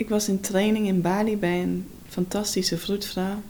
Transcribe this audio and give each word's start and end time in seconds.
ik 0.00 0.08
was 0.08 0.28
in 0.28 0.40
training 0.40 0.86
in 0.86 1.00
Bali 1.00 1.36
bij 1.36 1.62
een 1.62 1.88
fantastische 2.08 2.78
vroedvrouw. 2.78 3.42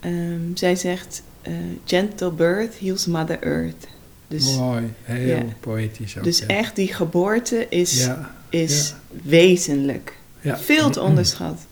Ehm, 0.00 0.40
zij 0.54 0.76
zegt, 0.76 1.22
eh, 1.42 1.52
gentle 1.84 2.30
birth 2.30 2.78
heals 2.80 3.06
Mother 3.06 3.42
Earth. 3.42 3.86
Dus, 4.28 4.56
Mooi, 4.56 4.92
heel 5.02 5.36
ja. 5.36 5.44
poëtisch 5.60 6.18
ook. 6.18 6.24
dus 6.24 6.38
ja. 6.38 6.46
echt 6.46 6.76
die 6.76 6.94
geboorte 6.94 7.66
is, 7.68 8.04
Ja, 8.04 8.34
is 8.48 8.94
wezenlijk. 9.22 10.16
ja. 10.40 10.58
Veel 10.58 10.90
te 10.90 11.00
onderschat. 11.00 11.66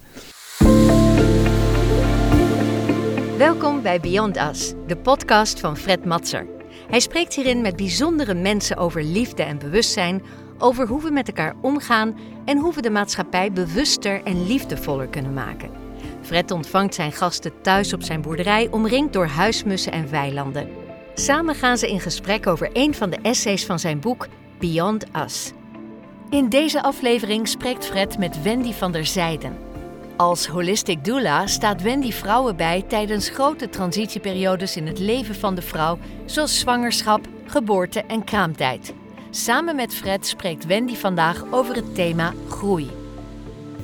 Welkom 3.38 3.82
bij 3.82 4.00
Beyond 4.00 4.36
Us, 4.36 4.72
de 4.86 4.96
podcast 4.96 5.60
van 5.60 5.76
Fred 5.76 6.04
Matser. 6.04 6.46
Hij 6.90 7.00
spreekt 7.00 7.34
hierin 7.34 7.60
met 7.60 7.76
bijzondere 7.76 8.34
mensen 8.34 8.76
over 8.76 9.04
liefde 9.04 9.42
en 9.42 9.58
bewustzijn, 9.58 10.22
over 10.60 10.86
hoe 10.86 11.02
we 11.02 11.10
met 11.10 11.28
elkaar 11.28 11.54
omgaan 11.60 12.18
en 12.44 12.58
hoe 12.58 12.74
we 12.74 12.82
de 12.82 12.90
maatschappij 12.90 13.52
bewuster 13.52 14.22
en 14.24 14.46
liefdevoller 14.46 15.08
kunnen 15.08 15.32
maken. 15.32 15.70
Fred 16.22 16.50
ontvangt 16.50 16.94
zijn 16.94 17.12
gasten 17.12 17.52
thuis 17.62 17.92
op 17.92 18.02
zijn 18.02 18.20
boerderij, 18.20 18.68
omringd 18.70 19.12
door 19.12 19.26
huismussen 19.26 19.92
en 19.92 20.10
weilanden. 20.10 20.68
Samen 21.14 21.54
gaan 21.54 21.78
ze 21.78 21.90
in 21.90 22.00
gesprek 22.00 22.46
over 22.46 22.70
een 22.72 22.94
van 22.94 23.10
de 23.10 23.18
essays 23.22 23.66
van 23.66 23.78
zijn 23.78 24.00
boek 24.00 24.26
Beyond 24.58 25.04
Us. 25.24 25.52
In 26.30 26.48
deze 26.48 26.82
aflevering 26.82 27.48
spreekt 27.48 27.86
Fred 27.86 28.18
met 28.18 28.42
Wendy 28.42 28.72
van 28.72 28.92
der 28.92 29.06
Zijden. 29.06 29.56
Als 30.16 30.46
holistic 30.46 31.04
doula 31.04 31.46
staat 31.46 31.82
Wendy 31.82 32.12
vrouwen 32.12 32.56
bij 32.56 32.84
tijdens 32.88 33.28
grote 33.28 33.68
transitieperiodes 33.68 34.76
in 34.76 34.86
het 34.86 34.98
leven 34.98 35.34
van 35.34 35.54
de 35.54 35.62
vrouw, 35.62 35.98
zoals 36.24 36.58
zwangerschap, 36.58 37.20
geboorte 37.46 38.02
en 38.02 38.24
kraamtijd. 38.24 38.94
Samen 39.30 39.76
met 39.76 39.94
Fred 39.94 40.26
spreekt 40.26 40.66
Wendy 40.66 40.94
vandaag 40.94 41.44
over 41.50 41.74
het 41.74 41.94
thema 41.94 42.32
groei. 42.48 42.90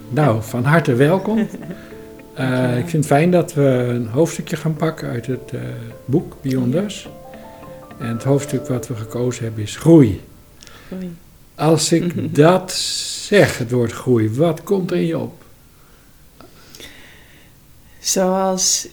Nou, 0.08 0.42
van 0.42 0.64
harte 0.64 0.94
welkom. 0.94 1.48
Eh, 2.36 2.78
ik 2.78 2.88
vind 2.88 2.92
het 3.04 3.06
fijn 3.06 3.30
dat 3.30 3.54
we 3.54 3.62
een 3.62 4.06
hoofdstukje 4.06 4.56
gaan 4.56 4.74
pakken 4.74 5.08
uit 5.08 5.26
het 5.26 5.52
eh, 5.52 5.60
boek 6.04 6.36
Beyond 6.42 6.74
Us. 6.74 7.08
En 7.98 8.08
het 8.08 8.22
hoofdstuk 8.22 8.66
wat 8.66 8.88
we 8.88 8.96
gekozen 8.96 9.44
hebben 9.44 9.62
is 9.62 9.76
groei. 9.76 10.22
Oei. 10.92 11.16
Als 11.54 11.92
ik 11.92 12.12
dat 12.36 12.72
zeg, 12.72 13.58
het 13.58 13.70
woord 13.70 13.92
groei, 13.92 14.30
wat 14.34 14.62
komt 14.62 14.90
er 14.90 14.96
in 14.96 15.06
je 15.06 15.18
op? 15.18 15.44
Zoals 17.98 18.88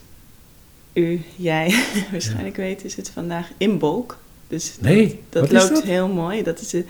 u, 0.94 1.22
jij 1.36 1.84
waarschijnlijk 2.12 2.56
weet, 2.56 2.86
is 2.86 2.96
het 2.96 3.10
vandaag 3.10 3.50
inbolk. 3.58 4.18
Dus 4.54 4.74
Nee, 4.80 5.20
dat 5.30 5.42
wat 5.42 5.52
loopt 5.52 5.72
is 5.72 5.78
dat? 5.80 5.84
heel 5.88 6.08
mooi. 6.08 6.44
Dat 6.44 6.60
is 6.62 6.70
de, 6.70 6.86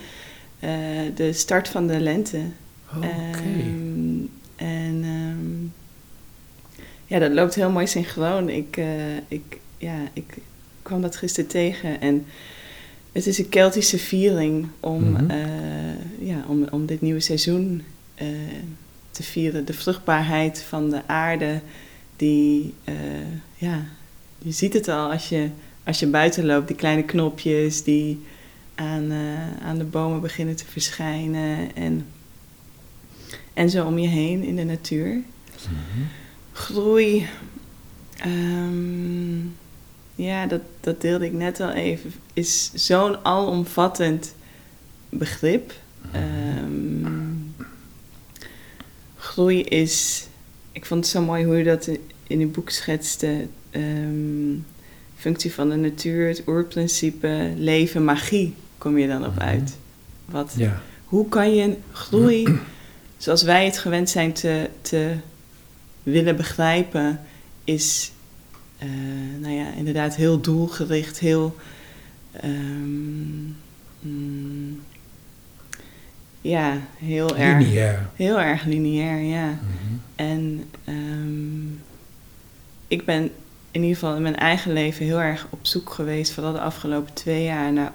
eh, 0.59 0.69
de 1.15 1.33
start 1.33 1.67
van 1.67 1.87
de 1.87 1.99
lente. 1.99 2.39
Oké. 2.95 3.05
Ehm, 3.07 4.19
en 4.55 5.01
ehm, 5.03 5.65
ja, 7.05 7.19
dat 7.19 7.31
loopt 7.31 7.55
heel 7.55 7.69
mooi 7.71 7.87
synchroon. 7.87 8.49
Ik, 8.49 8.77
eh, 8.77 9.15
ik, 9.27 9.59
ja, 9.77 9.95
ik 10.13 10.37
kwam 10.81 11.01
dat 11.01 11.15
gisteren 11.15 11.49
tegen 11.49 12.01
en 12.01 12.25
het 13.11 13.27
is 13.27 13.37
een 13.37 13.49
Keltische 13.49 13.97
viering 13.97 14.67
om, 14.79 15.09
Mhm. 15.11 15.29
eh, 15.29 15.37
ja, 16.27 16.43
om, 16.47 16.67
om 16.71 16.85
dit 16.85 17.01
nieuwe 17.01 17.19
seizoen 17.19 17.83
te 19.11 19.23
vieren. 19.23 19.65
De 19.65 19.73
vruchtbaarheid 19.73 20.61
van 20.67 20.89
de 20.89 21.01
aarde, 21.07 21.59
die, 22.15 22.73
ja, 23.55 23.85
je 24.37 24.51
ziet 24.51 24.73
het 24.73 24.87
al 24.87 25.11
als 25.11 25.29
je, 25.29 25.49
als 25.83 25.99
je 25.99 26.07
buiten 26.07 26.45
loopt, 26.45 26.67
die 26.67 26.75
kleine 26.75 27.03
knopjes 27.03 27.83
die 27.83 28.21
aan, 28.75 29.11
eh, 29.11 29.65
aan 29.67 29.77
de 29.77 29.83
bomen 29.83 30.21
beginnen 30.21 30.55
te 30.55 30.65
verschijnen 30.65 31.75
en, 31.75 32.05
en 33.53 33.69
zo 33.69 33.85
om 33.85 33.97
je 33.97 34.07
heen 34.07 34.43
in 34.43 34.55
de 34.55 34.63
natuur. 34.63 35.13
Mhm. 35.13 36.05
Groei, 36.51 37.27
ehm, 38.17 39.37
ja, 40.15 40.45
dat, 40.45 40.61
dat 40.79 41.01
deelde 41.01 41.25
ik 41.25 41.33
net 41.33 41.59
al 41.59 41.71
even, 41.71 42.13
is 42.33 42.71
zo'n 42.73 43.25
alomvattend 43.25 44.35
begrip. 45.09 45.73
Ehm, 46.11 47.11
groei 49.17 49.61
is, 49.63 50.27
ik 50.71 50.85
vond 50.85 51.03
het 51.03 51.13
zo 51.13 51.21
mooi 51.21 51.45
hoe 51.45 51.55
je 51.57 51.63
dat 51.63 51.87
in- 51.87 51.99
in 52.27 52.39
uw 52.39 52.51
boek 52.51 52.69
schetste. 52.69 53.47
ehm, 53.71 54.53
functie 55.23 55.53
van 55.53 55.69
de 55.69 55.75
natuur, 55.75 56.27
het 56.27 56.43
oerprincipe, 56.47 57.53
leven, 57.57 58.03
magie, 58.03 58.55
kom 58.77 58.97
je 58.97 59.07
dan 59.07 59.25
op 59.25 59.35
Mhm. 59.35 59.43
uit. 59.43 59.77
Wat, 60.25 60.53
Ja, 60.57 60.81
hoe 61.05 61.29
kan 61.29 61.55
je 61.55 61.75
groei, 61.91 62.59
zoals 63.17 63.43
wij 63.43 63.65
het 63.65 63.77
gewend 63.77 64.09
zijn 64.09 64.33
te, 64.33 64.69
te 64.81 65.13
willen 66.03 66.35
begrijpen, 66.35 67.19
is 67.63 68.11
eh, 68.77 68.87
nou 69.39 69.53
ja, 69.53 69.73
inderdaad 69.77 70.15
heel 70.15 70.39
doelgericht, 70.41 71.19
heel. 71.19 71.55
ehm, 72.31 73.43
mm, 73.99 74.81
ja, 76.41 76.77
heel 76.97 77.37
erg. 77.37 77.59
lineair. 77.65 78.09
Heel 78.15 78.39
erg 78.39 78.63
lineair, 78.63 79.21
ja. 79.21 79.45
Mhm. 79.47 79.95
En 80.15 80.63
ehm, 80.83 81.67
ik 82.87 83.05
ben 83.05 83.31
in 83.73 83.81
ieder 83.81 83.97
geval 83.97 84.15
in 84.15 84.21
mijn 84.21 84.35
eigen 84.35 84.73
leven 84.73 85.05
heel 85.05 85.19
erg 85.21 85.47
op 85.49 85.59
zoek 85.61 85.89
geweest, 85.93 86.31
vooral 86.33 86.51
de 86.53 86.59
afgelopen 86.59 87.13
twee 87.13 87.43
jaar, 87.43 87.73
naar 87.73 87.91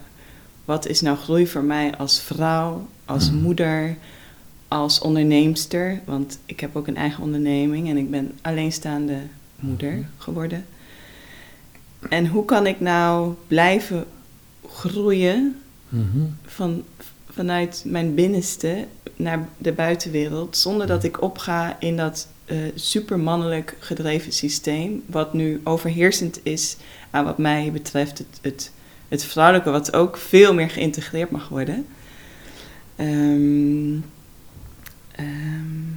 wat 0.65 0.87
is 0.87 1.01
nou 1.01 1.17
groei 1.17 1.47
voor 1.47 1.63
mij 1.63 1.97
als 1.97 2.21
vrouw, 2.21 2.89
als 3.05 3.31
Mhm. 3.31 3.41
moeder, 3.43 3.97
als 4.69 4.99
onderneemster. 5.01 6.01
Want 6.05 6.39
ik 6.47 6.61
heb 6.61 6.77
ook 6.77 6.87
een 6.87 6.97
eigen 6.97 7.23
onderneming 7.23 7.89
en 7.89 7.97
ik 7.97 8.11
ben 8.11 8.33
alleenstaande 8.43 9.17
moeder 9.57 9.93
Mhm. 9.93 10.03
geworden. 10.19 10.67
En 12.09 12.27
hoe 12.27 12.45
kan 12.45 12.67
ik 12.67 12.81
nou 12.81 13.35
blijven 13.47 14.05
groeien 14.69 15.61
Mhm. 15.89 16.19
van, 16.47 16.83
vanuit 17.31 17.83
mijn 17.87 18.15
binnenste 18.15 18.87
naar 19.17 19.49
de 19.59 19.73
buitenwereld, 19.73 20.57
zonder 20.57 20.87
dat 20.87 21.05
ik 21.05 21.23
opga 21.23 21.77
in 21.81 21.97
dat 21.97 22.29
eh 22.49 22.57
supermannelijk 22.75 23.77
gedreven 23.79 24.33
systeem, 24.33 25.03
wat 25.07 25.33
nu 25.33 25.61
overheersend 25.65 26.41
is 26.43 26.77
aan 27.11 27.25
wat 27.25 27.39
mij 27.39 27.71
betreft 27.73 28.19
het, 28.19 28.39
het, 28.41 28.73
het 29.09 29.25
vrouwelijke, 29.25 29.71
wat 29.71 29.93
ook 29.93 30.17
veel 30.17 30.55
meer 30.55 30.71
geïntegreerd 30.71 31.31
mag 31.31 31.49
worden. 31.49 31.87
Ehm, 32.97 33.99
ehm, 35.11 35.89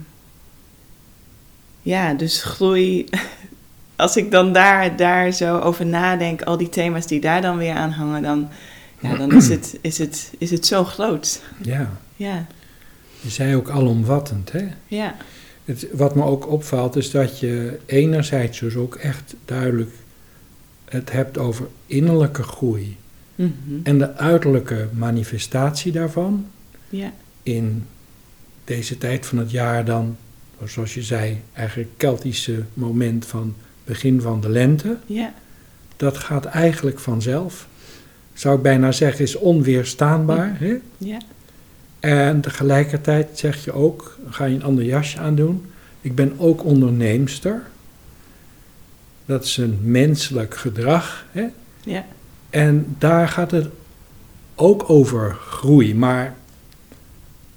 ja, 1.81 2.13
dus 2.13 2.43
groei. 2.43 3.05
Als 3.95 4.15
ik 4.15 4.31
dan 4.31 4.53
daar, 4.53 4.95
daar 4.95 5.31
zo 5.31 5.59
over 5.59 5.85
nadenk, 5.85 6.41
al 6.41 6.57
die 6.57 6.69
thema's 6.69 7.07
die 7.07 7.21
daar 7.21 7.41
dan 7.41 7.57
weer 7.57 7.73
aan 7.73 7.91
hangen, 7.91 8.21
dan, 8.21 8.49
ja, 8.99 9.15
dan 9.15 9.31
is, 9.31 9.47
het, 9.47 9.77
is, 9.81 9.97
het, 9.97 10.33
is 10.37 10.51
het 10.51 10.65
zo 10.65 10.83
groot. 10.83 11.41
Ja, 11.61 11.89
Ja, 12.15 12.45
je 13.19 13.29
zei 13.29 13.55
ook 13.55 13.69
alomvattend, 13.69 14.51
hè? 14.51 14.67
ja, 14.87 15.15
Het, 15.65 15.87
wat 15.93 16.15
me 16.15 16.23
ook 16.23 16.47
opvalt 16.49 16.95
is 16.95 17.11
dat 17.11 17.39
je 17.39 17.79
enerzijds 17.85 18.59
dus 18.59 18.75
ook 18.75 18.95
echt 18.95 19.35
duidelijk 19.45 19.91
het 20.85 21.11
hebt 21.11 21.37
over 21.37 21.67
innerlijke 21.85 22.43
groei 22.43 22.97
Mhm. 23.35 23.79
en 23.83 23.97
de 23.97 24.15
uiterlijke 24.15 24.87
manifestatie 24.93 25.91
daarvan 25.91 26.45
ja, 26.89 27.13
in 27.43 27.85
deze 28.63 28.97
tijd 28.97 29.25
van 29.25 29.37
het 29.37 29.51
jaar 29.51 29.85
dan, 29.85 30.17
zoals 30.65 30.93
je 30.93 31.01
zei, 31.01 31.41
eigenlijk 31.53 31.89
Keltische 31.97 32.63
moment 32.73 33.25
van 33.25 33.55
begin 33.83 34.21
van 34.21 34.41
de 34.41 34.49
lente. 34.49 34.97
ja, 35.05 35.33
Dat 35.97 36.17
gaat 36.17 36.45
eigenlijk 36.45 36.99
vanzelf. 36.99 37.67
Zou 38.33 38.55
ik 38.55 38.61
bijna 38.61 38.91
zeggen, 38.91 39.23
is 39.23 39.35
onweerstaanbaar. 39.35 40.55
Hè? 40.59 40.75
ja, 40.97 41.17
En 42.01 42.41
tegelijkertijd 42.41 43.29
zeg 43.33 43.63
je 43.63 43.73
ook, 43.73 44.17
ga 44.29 44.45
je 44.45 44.55
een 44.55 44.63
ander 44.63 44.83
jasje 44.83 45.19
aandoen. 45.19 45.65
Ik 46.01 46.15
ben 46.15 46.33
ook 46.37 46.63
onderneemster. 46.63 47.61
Dat 49.25 49.43
is 49.43 49.57
een 49.57 49.79
menselijk 49.81 50.55
gedrag. 50.55 51.25
Hè? 51.31 51.47
ja, 51.83 52.05
En 52.49 52.95
daar 52.97 53.27
gaat 53.27 53.51
het 53.51 53.67
ook 54.55 54.89
over 54.89 55.33
groei. 55.33 55.95
Maar 55.95 56.35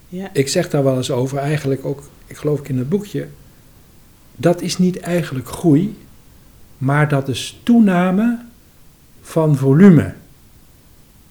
ja, 0.09 0.31
ik 0.33 0.49
zeg 0.49 0.71
daar 0.71 0.85
wel 0.85 0.97
eens 0.97 1.11
over, 1.11 1.39
eigenlijk 1.39 1.85
ook, 1.85 2.03
ik 2.27 2.37
geloof 2.37 2.59
ik 2.59 2.69
in 2.69 2.79
het 2.79 2.89
boekje. 2.89 3.27
Dat 4.37 4.61
is 4.61 4.79
niet 4.79 5.01
eigenlijk 5.01 5.49
groei, 5.49 5.99
maar 6.79 7.09
dat 7.09 7.29
is 7.29 7.61
toename 7.63 8.39
van 9.23 9.57
volume. 9.57 10.15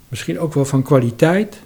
Misschien 0.07 0.39
ook 0.39 0.53
wel 0.53 0.65
van 0.65 0.83
kwaliteit, 0.83 1.59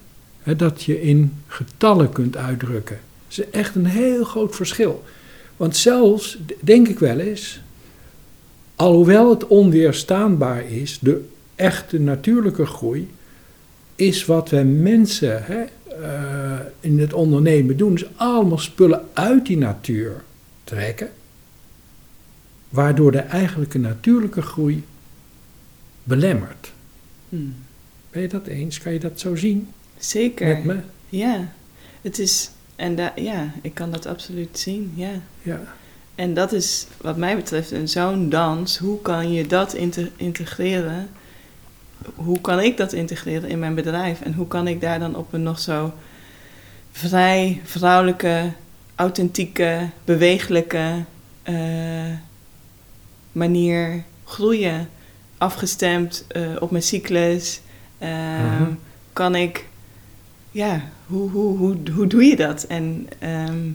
hè, 0.48 0.56
dat 0.56 0.84
je 0.84 1.02
in 1.02 1.34
getallen 1.48 2.10
kunt 2.10 2.38
uitdrukken. 2.38 3.00
Dat 3.28 3.38
is 3.38 3.50
echt 3.50 3.76
een 3.76 3.86
heel 3.86 4.24
groot 4.24 4.56
verschil. 4.56 5.04
Want 5.58 5.76
zelfs, 5.76 6.38
denk 6.62 6.88
ik 6.88 7.00
wel 7.00 7.20
eens, 7.20 7.62
alhoewel 8.76 9.30
het 9.30 9.48
onweerstaanbaar 9.48 10.70
is, 10.72 11.00
de 11.00 11.26
echte 11.56 12.00
natuurlijke 12.00 12.66
groei, 12.66 13.10
is 13.96 14.26
wat 14.26 14.50
wij 14.50 14.66
mensen 14.66 15.44
hè, 15.44 15.64
eh, 16.02 16.60
in 16.80 17.00
het 17.00 17.14
ondernemen 17.14 17.78
doen, 17.78 17.94
is 17.94 18.06
allemaal 18.16 18.58
spullen 18.58 19.06
uit 19.14 19.46
die 19.46 19.58
natuur 19.58 20.24
trekken, 20.64 21.10
waardoor 22.70 23.12
de 23.12 23.20
eigenlijke 23.20 23.80
natuurlijke 23.80 24.42
groei 24.42 24.84
belemmert. 26.04 26.72
Hmm. 27.30 27.56
Ben 28.10 28.22
je 28.22 28.28
dat 28.28 28.48
eens? 28.48 28.80
Kan 28.80 28.94
je 28.94 29.00
dat 29.00 29.20
zo 29.20 29.36
zien 29.36 29.68
Zeker. 29.98 30.48
met 30.48 30.64
me? 30.64 30.80
Ja. 31.10 31.48
Het 32.02 32.20
is, 32.20 32.50
en 32.76 32.96
da, 32.96 33.12
ja, 33.16 33.52
ik 33.62 33.74
kan 33.74 33.92
dat 33.92 34.06
absoluut 34.06 34.60
zien, 34.60 34.94
ja. 34.96 35.12
Ja, 35.42 35.60
En 36.16 36.34
dat 36.34 36.52
is 36.54 36.88
wat 37.02 37.18
mij 37.18 37.36
betreft 37.36 37.72
een 37.72 37.88
zo'n 37.90 38.30
dans. 38.30 38.78
Hoe 38.78 39.02
kan 39.02 39.32
je 39.32 39.48
dat 39.48 39.74
inte- 39.74 40.12
integreren? 40.16 41.10
Hoe 42.16 42.42
kan 42.42 42.60
ik 42.60 42.78
dat 42.78 42.94
integreren 42.94 43.50
in 43.50 43.60
mijn 43.60 43.76
bedrijf? 43.76 44.22
En 44.22 44.34
hoe 44.34 44.48
kan 44.48 44.68
ik 44.68 44.82
daar 44.82 45.00
dan 45.00 45.16
op 45.16 45.34
een 45.34 45.44
nog 45.44 45.60
zo 45.60 45.94
vrij, 46.92 47.62
vrouwelijke, 47.64 48.52
authentieke, 48.96 49.90
bewegelijke 50.06 51.04
eh, 51.44 51.56
manier 53.32 54.04
groeien? 54.24 54.90
Afgestemd 55.38 56.26
eh, 56.28 56.42
op 56.60 56.72
mijn 56.72 56.84
cyclus. 56.84 57.62
Ehm, 57.98 58.46
Mhm. 58.62 58.72
Kan 59.14 59.36
ik, 59.36 59.66
ja, 60.58 60.82
hoe, 61.06 61.30
hoe, 61.30 61.58
hoe, 61.58 61.76
hoe 61.96 62.08
doe 62.08 62.24
je 62.24 62.36
dat? 62.36 62.64
En 62.64 63.08
ehm, 63.20 63.70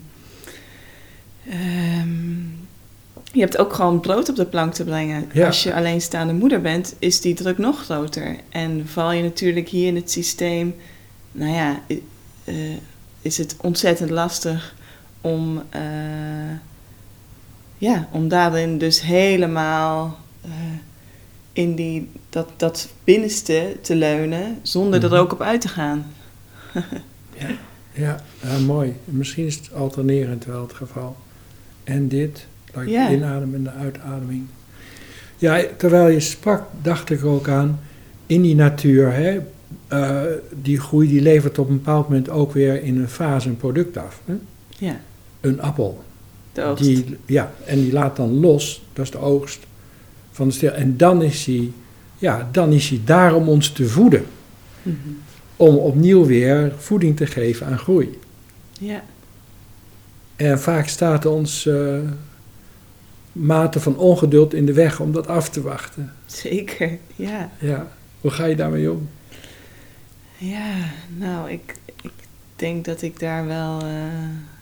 Ehm, 1.49 2.41
je 3.33 3.41
hebt 3.41 3.59
ook 3.59 3.73
gewoon 3.73 4.01
brood 4.01 4.29
op 4.29 4.37
de 4.37 4.47
plank 4.47 4.75
te 4.75 4.85
brengen. 4.85 5.29
Ja. 5.33 5.47
Als 5.47 5.63
je 5.63 5.75
alleenstaande 5.75 6.33
moeder 6.33 6.61
bent, 6.61 6.95
is 6.99 7.21
die 7.21 7.35
druk 7.35 7.59
nog 7.59 7.83
groter. 7.85 8.37
En 8.49 8.89
val 8.89 9.13
je 9.13 9.23
natuurlijk 9.23 9.69
hier 9.69 9.87
in 9.87 9.97
het 9.97 10.11
systeem, 10.11 10.75
nou 11.33 11.53
ja, 11.53 11.81
eh, 12.45 12.55
is 13.23 13.39
het 13.39 13.57
ontzettend 13.61 14.11
lastig 14.11 14.75
om, 15.21 15.63
eh, 15.71 15.81
ja, 17.79 18.09
om 18.13 18.29
daarin 18.29 18.79
dus 18.79 19.01
helemaal 19.01 20.19
eh, 20.43 20.51
in 21.53 21.75
die, 21.75 22.09
dat, 22.31 22.49
dat 22.57 22.89
binnenste 23.05 23.77
te 23.81 23.95
leunen, 23.95 24.59
zonder 24.63 25.01
Mhm. 25.01 25.13
er 25.13 25.21
ook 25.21 25.33
op 25.33 25.41
uit 25.41 25.61
te 25.61 25.69
gaan. 25.69 26.13
ja, 27.39 27.47
ja, 27.93 28.59
mooi. 28.67 28.93
Misschien 29.05 29.47
is 29.47 29.55
het 29.57 29.73
alternerend 29.75 30.45
wel 30.45 30.63
het 30.63 30.73
geval. 30.73 31.17
En 31.85 32.09
dit, 32.09 32.47
like 32.75 32.91
Ja. 32.91 33.09
de 33.09 33.15
inadem 33.15 33.55
en 33.55 33.63
de 33.63 33.71
uitademing. 33.71 34.47
Ja, 35.39 35.63
terwijl 35.77 36.09
je 36.09 36.21
sprak, 36.21 36.63
dacht 36.83 37.11
ik 37.11 37.25
ook 37.25 37.49
aan, 37.49 37.81
in 38.27 38.43
die 38.43 38.55
natuur, 38.55 39.13
hè, 39.13 39.39
eh, 39.89 40.21
die 40.63 40.81
groei 40.81 41.09
die 41.09 41.21
levert 41.23 41.59
op 41.59 41.69
een 41.69 41.77
bepaald 41.77 42.09
moment 42.09 42.29
ook 42.31 42.53
weer 42.53 42.83
in 42.83 42.99
een 43.01 43.09
fase 43.09 43.49
een 43.49 43.57
product 43.57 43.97
af. 43.97 44.21
Hè? 44.25 44.35
Ja, 44.79 45.01
Een 45.41 45.61
appel. 45.63 46.05
de 46.53 46.63
oogst. 46.63 46.85
Die, 46.85 47.17
ja, 47.27 47.53
en 47.65 47.81
die 47.81 47.93
laat 47.93 48.17
dan 48.17 48.41
los, 48.41 48.83
dat 48.93 49.05
is 49.05 49.11
de 49.11 49.19
oogst 49.19 49.61
van 50.31 50.49
de 50.49 50.55
stil. 50.55 50.71
En 50.71 50.97
dan 50.97 51.23
is 51.23 51.47
hij, 51.47 51.71
ja, 52.19 52.49
dan 52.53 52.73
is 52.73 52.89
hij 52.89 53.01
daar 53.05 53.35
om 53.35 53.49
ons 53.49 53.71
te 53.73 53.89
voeden. 53.89 54.25
Mhm. 54.83 54.97
Om 55.57 55.77
opnieuw 55.77 56.27
weer 56.27 56.73
voeding 56.79 57.17
te 57.17 57.27
geven 57.27 57.67
aan 57.67 57.79
groei. 57.79 58.19
Ja. 58.81 59.03
En 60.37 60.61
vaak 60.61 60.89
staat 60.89 61.27
ons 61.27 61.67
eh, 61.67 61.99
mate 63.33 63.81
van 63.81 63.97
ongeduld 63.97 64.55
in 64.55 64.67
de 64.67 64.73
weg 64.73 65.01
om 65.01 65.13
dat 65.13 65.27
af 65.27 65.49
te 65.49 65.63
wachten. 65.63 66.13
Zeker, 66.27 66.99
ja. 67.17 67.51
Ja, 67.59 67.93
hoe 68.21 68.31
ga 68.31 68.45
je 68.45 68.57
daarmee 68.57 68.91
om? 68.91 69.09
Ja, 70.37 70.75
nou, 71.17 71.51
ik, 71.51 71.75
ik 72.03 72.13
denk 72.57 72.85
dat 72.85 73.03
ik 73.03 73.19
daar 73.19 73.47
wel 73.47 73.81
eh, 73.81 74.07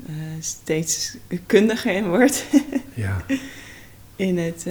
eh, 0.07 0.15
steeds 0.41 1.17
kundiger 1.47 1.95
in 1.95 2.09
word. 2.09 2.45
Ja, 2.95 3.25
in 4.17 4.39
het 4.39 4.67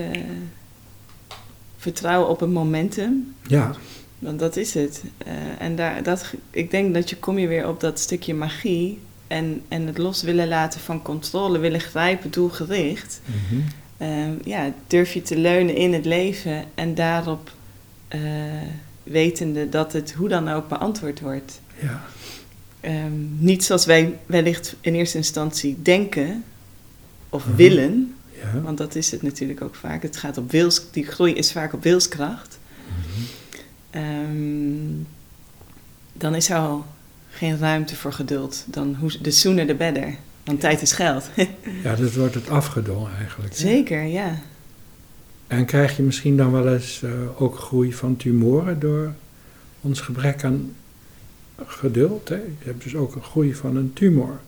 vertrouwen 1.77 2.29
op 2.29 2.39
het 2.39 2.49
momentum. 2.49 3.35
ja, 3.47 3.75
Want 4.19 4.39
dat 4.39 4.55
is 4.55 4.73
het. 4.73 5.03
Eh, 5.17 5.33
en 5.59 5.75
daar, 5.75 6.03
dat, 6.03 6.33
ik 6.51 6.71
denk 6.71 6.93
dat 6.93 7.09
je 7.09 7.15
kom 7.17 7.37
je 7.37 7.47
weer 7.47 7.67
op 7.67 7.79
dat 7.79 7.99
stukje 7.99 8.33
magie. 8.33 8.99
En, 9.27 9.61
en 9.67 9.87
het 9.87 9.97
los 9.97 10.21
willen 10.21 10.47
laten 10.47 10.79
van 10.79 11.01
controle, 11.01 11.59
willen 11.59 11.79
grijpen, 11.79 12.31
doelgericht. 12.31 13.21
mhm, 13.25 13.61
Ehm, 13.97 14.31
ja, 14.43 14.73
durf 14.87 15.13
je 15.13 15.21
te 15.21 15.37
leunen 15.37 15.75
in 15.75 15.93
het 15.93 16.05
leven 16.05 16.63
en 16.75 16.95
daarop 16.95 17.51
eh, 18.07 18.19
wetende 19.03 19.69
dat 19.69 19.93
het 19.93 20.11
hoe 20.11 20.29
dan 20.29 20.49
ook 20.49 20.67
beantwoord 20.67 21.19
wordt. 21.19 21.61
ja, 21.81 22.01
Ehm, 22.79 23.11
niet 23.37 23.63
zoals 23.63 23.85
wij 23.85 24.17
wellicht 24.25 24.75
in 24.81 24.95
eerste 24.95 25.17
instantie 25.17 25.77
denken 25.81 26.43
of 27.29 27.45
Mhm. 27.45 27.55
willen, 27.55 28.15
ja. 28.41 28.61
want 28.61 28.77
dat 28.77 28.95
is 28.95 29.11
het 29.11 29.21
natuurlijk 29.21 29.61
ook 29.61 29.75
vaak. 29.75 30.01
Het 30.03 30.17
gaat 30.17 30.37
op 30.37 30.51
wils, 30.51 30.81
die 30.91 31.05
groei 31.05 31.33
is 31.33 31.51
vaak 31.51 31.73
op 31.73 31.83
wilskracht. 31.83 32.59
mhm. 32.87 33.21
Ehm, 33.89 35.03
dan 36.13 36.35
is 36.35 36.49
er 36.49 36.57
al 36.57 36.85
geen 37.29 37.57
ruimte 37.57 37.95
voor 37.95 38.13
geduld. 38.13 38.65
Dan 38.67 38.95
hoe, 38.99 39.21
de 39.21 39.31
sooner 39.31 39.67
the 39.67 39.75
better. 39.75 40.15
Want 40.43 40.59
tijd 40.59 40.81
is 40.81 40.91
geld. 40.91 41.29
Ja, 41.83 41.95
dat 41.95 42.13
wordt 42.13 42.33
het 42.33 42.49
afgedwongen 42.49 43.11
eigenlijk. 43.17 43.53
hè? 43.53 43.59
Zeker, 43.59 44.03
ja. 44.03 44.39
En 45.47 45.65
krijg 45.65 45.97
je 45.97 46.03
misschien 46.03 46.37
dan 46.37 46.51
wel 46.51 46.73
eens 46.73 47.03
eh, 47.03 47.41
ook 47.41 47.57
groei 47.57 47.93
van 47.93 48.17
tumoren 48.17 48.79
door 48.79 49.13
ons 49.81 50.01
gebrek 50.01 50.43
aan 50.43 50.75
geduld? 51.65 52.29
Hè? 52.29 52.35
Je 52.35 52.65
hebt 52.65 52.83
dus 52.83 52.95
ook 52.95 53.15
een 53.15 53.23
groei 53.23 53.55
van 53.55 53.75
een 53.75 53.93
tumor. 53.93 54.39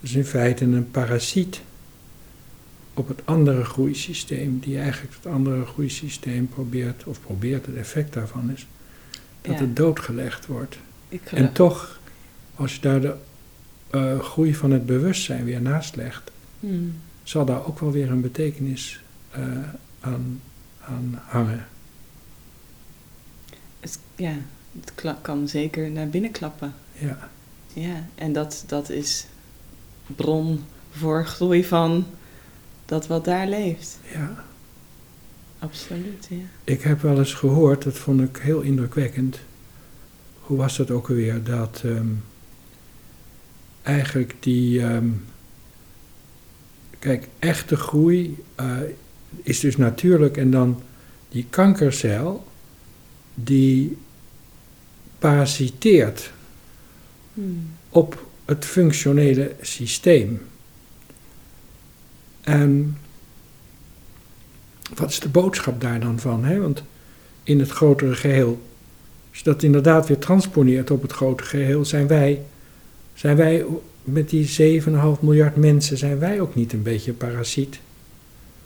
Dus 0.00 0.12
in 0.12 0.24
feite 0.24 0.64
een 0.64 0.90
parasiet 0.90 1.60
op 3.00 3.08
het 3.08 3.20
andere 3.26 3.64
groeisysteem, 3.64 4.58
die 4.58 4.78
eigenlijk 4.78 5.14
het 5.14 5.32
andere 5.32 5.66
groeisysteem 5.66 6.48
probeert, 6.48 7.04
of 7.04 7.20
probeert, 7.20 7.66
het 7.66 7.76
effect 7.76 8.12
daarvan 8.12 8.50
is, 8.50 8.66
dat 9.40 9.54
Ja. 9.54 9.60
het 9.60 9.76
doodgelegd 9.76 10.46
wordt. 10.46 10.78
En 11.24 11.52
toch, 11.52 12.00
als 12.54 12.74
je 12.74 12.80
daar 12.80 13.00
de 13.00 13.14
eh, 13.90 14.20
groei 14.20 14.54
van 14.54 14.70
het 14.70 14.86
bewustzijn 14.86 15.44
weer 15.44 15.60
naast 15.60 15.96
legt, 15.96 16.30
Hmm. 16.60 16.94
zal 17.22 17.44
daar 17.44 17.66
ook 17.66 17.78
wel 17.78 17.90
weer 17.92 18.10
een 18.10 18.20
betekenis 18.20 19.00
eh, 19.30 19.42
aan, 20.00 20.40
aan 20.80 21.20
hangen. 21.26 21.66
Het, 23.80 23.98
ja, 24.16 24.34
het 24.80 25.14
kan 25.22 25.48
zeker 25.48 25.90
naar 25.90 26.08
binnen 26.08 26.30
klappen. 26.30 26.74
Ja, 26.92 27.28
Ja, 27.72 28.06
en 28.14 28.32
dat, 28.32 28.64
dat 28.66 28.90
is 28.90 29.26
bron 30.06 30.64
voor 30.90 31.26
groei 31.26 31.64
van 31.64 32.06
dat 32.90 33.06
wat 33.06 33.24
daar 33.24 33.48
leeft. 33.48 33.98
ja. 34.12 34.44
Absoluut, 35.58 36.26
ja. 36.30 36.36
Ik 36.64 36.82
heb 36.82 37.00
wel 37.00 37.18
eens 37.18 37.34
gehoord, 37.34 37.82
dat 37.82 37.98
vond 37.98 38.20
ik 38.20 38.36
heel 38.36 38.60
indrukwekkend. 38.60 39.38
Hoe 40.40 40.56
was 40.56 40.76
dat 40.76 40.90
ook 40.90 41.08
alweer? 41.08 41.42
Dat 41.42 41.82
ehm, 41.84 42.06
eigenlijk 43.82 44.34
die. 44.40 44.82
ehm, 44.82 45.08
kijk, 46.98 47.28
echte 47.38 47.76
groei 47.76 48.44
eh, 48.54 48.76
is 49.42 49.60
dus 49.60 49.76
natuurlijk. 49.76 50.36
En 50.36 50.50
dan 50.50 50.82
die 51.28 51.46
kankercel, 51.50 52.44
die 53.34 53.96
parasiteert 55.18 56.32
Hmm. 57.34 57.70
op 57.88 58.26
het 58.44 58.64
functionele 58.64 59.54
systeem. 59.60 60.40
En 62.40 62.96
wat 64.94 65.10
is 65.10 65.20
de 65.20 65.28
boodschap 65.28 65.80
daar 65.80 66.00
dan 66.00 66.18
van? 66.18 66.44
Hè? 66.44 66.60
Want 66.60 66.82
in 67.42 67.58
het 67.58 67.70
grotere 67.70 68.14
geheel, 68.14 68.60
als 69.28 69.38
je 69.38 69.44
dat 69.44 69.62
inderdaad 69.62 70.08
weer 70.08 70.18
transponeert 70.18 70.90
op 70.90 71.02
het 71.02 71.12
grotere 71.12 71.48
geheel, 71.48 71.84
zijn 71.84 72.06
wij, 72.06 72.42
zijn 73.14 73.36
wij 73.36 73.64
met 74.04 74.30
die 74.30 74.80
7,5 74.82 74.90
miljard 75.20 75.56
mensen, 75.56 75.98
zijn 75.98 76.18
wij 76.18 76.40
ook 76.40 76.54
niet 76.54 76.72
een 76.72 76.82
beetje 76.82 77.12
parasiet 77.12 77.80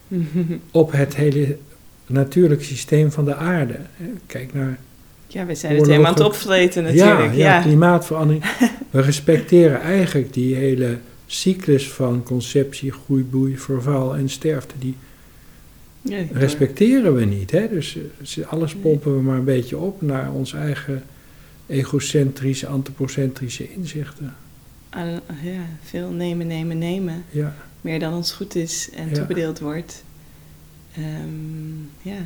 op 0.70 0.92
het 0.92 1.14
hele 1.16 1.58
natuurlijk 2.06 2.62
systeem 2.62 3.12
van 3.12 3.24
de 3.24 3.34
aarde. 3.34 3.76
hè? 3.96 4.06
Kijk 4.26 4.54
naar 4.54 4.78
ja, 5.26 5.46
we 5.46 5.54
zijn 5.54 5.76
het 5.76 5.86
helemaal 5.86 6.06
aan 6.06 6.14
het 6.14 6.22
opvreten 6.22 6.82
natuurlijk. 6.82 7.18
ja, 7.18 7.24
ja, 7.24 7.56
Ja, 7.56 7.60
klimaatverandering. 7.60 8.44
We 8.90 9.00
respecteren 9.00 9.80
eigenlijk 9.80 10.32
die 10.32 10.54
hele 10.54 10.98
cyclus 11.26 11.90
van 11.90 12.22
conceptie, 12.22 12.92
groei, 12.92 13.22
bloei, 13.22 13.58
verval 13.58 14.16
en 14.16 14.28
sterfte. 14.28 14.74
Die 14.78 14.96
respecteren 16.32 17.14
we 17.14 17.24
niet. 17.24 17.50
Hè? 17.50 17.68
Dus 17.68 17.98
eh, 18.38 18.46
alles 18.52 18.72
Nee. 18.72 18.82
pompen 18.82 19.16
we 19.16 19.22
maar 19.22 19.38
een 19.38 19.44
beetje 19.44 19.78
op 19.78 20.02
naar 20.02 20.32
ons 20.32 20.52
eigen 20.52 21.02
egocentrische, 21.66 22.66
antropocentrische 22.66 23.72
inzichten. 23.72 24.34
Ja, 25.42 25.66
veel 25.82 26.10
nemen, 26.10 26.46
nemen, 26.46 26.78
nemen. 26.78 27.24
Ja, 27.30 27.54
Meer 27.80 27.98
dan 27.98 28.12
ons 28.14 28.32
goed 28.32 28.54
is 28.54 28.88
en 28.94 29.08
Ja. 29.08 29.14
toebedeeld 29.14 29.58
wordt. 29.58 30.04
Ehm, 30.96 31.78
ja, 32.02 32.18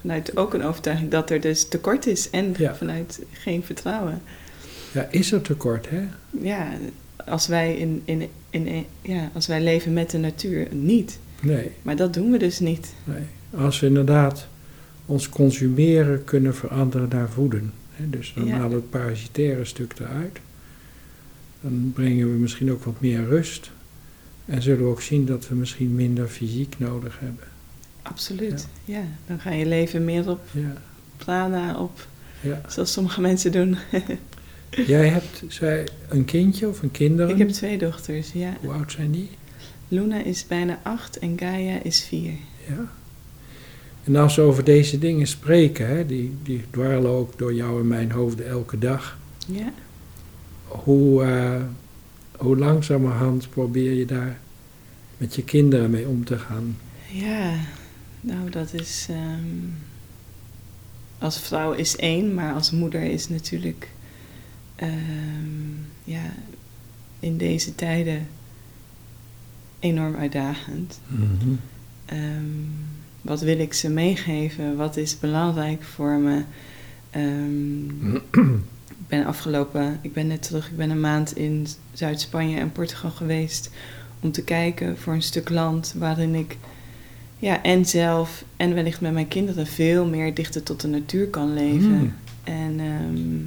vanuit 0.00 0.36
ook 0.36 0.54
een 0.54 0.62
overtuiging 0.62 1.10
dat 1.10 1.30
er 1.30 1.40
dus 1.40 1.68
tekort 1.68 2.06
is 2.06 2.30
en 2.30 2.54
vanuit 2.76 3.20
geen 3.32 3.62
vertrouwen. 3.62 4.22
Ja, 4.92 5.08
is 5.10 5.32
er 5.32 5.40
tekort, 5.42 5.90
hè? 5.90 6.02
Ja, 6.40 6.68
als 7.28 7.46
wij, 7.46 7.76
in, 7.76 8.02
in, 8.04 8.28
in, 8.50 8.84
ja, 9.02 9.30
als 9.34 9.46
wij 9.46 9.60
leven 9.62 9.92
met 9.92 10.10
de 10.10 10.18
natuur, 10.18 10.74
niet. 10.74 11.18
Nee, 11.42 11.70
Maar 11.82 11.96
dat 11.96 12.14
doen 12.14 12.30
we 12.30 12.38
dus 12.38 12.58
niet. 12.58 12.92
nee. 13.04 13.22
Als 13.62 13.80
we 13.80 13.86
inderdaad 13.86 14.46
ons 15.06 15.28
consumeren 15.28 16.24
kunnen 16.24 16.54
veranderen 16.54 17.08
naar 17.08 17.28
voeden. 17.28 17.72
Hè? 17.92 18.10
Dus 18.10 18.32
dan 18.34 18.46
Ja. 18.46 18.52
halen 18.54 18.68
we 18.70 18.74
het 18.76 18.90
parasitaire 18.90 19.64
stuk 19.64 19.92
eruit. 19.98 20.38
Dan 21.60 21.90
brengen 21.94 22.32
we 22.32 22.38
misschien 22.38 22.72
ook 22.72 22.84
wat 22.84 23.00
meer 23.00 23.24
rust. 23.24 23.70
En 24.44 24.62
zullen 24.62 24.84
we 24.84 24.90
ook 24.90 25.00
zien 25.02 25.26
dat 25.26 25.48
we 25.48 25.54
misschien 25.54 25.94
minder 25.94 26.28
fysiek 26.28 26.74
nodig 26.78 27.18
hebben. 27.20 27.44
Absoluut. 28.02 28.66
Ja. 28.84 29.02
dan 29.26 29.40
ga 29.40 29.50
je 29.50 29.66
leven 29.66 30.04
meer 30.04 30.30
op 30.30 30.40
Ja, 30.52 30.72
prana, 31.16 31.78
op 31.78 32.06
ja. 32.40 32.60
zoals 32.68 32.92
sommige 32.92 33.20
mensen 33.20 33.52
doen. 33.52 33.76
Jij 34.86 35.08
hebt 35.08 35.42
zij, 35.48 35.88
een 36.08 36.24
kindje 36.24 36.68
of 36.68 36.82
een 36.82 36.90
kinderen? 36.90 37.30
Ik 37.32 37.38
heb 37.38 37.48
twee 37.48 37.78
dochters, 37.78 38.32
ja. 38.32 38.56
Hoe 38.60 38.72
oud 38.72 38.92
zijn 38.92 39.10
die? 39.10 39.28
Luna 39.88 40.22
is 40.22 40.46
bijna 40.46 40.80
acht 40.82 41.18
en 41.18 41.38
Gaia 41.38 41.82
is 41.82 42.04
vier. 42.04 42.32
Ja. 42.68 42.90
En 44.04 44.16
als 44.16 44.36
we 44.36 44.42
over 44.42 44.64
deze 44.64 44.98
dingen 44.98 45.26
spreken, 45.26 45.88
hè, 45.88 46.06
die, 46.06 46.36
die 46.42 46.64
dwarrelen 46.70 47.10
ook 47.10 47.38
door 47.38 47.54
jou 47.54 47.80
en 47.80 47.86
mijn 47.88 48.10
hoofden 48.10 48.48
elke 48.48 48.78
dag. 48.78 49.18
Ja. 49.46 49.72
Hoe, 50.64 51.24
eh, 51.24 51.62
hoe 52.36 52.56
langzamerhand 52.56 53.50
probeer 53.50 53.92
je 53.92 54.04
daar 54.06 54.38
met 55.16 55.34
je 55.34 55.44
kinderen 55.44 55.90
mee 55.90 56.06
om 56.08 56.24
te 56.24 56.38
gaan? 56.38 56.78
Ja, 57.12 57.54
nou 58.20 58.50
dat 58.50 58.72
is. 58.72 59.06
ehm, 59.10 59.68
als 61.18 61.40
vrouw 61.40 61.72
is 61.72 61.96
één, 61.96 62.34
maar 62.34 62.54
als 62.54 62.70
moeder 62.70 63.02
is 63.02 63.28
natuurlijk. 63.28 63.88
Ehm, 64.76 65.72
ja, 66.04 66.32
in 67.20 67.36
deze 67.36 67.74
tijden 67.74 68.26
enorm 69.78 70.16
uitdagend. 70.16 71.00
Ehm, 72.04 72.44
wat 73.22 73.40
wil 73.40 73.58
ik 73.58 73.72
ze 73.72 73.88
meegeven? 73.88 74.76
Wat 74.76 74.96
is 74.96 75.18
belangrijk 75.18 75.82
voor 75.82 76.18
me? 76.18 76.42
Ehm, 77.10 78.14
ik 79.00 79.06
ben 79.08 79.26
afgelopen, 79.26 79.98
ik 80.02 80.12
ben 80.12 80.26
net 80.26 80.42
terug, 80.42 80.70
ik 80.70 80.76
ben 80.76 80.90
een 80.90 81.00
maand 81.00 81.36
in 81.36 81.66
Zuid-Spanje 81.92 82.58
en 82.58 82.72
Portugal 82.72 83.10
geweest 83.10 83.70
om 84.20 84.32
te 84.32 84.42
kijken 84.42 84.98
voor 84.98 85.12
een 85.12 85.22
stuk 85.22 85.48
land 85.48 85.94
waarin 85.98 86.34
ik 86.34 86.56
ja, 87.38 87.62
en 87.62 87.86
zelf 87.86 88.44
en 88.56 88.74
wellicht 88.74 89.00
met 89.00 89.12
mijn 89.12 89.28
kinderen 89.28 89.66
veel 89.66 90.06
meer 90.06 90.34
dichter 90.34 90.62
tot 90.62 90.80
de 90.80 90.88
natuur 90.88 91.28
kan 91.28 91.54
leven. 91.54 91.98
Mm. 91.98 92.12
En 92.44 92.80
ehm, 92.80 93.44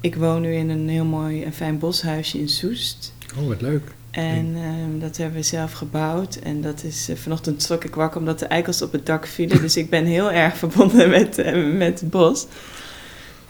ik 0.00 0.14
woon 0.14 0.40
nu 0.40 0.54
in 0.54 0.68
een 0.68 0.88
heel 0.88 1.04
mooi 1.04 1.42
en 1.42 1.52
fijn 1.52 1.78
boshuisje 1.78 2.38
in 2.38 2.48
Soest. 2.48 3.12
Oh, 3.38 3.46
wat 3.46 3.60
leuk. 3.60 3.82
En 4.10 4.52
ehm, 4.56 4.98
dat 4.98 5.16
hebben 5.16 5.36
we 5.36 5.46
zelf 5.46 5.72
gebouwd. 5.72 6.36
En 6.36 6.60
dat 6.60 6.84
is 6.84 7.08
eh, 7.08 7.16
vanochtend 7.16 7.66
trok 7.66 7.84
ik 7.84 7.94
wakker 7.94 8.20
omdat 8.20 8.38
de 8.38 8.46
eikels 8.46 8.82
op 8.82 8.92
het 8.92 9.06
dak 9.06 9.26
vielen. 9.26 9.60
dus 9.60 9.76
ik 9.76 9.90
ben 9.90 10.04
heel 10.04 10.32
erg 10.32 10.56
verbonden 10.56 11.10
met, 11.18 11.38
eh, 11.38 11.76
met 11.76 12.00
het 12.00 12.10
bos. 12.10 12.46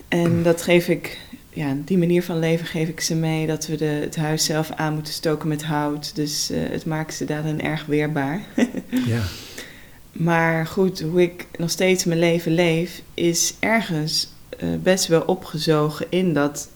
En 0.08 0.42
dat 0.42 0.62
geef 0.62 0.88
ik, 0.88 1.18
ja, 1.50 1.76
die 1.84 1.98
manier 1.98 2.22
van 2.22 2.38
leven 2.38 2.66
geef 2.66 2.88
ik 2.88 3.00
ze 3.00 3.14
mee. 3.14 3.46
Dat 3.46 3.66
we 3.66 3.76
de, 3.76 3.84
het 3.84 4.16
huis 4.16 4.44
zelf 4.44 4.70
aan 4.70 4.94
moeten 4.94 5.12
stoken 5.12 5.48
met 5.48 5.64
hout. 5.64 6.14
Dus 6.14 6.50
eh, 6.50 6.58
het 6.70 6.86
maakt 6.86 7.14
ze 7.14 7.24
daarin 7.24 7.62
erg 7.62 7.86
weerbaar. 7.86 8.40
Ja. 9.06 9.22
Maar 10.12 10.66
goed, 10.66 11.00
hoe 11.00 11.22
ik 11.22 11.46
nog 11.58 11.70
steeds 11.70 12.04
mijn 12.04 12.18
leven 12.18 12.52
leef, 12.52 13.02
is 13.14 13.54
ergens 13.58 14.28
best 14.82 15.06
wel 15.06 15.20
opgezogen 15.20 16.06
in 16.08 16.32
dat 16.32 16.70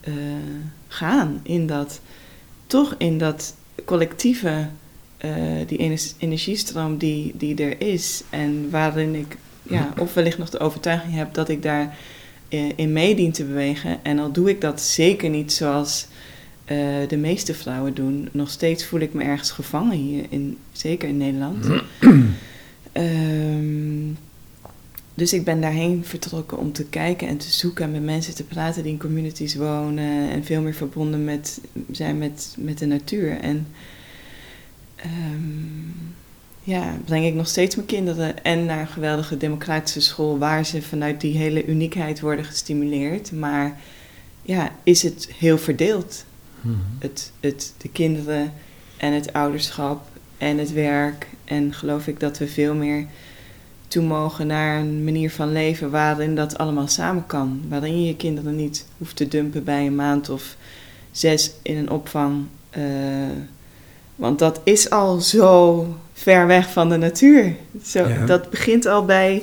eh, 0.00 0.12
gaan. 0.88 1.40
In 1.42 1.66
dat, 1.66 2.00
toch 2.66 2.94
in 2.98 3.18
dat 3.18 3.54
collectieve, 3.84 4.68
eh, 5.16 5.32
die 5.66 5.78
ener- 5.78 6.12
energiestroom 6.18 6.98
die, 6.98 7.32
die 7.36 7.56
er 7.56 7.80
is. 7.80 8.22
En 8.30 8.70
waarin 8.70 9.14
ik, 9.14 9.36
ja, 9.62 9.92
of 9.98 10.14
wellicht 10.14 10.38
nog 10.38 10.50
de 10.50 10.58
overtuiging 10.58 11.14
heb 11.14 11.34
dat 11.34 11.48
ik 11.48 11.62
daar 11.62 11.96
eh, 12.48 12.68
in 12.76 12.92
mee 12.92 13.14
dien 13.14 13.32
te 13.32 13.44
bewegen. 13.44 14.04
En 14.04 14.18
al 14.18 14.32
doe 14.32 14.48
ik 14.48 14.60
dat 14.60 14.80
zeker 14.80 15.30
niet 15.30 15.52
zoals 15.52 16.06
eh, 16.64 16.76
de 17.08 17.16
meeste 17.16 17.54
vrouwen 17.54 17.94
doen. 17.94 18.28
Nog 18.32 18.50
steeds 18.50 18.84
voel 18.84 19.00
ik 19.00 19.14
me 19.14 19.24
ergens 19.24 19.50
gevangen 19.50 19.96
hier, 19.96 20.24
in, 20.28 20.58
zeker 20.72 21.08
in 21.08 21.16
Nederland. 21.16 21.66
Ehm, 22.92 24.08
dus 25.20 25.32
ik 25.32 25.44
ben 25.44 25.60
daarheen 25.60 26.04
vertrokken 26.04 26.58
om 26.58 26.72
te 26.72 26.84
kijken 26.84 27.28
en 27.28 27.36
te 27.36 27.50
zoeken 27.50 27.84
en 27.84 27.90
met 27.90 28.02
mensen 28.02 28.34
te 28.34 28.44
praten 28.44 28.82
die 28.82 28.92
in 28.92 28.98
communities 28.98 29.54
wonen 29.54 30.30
en 30.30 30.44
veel 30.44 30.60
meer 30.60 30.74
verbonden 30.74 31.24
met, 31.24 31.60
zijn 31.90 32.18
met, 32.18 32.54
met 32.58 32.78
de 32.78 32.86
natuur. 32.86 33.38
En 33.40 33.66
ehm, 34.96 36.10
ja, 36.62 36.96
breng 37.04 37.26
ik 37.26 37.34
nog 37.34 37.48
steeds 37.48 37.74
mijn 37.74 37.86
kinderen 37.86 38.44
en 38.44 38.64
naar 38.64 38.80
een 38.80 38.86
geweldige 38.86 39.36
democratische 39.36 40.00
school 40.00 40.38
waar 40.38 40.64
ze 40.64 40.82
vanuit 40.82 41.20
die 41.20 41.36
hele 41.36 41.66
uniekheid 41.66 42.20
worden 42.20 42.44
gestimuleerd. 42.44 43.32
Maar 43.32 43.80
ja, 44.42 44.72
is 44.82 45.02
het 45.02 45.28
heel 45.38 45.58
verdeeld? 45.58 46.24
Mhm. 46.60 46.76
het, 46.98 47.32
het, 47.40 47.74
de 47.78 47.88
kinderen 47.88 48.52
en 48.96 49.12
het 49.12 49.32
ouderschap 49.32 50.06
en 50.38 50.58
het 50.58 50.72
werk. 50.72 51.26
En 51.44 51.74
geloof 51.74 52.06
ik 52.06 52.20
dat 52.20 52.38
we 52.38 52.46
veel 52.46 52.74
meer 52.74 53.06
toe 53.90 54.02
mogen 54.02 54.46
naar 54.46 54.80
een 54.80 55.04
manier 55.04 55.30
van 55.30 55.52
leven 55.52 55.90
waarin 55.90 56.34
dat 56.34 56.58
allemaal 56.58 56.88
samen 56.88 57.26
kan. 57.26 57.60
Waarin 57.68 58.00
je 58.00 58.06
je 58.06 58.16
kinderen 58.16 58.56
niet 58.56 58.86
hoeft 58.98 59.16
te 59.16 59.28
dumpen 59.28 59.64
bij 59.64 59.86
een 59.86 59.94
maand 59.94 60.28
of 60.28 60.56
zes 61.10 61.52
in 61.62 61.76
een 61.76 61.90
opvang. 61.90 62.44
eh, 62.70 62.82
want 64.14 64.38
dat 64.38 64.60
is 64.64 64.90
al 64.90 65.18
zo 65.20 65.86
ver 66.12 66.46
weg 66.46 66.70
van 66.72 66.88
de 66.88 66.96
natuur. 66.96 67.54
Zo, 67.84 68.08
Ja. 68.08 68.26
Dat 68.26 68.50
begint 68.50 68.86
al 68.86 69.04
bij, 69.04 69.42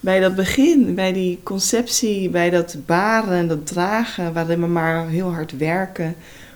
bij 0.00 0.20
dat 0.20 0.34
begin, 0.34 0.94
bij 0.94 1.12
die 1.12 1.40
conceptie, 1.42 2.30
bij 2.30 2.50
dat 2.50 2.76
baren 2.86 3.32
en 3.38 3.48
dat 3.48 3.66
dragen, 3.66 4.32
waarin 4.32 4.60
we 4.60 4.66
maar 4.66 5.08
heel 5.08 5.32
hard 5.32 5.56
werken 5.56 6.14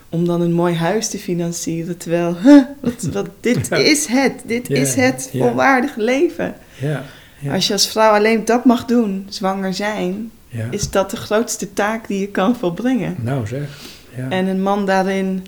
om 0.08 0.24
dan 0.26 0.40
een 0.40 0.52
mooi 0.52 0.74
huis 0.74 1.08
te 1.08 1.18
financieren. 1.18 1.96
Terwijl, 1.96 2.36
huh, 2.42 2.62
wat, 2.80 3.02
wat, 3.12 3.26
dit 3.40 3.66
Ja. 3.70 3.76
is 3.76 4.06
het, 4.06 4.32
dit 4.46 4.68
Ja, 4.68 4.76
is 4.76 4.94
het 4.94 5.30
volwaardig 5.32 5.96
leven. 5.96 6.54
Ja. 6.80 7.04
Ja. 7.40 7.54
Als 7.54 7.66
je 7.66 7.72
als 7.72 7.88
vrouw 7.88 8.12
alleen 8.14 8.44
dat 8.44 8.64
mag 8.64 8.84
doen, 8.84 9.26
zwanger 9.28 9.74
zijn, 9.74 10.30
ja. 10.48 10.66
is 10.70 10.90
dat 10.90 11.10
de 11.10 11.16
grootste 11.16 11.72
taak 11.72 12.06
die 12.06 12.20
je 12.20 12.28
kan 12.28 12.56
volbrengen. 12.56 13.16
Nou 13.18 13.46
zeg. 13.46 13.92
Ja. 14.16 14.28
En 14.28 14.46
een 14.46 14.62
man 14.62 14.86
daarin 14.86 15.46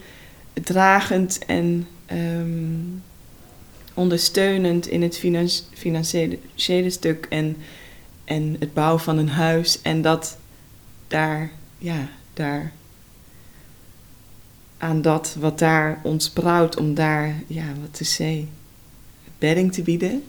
dragend 0.53 1.39
en 1.47 1.87
ehm, 2.07 2.49
ondersteunend 3.95 4.87
in 4.87 5.03
het 5.03 5.19
finan- 5.19 5.49
financiële 5.75 6.91
stuk 6.91 7.27
en, 7.29 7.57
en 8.25 8.57
het 8.59 8.75
bouwen 8.75 9.01
van 9.01 9.19
een 9.19 9.29
huis. 9.29 9.83
En 9.83 10.03
dat 10.03 10.37
daar, 11.09 11.51
ja, 11.79 12.09
daar 12.35 12.73
aan 14.79 15.03
dat 15.03 15.37
wat 15.39 15.59
daar 15.59 16.01
ons 16.03 16.31
brouwt, 16.31 16.77
om 16.77 16.95
daar, 16.95 17.43
ja, 17.47 17.65
wat 17.81 17.95
te 17.95 18.05
zeggen, 18.05 18.49
bedding 19.39 19.73
te 19.73 19.83
bieden. 19.83 20.23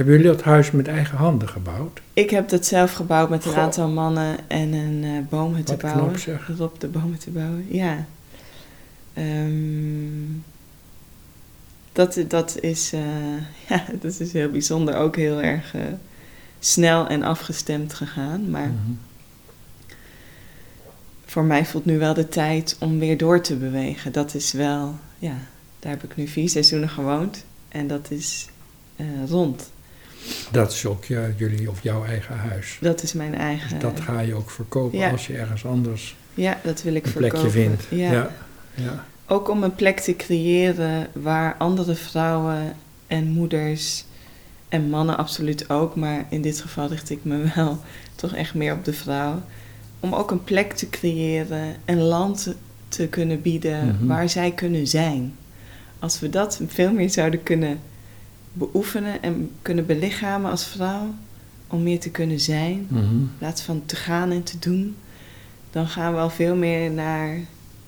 Hebben 0.00 0.18
jullie 0.18 0.32
dat 0.36 0.42
huis 0.44 0.70
met 0.70 0.88
eigen 0.88 1.16
handen 1.18 1.48
gebouwd? 1.48 2.00
Ik 2.12 2.30
heb 2.30 2.48
dat 2.48 2.66
zelf 2.66 2.92
gebouwd 2.92 3.30
met 3.30 3.44
een 3.44 3.50
Goh. 3.50 3.60
aantal 3.60 3.88
mannen 3.88 4.36
en 4.48 4.72
een 4.72 5.26
bomen 5.28 5.64
te 5.64 5.76
bouwen. 5.76 6.04
knap, 6.04 6.16
zeg. 6.18 6.48
Erop 6.48 6.80
de 6.80 6.88
bomen 6.88 7.18
te 7.18 7.30
bouwen, 7.30 7.66
ja. 7.70 8.06
Ehm, 9.14 10.38
dat, 11.92 12.18
dat, 12.28 12.60
is, 12.60 12.92
eh, 12.92 13.00
ja, 13.68 13.84
dat 14.00 14.20
is 14.20 14.32
heel 14.32 14.50
bijzonder. 14.50 14.96
Ook 14.96 15.16
heel 15.16 15.42
erg 15.42 15.74
eh, 15.74 15.80
snel 16.58 17.06
en 17.08 17.22
afgestemd 17.22 17.94
gegaan. 17.94 18.50
Maar 18.50 18.66
Mhm. 18.68 18.92
voor 21.24 21.44
mij 21.44 21.66
voelt 21.66 21.84
nu 21.84 21.98
wel 21.98 22.14
de 22.14 22.28
tijd 22.28 22.76
om 22.78 22.98
weer 22.98 23.16
door 23.18 23.40
te 23.40 23.56
bewegen. 23.56 24.12
Dat 24.12 24.34
is 24.34 24.52
wel, 24.52 24.94
ja, 25.18 25.34
daar 25.78 25.92
heb 25.92 26.02
ik 26.04 26.16
nu 26.16 26.26
vier 26.26 26.48
seizoenen 26.48 26.88
gewoond. 26.88 27.44
En 27.68 27.86
dat 27.86 28.10
is 28.10 28.46
eh, 28.96 29.06
rond. 29.28 29.70
Dat 30.50 30.72
is 30.72 30.86
ook 30.86 31.04
jullie 31.36 31.70
of 31.70 31.82
jouw 31.82 32.04
eigen 32.04 32.36
huis. 32.36 32.78
Dat 32.80 33.02
is 33.02 33.12
mijn 33.12 33.34
eigen... 33.34 33.70
Dus 33.70 33.78
dat 33.80 34.00
ga 34.00 34.20
je 34.20 34.34
ook 34.34 34.50
verkopen 34.50 34.98
Ja. 34.98 35.10
als 35.10 35.26
je 35.26 35.36
ergens 35.36 35.64
anders 35.66 36.16
Ja, 36.34 36.58
dat 36.62 36.82
wil 36.82 36.94
ik 36.94 37.04
een 37.04 37.10
verkopen. 37.10 37.38
plekje 37.40 37.50
vindt. 37.60 37.84
Ja. 37.90 38.12
Ja. 38.12 38.30
Ja. 38.74 39.04
Ook 39.26 39.48
om 39.48 39.62
een 39.62 39.74
plek 39.74 40.00
te 40.00 40.16
creëren 40.16 41.06
waar 41.12 41.54
andere 41.58 41.94
vrouwen 41.94 42.76
en 43.06 43.28
moeders 43.28 44.04
en 44.68 44.88
mannen 44.90 45.16
absoluut 45.16 45.70
ook, 45.70 45.94
maar 45.96 46.26
in 46.30 46.42
dit 46.42 46.60
geval 46.60 46.88
richt 46.88 47.10
ik 47.10 47.24
me 47.24 47.50
wel 47.54 47.78
toch 48.14 48.34
echt 48.34 48.54
meer 48.54 48.72
op 48.72 48.84
de 48.84 48.92
vrouw. 48.92 49.42
Om 50.00 50.14
ook 50.14 50.30
een 50.30 50.44
plek 50.44 50.72
te 50.72 50.88
creëren, 50.90 51.76
een 51.84 52.00
land 52.00 52.54
te 52.88 53.06
kunnen 53.06 53.42
bieden 53.42 53.86
Mhm. 53.86 54.06
waar 54.06 54.28
zij 54.28 54.50
kunnen 54.50 54.86
zijn. 54.86 55.34
Als 55.98 56.20
we 56.20 56.28
dat 56.30 56.60
veel 56.66 56.92
meer 56.92 57.10
zouden 57.10 57.42
kunnen 57.42 57.78
beoefenen 58.52 59.22
en 59.22 59.50
kunnen 59.62 59.86
belichamen 59.86 60.50
als 60.50 60.66
vrouw, 60.66 61.14
om 61.66 61.82
meer 61.82 62.00
te 62.00 62.10
kunnen 62.10 62.40
zijn, 62.40 62.86
Mhm. 62.88 63.04
in 63.04 63.30
plaats 63.38 63.62
van 63.62 63.82
te 63.86 63.96
gaan 63.96 64.30
en 64.30 64.42
te 64.42 64.58
doen, 64.58 64.96
dan 65.70 65.86
gaan 65.88 66.12
we 66.12 66.18
al 66.18 66.30
veel 66.30 66.54
meer 66.56 66.90
naar 66.90 67.28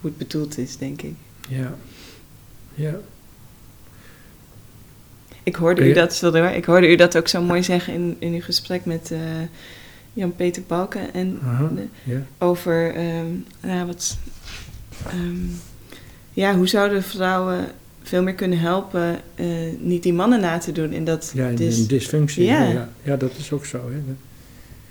hoe 0.01 0.11
het 0.11 0.19
bedoeld 0.19 0.59
is, 0.59 0.77
denk 0.77 1.03
ik. 1.03 1.15
Ja. 1.49 1.75
Ja. 2.75 2.95
Ik 5.43 5.55
hoorde, 5.55 5.89
u 5.89 5.93
dat, 5.93 6.15
sorry 6.15 6.55
ik 6.55 6.65
hoorde 6.65 6.89
u 6.93 6.97
dat 6.97 7.17
ook 7.17 7.29
zo 7.29 7.43
mooi 7.43 7.63
zeggen 7.63 7.95
in, 7.95 8.17
in 8.19 8.33
uw 8.33 8.41
gesprek 8.41 8.85
met 8.85 9.11
eh, 9.11 9.19
Jan-Peter 10.13 10.63
Balken. 10.67 11.15
En 11.15 11.39
de- 12.05 12.21
over, 12.39 12.95
ehm, 12.95 13.27
ja, 13.63 13.87
wat, 13.87 14.17
ehm, 15.09 15.37
ja, 16.33 16.55
hoe 16.57 16.69
zouden 16.69 17.03
vrouwen 17.03 17.67
veel 18.03 18.23
meer 18.23 18.35
kunnen 18.35 18.59
helpen 18.59 19.21
eh, 19.35 19.47
niet 19.79 20.03
die 20.03 20.13
mannen 20.13 20.41
na 20.41 20.59
te 20.59 20.73
doen. 20.73 20.93
En 20.93 21.05
dat, 21.05 21.33
Ja, 21.35 21.49
in 21.49 21.55
dus, 21.55 21.79
een 21.79 21.87
dysfunctie. 21.87 22.45
Ja. 22.45 22.89
Ja. 23.03 23.17
Dat 23.17 23.33
is 23.39 23.53
ook 23.53 23.67
zo. 23.67 23.79
Hè. 23.91 24.15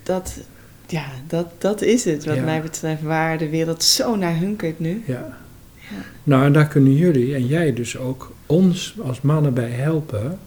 dat, 0.04 0.38
ja, 0.88 1.06
dat, 1.28 1.48
dat 1.58 1.82
is 1.82 2.06
het 2.06 2.26
wat 2.26 2.36
Ja. 2.36 2.44
mij 2.44 2.62
betreft 2.62 3.02
waar 3.02 3.38
de 3.38 3.50
wereld 3.50 3.84
zo 3.84 4.16
naar 4.16 4.38
hunkert 4.38 4.80
nu. 4.80 5.04
Ja. 5.06 5.40
Ja. 5.76 5.98
Nou, 6.24 6.46
en 6.46 6.54
daar 6.54 6.68
kunnen 6.68 6.94
jullie 6.96 7.36
en 7.36 7.48
jij 7.48 7.74
dus 7.74 7.98
ook 7.98 8.32
ons 8.46 8.96
als 9.04 9.22
mannen 9.22 9.54
bij 9.54 9.70
helpen 9.70 10.40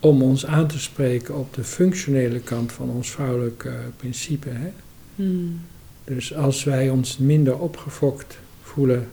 om 0.00 0.22
ons 0.22 0.46
aan 0.46 0.66
te 0.66 0.78
spreken 0.78 1.38
op 1.38 1.54
de 1.54 1.64
functionele 1.64 2.38
kant 2.40 2.72
van 2.72 2.90
ons 2.90 3.10
vrouwelijk 3.10 3.64
eh, 3.64 3.72
principe. 3.96 4.48
Hè? 4.48 4.70
Hmm. 5.14 5.60
Dus 6.04 6.34
als 6.34 6.64
wij 6.64 6.90
ons 6.90 7.18
minder 7.18 7.58
opgefokt 7.58 8.38
voelen 8.62 9.08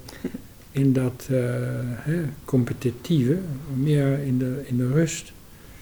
in 0.75 0.94
dat 0.94 1.27
eh, 1.32 1.38
hè, 1.96 2.22
competitieve, 2.46 3.38
meer 3.75 4.20
in 4.20 4.38
de, 4.38 4.62
in 4.65 4.77
de 4.77 4.88
rust 4.88 5.34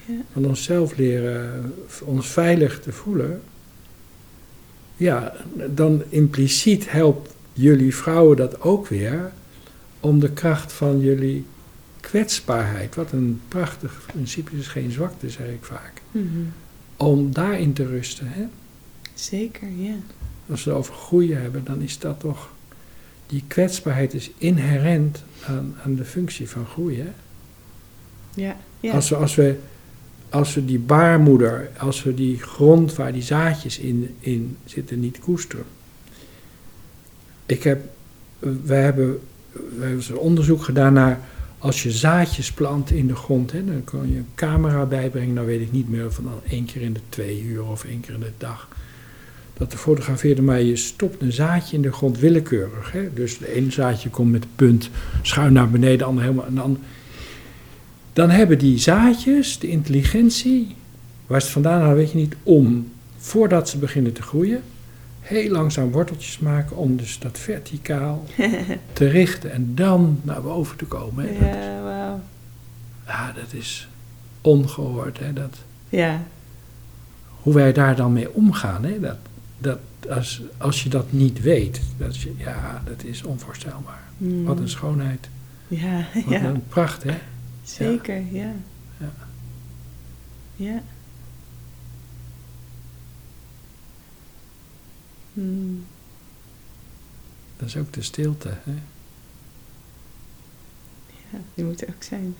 Ja. 0.06 0.14
van 0.32 0.46
onszelf 0.46 0.96
leren, 0.96 1.72
ons 2.04 2.26
veilig 2.26 2.80
te 2.80 2.92
voelen, 2.92 3.40
ja, 4.96 5.32
dan 5.70 6.02
impliciet 6.08 6.90
helpt 6.90 7.34
jullie 7.52 7.94
vrouwen 7.94 8.36
dat 8.36 8.60
ook 8.60 8.86
weer 8.88 9.32
om 10.00 10.20
de 10.20 10.30
kracht 10.30 10.72
van 10.72 11.00
jullie 11.00 11.44
kwetsbaarheid, 12.00 12.94
wat 12.94 13.12
een 13.12 13.40
prachtig 13.48 14.02
principe 14.06 14.56
is, 14.56 14.66
geen 14.66 14.90
zwakte, 14.90 15.30
zeg 15.30 15.46
ik 15.48 15.64
vaak, 15.64 15.92
Mhm. 16.10 16.26
om 16.96 17.32
daarin 17.32 17.72
te 17.72 17.86
rusten. 17.86 18.26
Hè? 18.28 18.44
Zeker, 19.14 19.68
ja. 19.76 19.94
Als 20.50 20.64
we 20.64 20.70
het 20.70 20.78
over 20.78 20.94
groeien 20.94 21.40
hebben, 21.42 21.64
dan 21.64 21.80
is 21.80 21.98
dat 21.98 22.20
toch. 22.20 22.52
Die 23.26 23.44
kwetsbaarheid 23.46 24.14
is 24.14 24.30
inherent 24.38 25.22
aan, 25.46 25.74
aan 25.84 25.94
de 25.94 26.04
functie 26.04 26.48
van 26.48 26.66
groeien. 26.66 27.04
hè? 27.04 27.12
Ja, 28.34 28.56
ja. 28.80 28.92
Als, 28.92 29.08
we, 29.08 29.16
als, 29.16 29.34
we, 29.34 29.58
als 30.28 30.54
we 30.54 30.64
die 30.64 30.78
baarmoeder, 30.78 31.70
als 31.78 32.02
we 32.02 32.14
die 32.14 32.38
grond 32.38 32.94
waar 32.94 33.12
die 33.12 33.22
zaadjes 33.22 33.78
in, 33.78 34.14
in 34.20 34.56
zitten 34.64 35.00
niet 35.00 35.18
koesteren. 35.18 35.64
Ik 37.46 37.62
heb, 37.62 37.80
wij 38.38 38.82
hebben, 38.82 39.20
wij 39.78 39.88
hebben 39.88 40.18
onderzoek 40.18 40.62
gedaan 40.62 40.92
naar 40.92 41.20
als 41.58 41.82
je 41.82 41.90
zaadjes 41.90 42.52
plant 42.52 42.90
in 42.90 43.06
de 43.06 43.16
grond, 43.16 43.52
hè, 43.52 43.64
dan 43.64 43.84
kan 43.84 44.10
je 44.10 44.16
een 44.16 44.28
camera 44.34 44.84
bijbrengen, 44.84 45.34
dan 45.34 45.44
weet 45.44 45.60
ik 45.60 45.72
niet 45.72 45.88
meer 45.88 46.08
dan 46.22 46.40
één 46.48 46.64
keer 46.64 46.82
in 46.82 46.92
de 46.92 47.00
twee 47.08 47.42
uur 47.42 47.64
of 47.64 47.84
één 47.84 48.00
keer 48.00 48.14
in 48.14 48.20
de 48.20 48.32
dag. 48.38 48.68
Dat 49.56 49.70
de 49.70 49.78
fotografeerde, 49.78 50.42
maar 50.42 50.62
je 50.62 50.76
stopt 50.76 51.22
een 51.22 51.32
zaadje 51.32 51.76
in 51.76 51.82
de 51.82 51.92
grond 51.92 52.18
willekeurig. 52.18 52.92
Hè? 52.92 53.12
Dus 53.14 53.38
de 53.38 53.54
ene 53.54 53.70
zaadje 53.70 54.10
komt 54.10 54.32
met 54.32 54.42
de 54.42 54.48
punt 54.56 54.90
schuin 55.22 55.52
naar 55.52 55.70
beneden, 55.70 55.98
de 55.98 56.04
ander 56.04 56.22
helemaal. 56.22 56.46
En 56.46 56.54
dan, 56.54 56.78
dan 58.12 58.30
hebben 58.30 58.58
die 58.58 58.78
zaadjes 58.78 59.58
de 59.58 59.68
intelligentie, 59.68 60.74
waar 61.26 61.40
ze 61.40 61.46
het 61.46 61.54
vandaan 61.54 61.80
halen, 61.80 61.96
weet 61.96 62.10
je 62.10 62.18
niet, 62.18 62.36
om 62.42 62.92
voordat 63.16 63.68
ze 63.68 63.78
beginnen 63.78 64.12
te 64.12 64.22
groeien, 64.22 64.62
heel 65.20 65.50
langzaam 65.50 65.90
worteltjes 65.90 66.38
maken 66.38 66.76
om 66.76 66.96
dus 66.96 67.18
dat 67.18 67.38
verticaal 67.38 68.24
te 68.92 69.08
richten 69.08 69.52
en 69.52 69.74
dan 69.74 70.20
naar 70.22 70.42
boven 70.42 70.76
te 70.76 70.84
komen. 70.84 71.24
Hè? 71.28 71.32
Dat, 71.32 71.62
ja, 71.62 71.82
wauw. 71.82 72.20
ja, 73.06 73.32
dat 73.32 73.52
is 73.52 73.88
ongehoord. 74.40 75.18
Hè? 75.18 75.32
Dat, 75.32 75.56
Ja, 75.88 76.22
hoe 77.42 77.54
wij 77.54 77.72
daar 77.72 77.96
dan 77.96 78.12
mee 78.12 78.34
omgaan, 78.34 78.84
hè? 78.84 79.00
Dat, 79.00 79.16
dat, 79.64 79.78
als, 80.10 80.42
als 80.58 80.82
je 80.82 80.88
dat 80.88 81.12
niet 81.12 81.40
weet, 81.40 81.80
dat 81.96 82.16
je, 82.16 82.34
ja, 82.36 82.82
dat 82.86 83.02
is 83.04 83.22
onvoorstelbaar. 83.22 84.02
Hmm. 84.18 84.44
Wat 84.44 84.58
een 84.58 84.68
schoonheid, 84.68 85.28
Ja, 85.68 86.06
wat 86.14 86.24
ja. 86.28 86.44
een 86.44 86.66
pracht, 86.68 87.02
hè? 87.02 87.18
Zeker, 87.62 88.22
ja. 88.32 88.52
Ja. 88.98 89.12
Ja. 90.56 90.82
Hmm. 95.32 95.86
Dat 97.56 97.68
is 97.68 97.76
ook 97.76 97.92
de 97.92 98.02
stilte, 98.02 98.48
hè? 98.62 98.72
Ja, 101.32 101.38
die 101.54 101.64
moet 101.64 101.82
er 101.82 101.88
ook 101.88 102.02
zijn. 102.02 102.34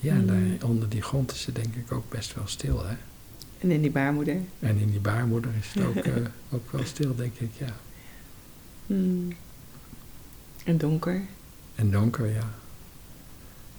Ja, 0.00 0.14
Mm. 0.14 0.26
daar, 0.26 0.68
onder 0.68 0.88
die 0.88 1.02
grond 1.02 1.32
is 1.32 1.46
het 1.46 1.54
denk 1.54 1.74
ik 1.74 1.92
ook 1.92 2.10
best 2.10 2.34
wel 2.34 2.46
stil, 2.46 2.86
hè? 2.86 2.94
En 3.58 3.70
in 3.70 3.80
die 3.80 3.90
baarmoeder. 3.90 4.36
En 4.60 4.78
in 4.78 4.90
die 4.90 5.00
baarmoeder 5.00 5.50
is 5.60 5.72
het 5.72 5.84
ook, 5.86 5.96
eh, 6.14 6.22
ook 6.50 6.70
wel 6.70 6.84
stil, 6.84 7.14
denk 7.14 7.34
ik, 7.38 7.50
ja. 7.58 7.76
Hmm. 8.86 9.36
En 10.64 10.78
donker. 10.78 11.20
En 11.74 11.90
donker, 11.90 12.26
ja. 12.26 12.50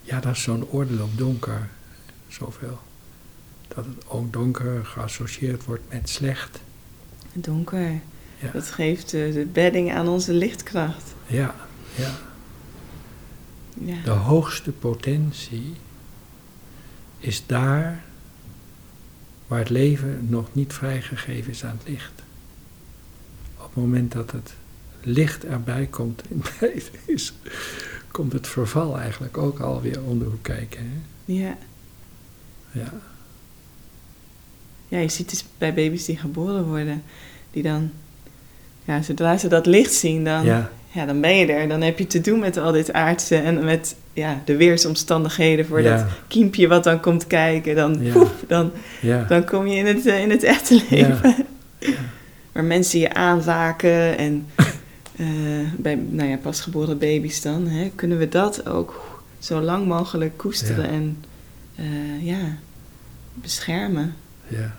Ja, 0.02 0.20
dat 0.20 0.32
is 0.36 0.42
zo'n 0.42 0.68
oordeel 0.70 1.04
op 1.04 1.18
donker, 1.18 1.70
zoveel. 2.28 2.80
Dat 3.68 3.86
het 3.86 4.08
ook 4.08 4.34
donker 4.34 4.86
geassocieerd 4.86 5.66
wordt 5.66 5.84
met 5.90 6.10
slecht. 6.10 6.60
Donker. 7.34 7.92
Ja, 8.40 8.52
Dat 8.54 8.66
geeft 8.68 9.14
eh, 9.14 9.34
de 9.34 9.48
bedding 9.54 9.94
aan 9.94 10.08
onze 10.08 10.34
lichtkracht. 10.34 11.14
ja, 11.28 11.56
ja. 11.96 12.12
Ja. 13.80 14.04
De 14.04 14.10
hoogste 14.10 14.72
potentie 14.72 15.74
is 17.20 17.44
daar 17.46 18.04
waar 19.48 19.60
het 19.60 19.70
leven 19.70 20.26
nog 20.30 20.48
niet 20.52 20.74
vrijgegeven 20.74 21.52
is 21.52 21.66
aan 21.66 21.78
het 21.80 21.88
licht. 21.88 22.24
Op 23.58 23.64
het 23.64 23.76
moment 23.76 24.12
dat 24.12 24.32
het 24.32 24.54
licht 25.02 25.46
erbij 25.46 25.86
komt 25.86 26.22
in 26.30 26.42
het 26.60 26.92
is, 27.06 27.34
komt 28.12 28.34
het 28.34 28.48
verval 28.48 29.00
eigenlijk 29.00 29.38
ook 29.38 29.60
alweer 29.60 30.04
om 30.04 30.20
de 30.20 30.26
hoek 30.26 30.44
kijken. 30.44 30.80
Hè? 30.80 31.34
Ja. 31.34 31.58
Ja, 32.72 32.94
ja, 34.88 34.98
je 34.98 35.10
ziet 35.10 35.32
het 35.32 35.46
bij 35.58 35.74
baby's 35.74 36.06
die 36.06 36.18
geboren 36.18 36.66
worden. 36.66 37.04
Die 37.52 37.64
dan, 37.64 37.92
ja, 38.86 39.02
zodra 39.02 39.38
ze 39.38 39.48
dat 39.48 39.66
licht 39.66 39.94
zien, 39.94 40.24
dan, 40.24 40.46
ja. 40.46 40.72
ja, 40.92 41.06
dan 41.06 41.22
ben 41.22 41.36
je 41.36 41.46
er. 41.54 41.68
Dan 41.68 41.82
heb 41.82 42.00
je 42.00 42.08
te 42.08 42.22
doen 42.22 42.40
met 42.40 42.58
al 42.58 42.72
dit 42.72 42.94
aardse 42.94 43.36
en 43.36 43.66
met 43.66 43.96
ja, 44.18 44.42
de 44.46 44.56
weersomstandigheden 44.56 45.66
voor 45.66 45.82
dat 45.82 46.06
kiempje 46.28 46.68
wat 46.68 46.84
dan 46.84 47.00
komt 47.00 47.28
kijken. 47.28 47.76
Dan, 47.76 47.98
Ja. 48.04 48.12
poef, 48.14 48.32
dan, 48.48 48.72
ja, 49.02 49.24
dan 49.24 49.46
kom 49.46 49.68
je 49.68 49.76
in 49.76 49.86
het, 49.86 50.06
eh, 50.06 50.22
in 50.22 50.30
het 50.30 50.44
echte 50.44 50.84
leven. 50.90 51.36
Waar 52.52 52.64
mensen 52.64 53.00
je 53.00 53.14
aanraken 53.14 54.18
en 54.18 54.46
eh, 55.16 55.28
bij 55.78 56.00
nou 56.10 56.30
ja, 56.30 56.38
pasgeboren 56.38 56.98
baby's 56.98 57.42
dan, 57.42 57.68
hè, 57.68 57.92
kunnen 57.96 58.18
we 58.18 58.30
dat 58.30 58.68
ook 58.68 59.22
zo 59.40 59.62
lang 59.62 59.88
mogelijk 59.88 60.38
koesteren 60.38 60.90
en 60.90 61.24
eh, 61.76 62.26
ja, 62.26 62.58
beschermen. 63.34 64.16
Ja. 64.48 64.76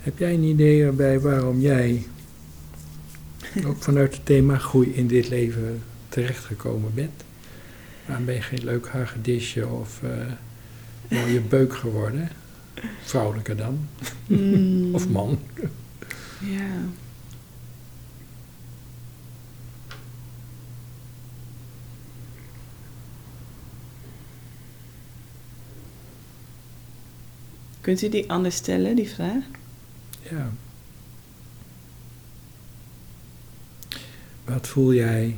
Heb 0.00 0.18
jij 0.18 0.34
een 0.34 0.42
idee 0.42 0.82
erbij 0.82 1.20
waarom 1.20 1.60
jij 1.60 2.06
ook 3.66 3.82
vanuit 3.82 4.14
het 4.14 4.26
thema 4.26 4.58
groei 4.58 4.90
in 4.94 5.06
dit 5.06 5.28
leven 5.28 5.82
terechtgekomen 6.08 6.94
bent? 6.94 7.24
Waarom 8.06 8.24
ben 8.24 8.34
je 8.34 8.42
geen 8.42 8.64
leuk 8.64 8.88
hagedisje 8.88 9.66
of 9.68 10.02
eh 10.02 10.32
mooie 11.08 11.40
beuk 11.40 11.74
geworden? 11.76 12.28
Vrouwelijker 13.02 13.56
dan? 13.56 13.88
Mm, 14.26 14.94
Of 14.94 15.08
man? 15.08 15.38
Ja. 16.40 16.70
Kunt 27.80 28.02
u 28.02 28.08
die 28.08 28.30
anders 28.30 28.56
stellen, 28.56 28.96
die 28.96 29.08
vraag? 29.08 29.44
Ja. 30.30 30.52
Wat 34.44 34.68
voel 34.68 34.92
jij 34.92 35.36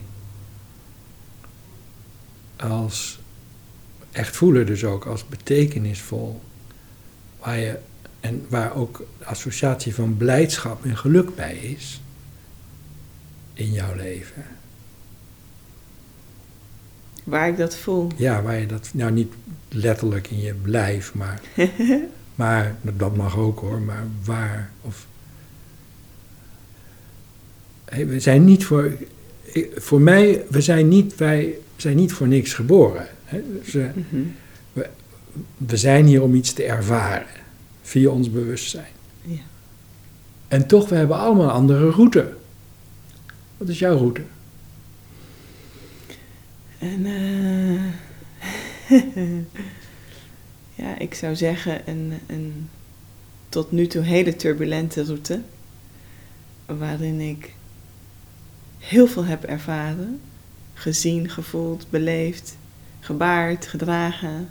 als, 2.57 3.21
echt 4.11 4.37
voelen 4.37 4.67
dus 4.67 4.85
ook, 4.85 5.07
als 5.07 5.29
betekenisvol, 5.29 6.41
waar 7.39 7.59
je, 7.59 7.79
en 8.21 8.47
waar 8.49 8.75
ook 8.75 9.07
de 9.19 9.25
associatie 9.25 9.95
van 9.95 10.17
blijdschap 10.17 10.85
en 10.85 10.97
geluk 10.97 11.35
bij 11.35 11.57
is 11.57 12.01
in 13.53 13.73
jouw 13.73 13.95
leven? 13.95 14.45
Waar 17.25 17.49
ik 17.49 17.57
dat 17.57 17.77
voel. 17.77 18.11
Ja, 18.17 18.43
waar 18.43 18.61
je 18.61 18.67
dat, 18.67 18.91
nou 18.93 19.13
niet 19.13 19.33
letterlijk 19.69 20.31
in 20.31 20.41
je 20.41 20.55
lijf, 20.65 21.15
maar 21.15 21.41
Maar 22.35 22.77
dat 22.83 23.17
mag 23.17 23.37
ook 23.37 23.61
hoor, 23.61 23.81
maar 23.81 24.07
waar 24.25 24.71
of. 24.81 25.07
We 27.97 28.21
zijn 28.21 28.45
niet 28.45 28.65
voor. 28.65 28.93
Voor 29.77 30.01
mij, 30.01 30.45
we 30.49 30.61
zijn 30.61 30.89
niet, 30.89 31.17
wij 31.17 31.55
zijn 31.77 31.97
niet 31.97 32.13
voor 32.13 32.29
niks 32.29 32.53
geboren. 32.53 33.09
Hè? 33.25 33.41
Dus, 33.63 33.75
uh, 33.75 33.87
Mhm. 33.95 34.23
we 35.57 35.77
zijn 35.77 36.07
hier 36.07 36.23
om 36.23 36.35
iets 36.35 36.53
te 36.53 36.65
ervaren 36.65 37.27
via 37.83 38.09
ons 38.09 38.31
bewustzijn. 38.31 38.93
Ja. 39.23 39.41
En 40.49 40.67
toch, 40.67 40.89
we 40.89 40.95
hebben 40.95 41.17
allemaal 41.19 41.45
een 41.45 41.51
andere 41.51 41.91
route. 41.91 42.33
Wat 43.57 43.69
is 43.69 43.79
jouw 43.79 43.97
route? 43.97 44.21
En 46.79 47.07
eh, 47.07 47.83
ja, 50.85 50.99
ik 50.99 51.15
zou 51.15 51.37
zeggen 51.37 51.89
een, 51.89 52.13
een 52.27 52.69
tot 53.49 53.73
nu 53.73 53.87
toe 53.87 54.03
hele 54.03 54.37
turbulente 54.37 55.05
route. 55.05 55.41
Waarin 56.67 57.21
ik 57.21 57.53
heel 58.85 59.07
veel 59.07 59.25
heb 59.25 59.45
ervaren. 59.45 60.21
Gezien, 60.75 61.29
gevoeld, 61.31 61.87
beleefd, 61.91 62.57
gebaard, 63.01 63.67
gedragen. 63.67 64.49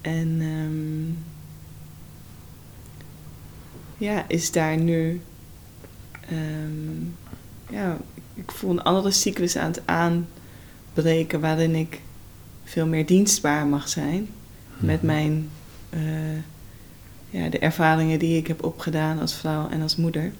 En 0.00 0.36
ehm, 0.40 1.12
ja, 4.04 4.24
is 4.28 4.52
daar 4.52 4.76
nu. 4.76 5.20
ehm, 6.28 7.04
ja, 7.70 7.96
ik 8.34 8.50
voel 8.50 8.70
een 8.70 8.82
andere 8.82 9.10
cyclus 9.10 9.56
aan 9.56 9.70
het 9.70 9.82
aanbreken 9.84 11.40
waarin 11.40 11.74
ik 11.74 12.00
veel 12.64 12.86
meer 12.86 13.06
dienstbaar 13.06 13.66
mag 13.66 13.88
zijn 13.88 14.28
met 14.78 15.02
mijn. 15.02 15.48
eh, 15.90 16.00
ja, 17.30 17.48
de 17.48 17.58
ervaringen 17.58 18.18
die 18.18 18.36
ik 18.36 18.46
heb 18.46 18.64
opgedaan 18.64 19.18
als 19.18 19.34
vrouw 19.34 19.68
en 19.68 19.82
als 19.82 19.96
moeder. 19.96 20.32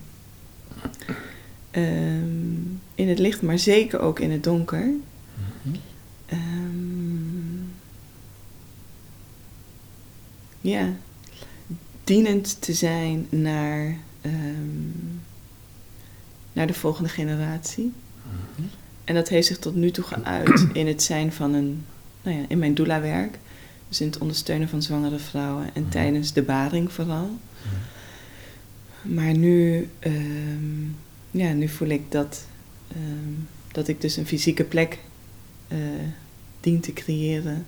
Ehm, 1.71 2.61
in 2.95 3.09
het 3.09 3.19
licht, 3.19 3.43
maar 3.43 3.59
zeker 3.59 4.01
ook 4.01 4.19
in 4.19 4.31
het 4.31 4.45
donker. 4.45 4.91
Ehm, 6.27 7.65
ja, 10.61 10.93
dienend 12.05 12.61
te 12.61 12.73
zijn 12.73 13.27
naar, 13.31 13.97
ehm, 14.21 14.35
naar 16.53 16.67
de 16.67 16.75
volgende 16.75 17.09
generatie. 17.09 17.93
En 19.05 19.15
dat 19.15 19.29
heeft 19.29 19.47
zich 19.47 19.59
tot 19.59 19.75
nu 19.75 19.91
toe 19.91 20.05
geuit 20.05 20.67
in 20.73 20.87
het 20.87 21.03
zijn 21.03 21.33
van 21.33 21.55
een, 21.55 21.85
nou 22.23 22.37
ja, 22.37 22.45
in 22.49 22.59
mijn 22.59 22.75
doula-werk. 22.75 23.39
Dus 23.89 24.01
in 24.01 24.07
het 24.07 24.19
ondersteunen 24.19 24.69
van 24.69 24.83
zwangere 24.83 25.19
vrouwen 25.19 25.71
en 25.75 25.89
tijdens 25.89 26.33
de 26.33 26.43
baring 26.43 26.93
vooral. 26.93 27.31
Maar 29.03 29.37
nu, 29.37 29.89
ja, 31.31 31.53
nu 31.53 31.69
voel 31.69 31.89
ik 31.89 32.11
dat, 32.11 32.47
ehm, 32.89 33.33
dat 33.73 33.89
ik 33.89 34.01
dus 34.01 34.17
een 34.17 34.27
fysieke 34.27 34.65
plek 34.65 34.99
eh, 35.69 35.79
dien 36.61 36.81
te 36.81 36.93
creëren 36.93 37.67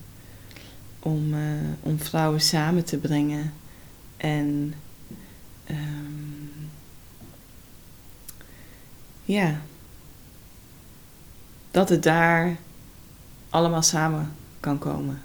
om, 0.98 1.34
eh, 1.34 1.40
om 1.80 1.98
vrouwen 1.98 2.40
samen 2.40 2.84
te 2.84 2.98
brengen 2.98 3.52
en 4.16 4.74
ehm, 5.64 6.42
ja, 9.24 9.60
dat 11.70 11.88
het 11.88 12.02
daar 12.02 12.56
allemaal 13.50 13.82
samen 13.82 14.32
kan 14.60 14.78
komen. 14.78 15.20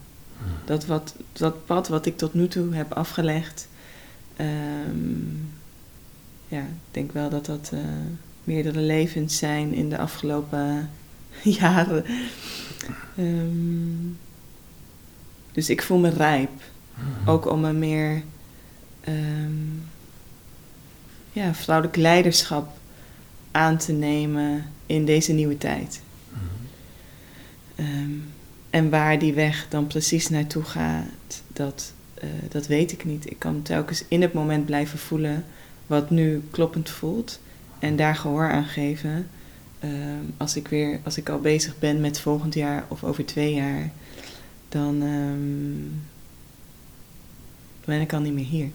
Dat, 0.65 0.85
wat, 0.85 1.15
dat 1.33 1.65
pad 1.65 1.87
wat 1.87 2.05
ik 2.05 2.17
tot 2.17 2.33
nu 2.33 2.47
toe 2.47 2.75
heb 2.75 2.91
afgelegd, 2.91 3.67
ehm, 4.35 5.46
ja, 6.47 6.61
ik 6.61 6.91
denk 6.91 7.11
wel 7.11 7.29
dat 7.29 7.45
dat 7.45 7.69
eh, 7.73 7.79
meerdere 8.43 8.79
levens 8.79 9.37
zijn 9.37 9.73
in 9.73 9.89
de 9.89 9.97
afgelopen 9.97 10.89
jaren. 11.59 12.05
Ehm, 13.17 14.13
dus 15.51 15.69
ik 15.69 15.81
voel 15.81 15.97
me 15.97 16.09
rijp. 16.09 16.51
Ook 17.25 17.51
om 17.51 17.65
een 17.65 17.79
meer 17.79 18.23
ehm, 19.01 19.75
ja, 21.31 21.53
vrouwelijk 21.53 21.95
leiderschap 21.95 22.77
aan 23.51 23.77
te 23.77 23.91
nemen 23.91 24.65
in 24.85 25.05
deze 25.05 25.33
nieuwe 25.33 25.57
tijd. 25.57 26.01
Ehm, 27.75 28.11
en 28.69 28.89
waar 28.89 29.19
die 29.19 29.33
weg 29.33 29.65
dan 29.69 29.87
precies 29.87 30.29
naartoe 30.29 30.63
gaat, 30.63 31.41
dat, 31.47 31.93
eh, 32.13 32.29
dat 32.49 32.67
weet 32.67 32.91
ik 32.91 33.05
niet. 33.05 33.29
Ik 33.29 33.39
kan 33.39 33.61
telkens 33.61 34.03
in 34.07 34.21
het 34.21 34.33
moment 34.33 34.65
blijven 34.65 34.99
voelen 34.99 35.45
wat 35.87 36.09
nu 36.09 36.41
kloppend 36.51 36.89
voelt 36.89 37.39
en 37.79 37.95
daar 37.95 38.15
gehoor 38.15 38.51
aan 38.51 38.65
geven. 38.65 39.27
Ehm, 39.79 40.23
als 40.37 40.55
ik 40.55 40.67
weer, 40.67 40.99
als 41.03 41.17
ik 41.17 41.29
al 41.29 41.39
bezig 41.39 41.79
ben 41.79 42.01
met 42.01 42.19
volgend 42.19 42.53
jaar 42.53 42.85
of 42.87 43.03
over 43.03 43.25
twee 43.25 43.53
jaar, 43.53 43.91
dan 44.69 45.01
ehm, 45.01 46.01
ben 47.85 48.01
ik 48.01 48.13
al 48.13 48.19
niet 48.19 48.33
meer 48.33 48.45
hier. 48.45 48.69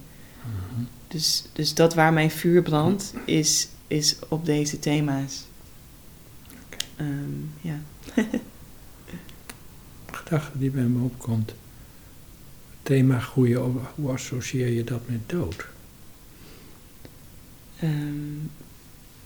Dus, 1.08 1.44
dus 1.52 1.74
dat 1.74 1.94
waar 1.94 2.12
mijn 2.12 2.30
vuur 2.30 2.62
brandt, 2.62 3.14
is, 3.24 3.68
is 3.86 4.16
op 4.28 4.44
deze 4.44 4.78
thema's. 4.78 5.44
Ehm, 6.96 7.40
ja. 7.60 7.80
Gedachte 10.12 10.58
die 10.58 10.70
bij 10.70 10.82
me 10.82 11.04
opkomt. 11.04 11.54
Thema 12.82 13.18
groeien, 13.18 13.80
hoe 13.94 14.10
associeer 14.10 14.68
je 14.68 14.84
dat 14.84 15.00
met 15.06 15.20
dood? 15.26 15.66
Ehm, 17.82 18.46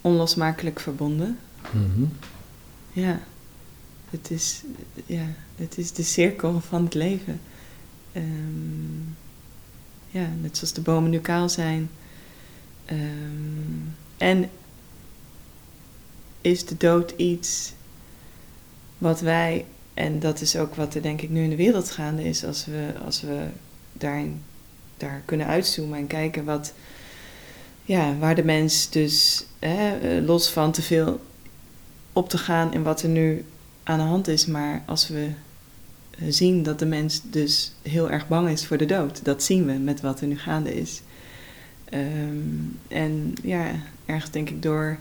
onlosmakelijk 0.01 0.81
verbonden. 0.81 1.39
Ja. 2.93 3.21
Het 4.11 4.31
is, 4.31 4.63
ja, 5.07 5.27
het 5.57 5.79
is 5.79 5.93
de 5.93 6.03
cirkel 6.03 6.61
van 6.61 6.85
het 6.85 6.95
leven. 6.95 7.41
Ehm, 8.13 9.01
ja, 10.09 10.29
net 10.41 10.57
zoals 10.57 10.73
de 10.73 10.81
bomen 10.81 11.11
nu 11.11 11.19
kaal 11.19 11.49
zijn. 11.49 11.91
Ehm, 12.85 13.01
en 14.17 14.51
is 16.41 16.65
de 16.65 16.77
dood 16.77 17.11
iets 17.17 17.73
wat 18.99 19.21
wij, 19.21 19.65
en 19.95 20.19
dat 20.19 20.41
is 20.41 20.57
ook 20.57 20.75
wat 20.75 20.95
er 20.95 21.03
denk 21.03 21.21
ik 21.21 21.31
nu 21.31 21.43
in 21.43 21.51
de 21.51 21.57
wereld 21.57 21.91
gaande 21.91 22.25
is, 22.25 22.45
als 22.45 22.65
we, 22.65 22.93
als 23.05 23.21
we 23.21 23.47
daarin, 23.93 24.43
daar 24.97 25.23
kunnen 25.25 25.47
uitzoomen 25.47 25.99
en 25.99 26.07
kijken 26.07 26.45
wat, 26.45 26.73
ja, 27.87 28.17
waar 28.19 28.35
de 28.35 28.45
mens 28.45 28.91
dus, 28.91 29.45
hè, 29.59 29.99
eh, 29.99 30.27
los 30.27 30.51
van 30.51 30.73
te 30.73 30.83
veel 30.83 31.21
op 32.13 32.29
te 32.29 32.39
gaan 32.39 32.73
in 32.73 32.83
wat 32.83 33.03
er 33.03 33.09
nu 33.09 33.45
aan 33.83 33.99
de 33.99 34.05
hand 34.05 34.29
is, 34.29 34.47
maar 34.47 34.83
als 34.87 35.09
we 35.09 35.31
eh, 36.11 36.27
zien 36.29 36.63
dat 36.63 36.79
de 36.79 36.87
mens 36.87 37.21
dus 37.25 37.73
heel 37.83 38.11
erg 38.11 38.29
bang 38.29 38.49
is 38.49 38.67
voor 38.67 38.77
de 38.77 38.87
dood, 38.87 39.25
dat 39.25 39.43
zien 39.43 39.67
we 39.67 39.73
met 39.73 40.01
wat 40.01 40.21
er 40.21 40.27
nu 40.27 40.39
gaande 40.39 40.75
is. 40.75 41.03
Ehm, 41.85 42.39
en 42.89 43.33
ja, 43.43 43.71
ergens 44.07 44.31
denk 44.31 44.51
ik 44.51 44.63
door, 44.63 44.99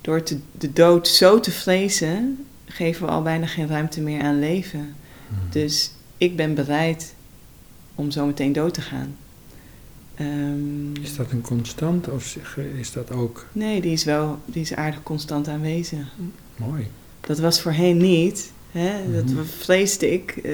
door 0.00 0.22
te, 0.22 0.38
de 0.58 0.72
dood 0.72 1.08
zo 1.08 1.40
te 1.40 1.50
vrezen, 1.50 2.46
geven 2.64 3.06
we 3.06 3.12
al 3.12 3.22
bijna 3.22 3.46
geen 3.46 3.68
ruimte 3.68 4.00
meer 4.00 4.22
aan 4.22 4.38
leven. 4.38 4.94
Dus 5.50 5.90
ik 6.18 6.36
ben 6.36 6.54
bereid 6.54 7.14
om 7.94 8.10
zo 8.10 8.26
meteen 8.26 8.52
dood 8.52 8.74
te 8.74 8.80
gaan. 8.80 9.16
Ehm, 10.16 11.02
Is 11.02 11.16
dat 11.16 11.30
een 11.30 11.40
constant 11.40 12.08
of 12.08 12.36
is 12.80 12.92
dat 12.92 13.10
ook 13.12 13.46
Nee, 13.52 13.80
die 13.80 13.92
is 13.92 14.04
wel, 14.04 14.38
die 14.44 14.62
is 14.62 14.74
aardig 14.74 15.02
constant 15.02 15.48
aanwezig. 15.48 15.98
mooi? 16.56 16.86
Dat 17.20 17.38
was 17.38 17.60
voorheen 17.60 17.96
niet. 17.96 18.52
Hè? 18.72 18.90
Dat 19.14 19.24
Mhm. 19.24 19.44
vreesde 19.58 20.12
ik. 20.12 20.36
eh, 20.44 20.50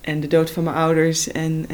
en 0.00 0.20
de 0.20 0.26
dood 0.26 0.50
van 0.50 0.64
mijn 0.64 0.76
ouders. 0.76 1.28
En 1.32 1.66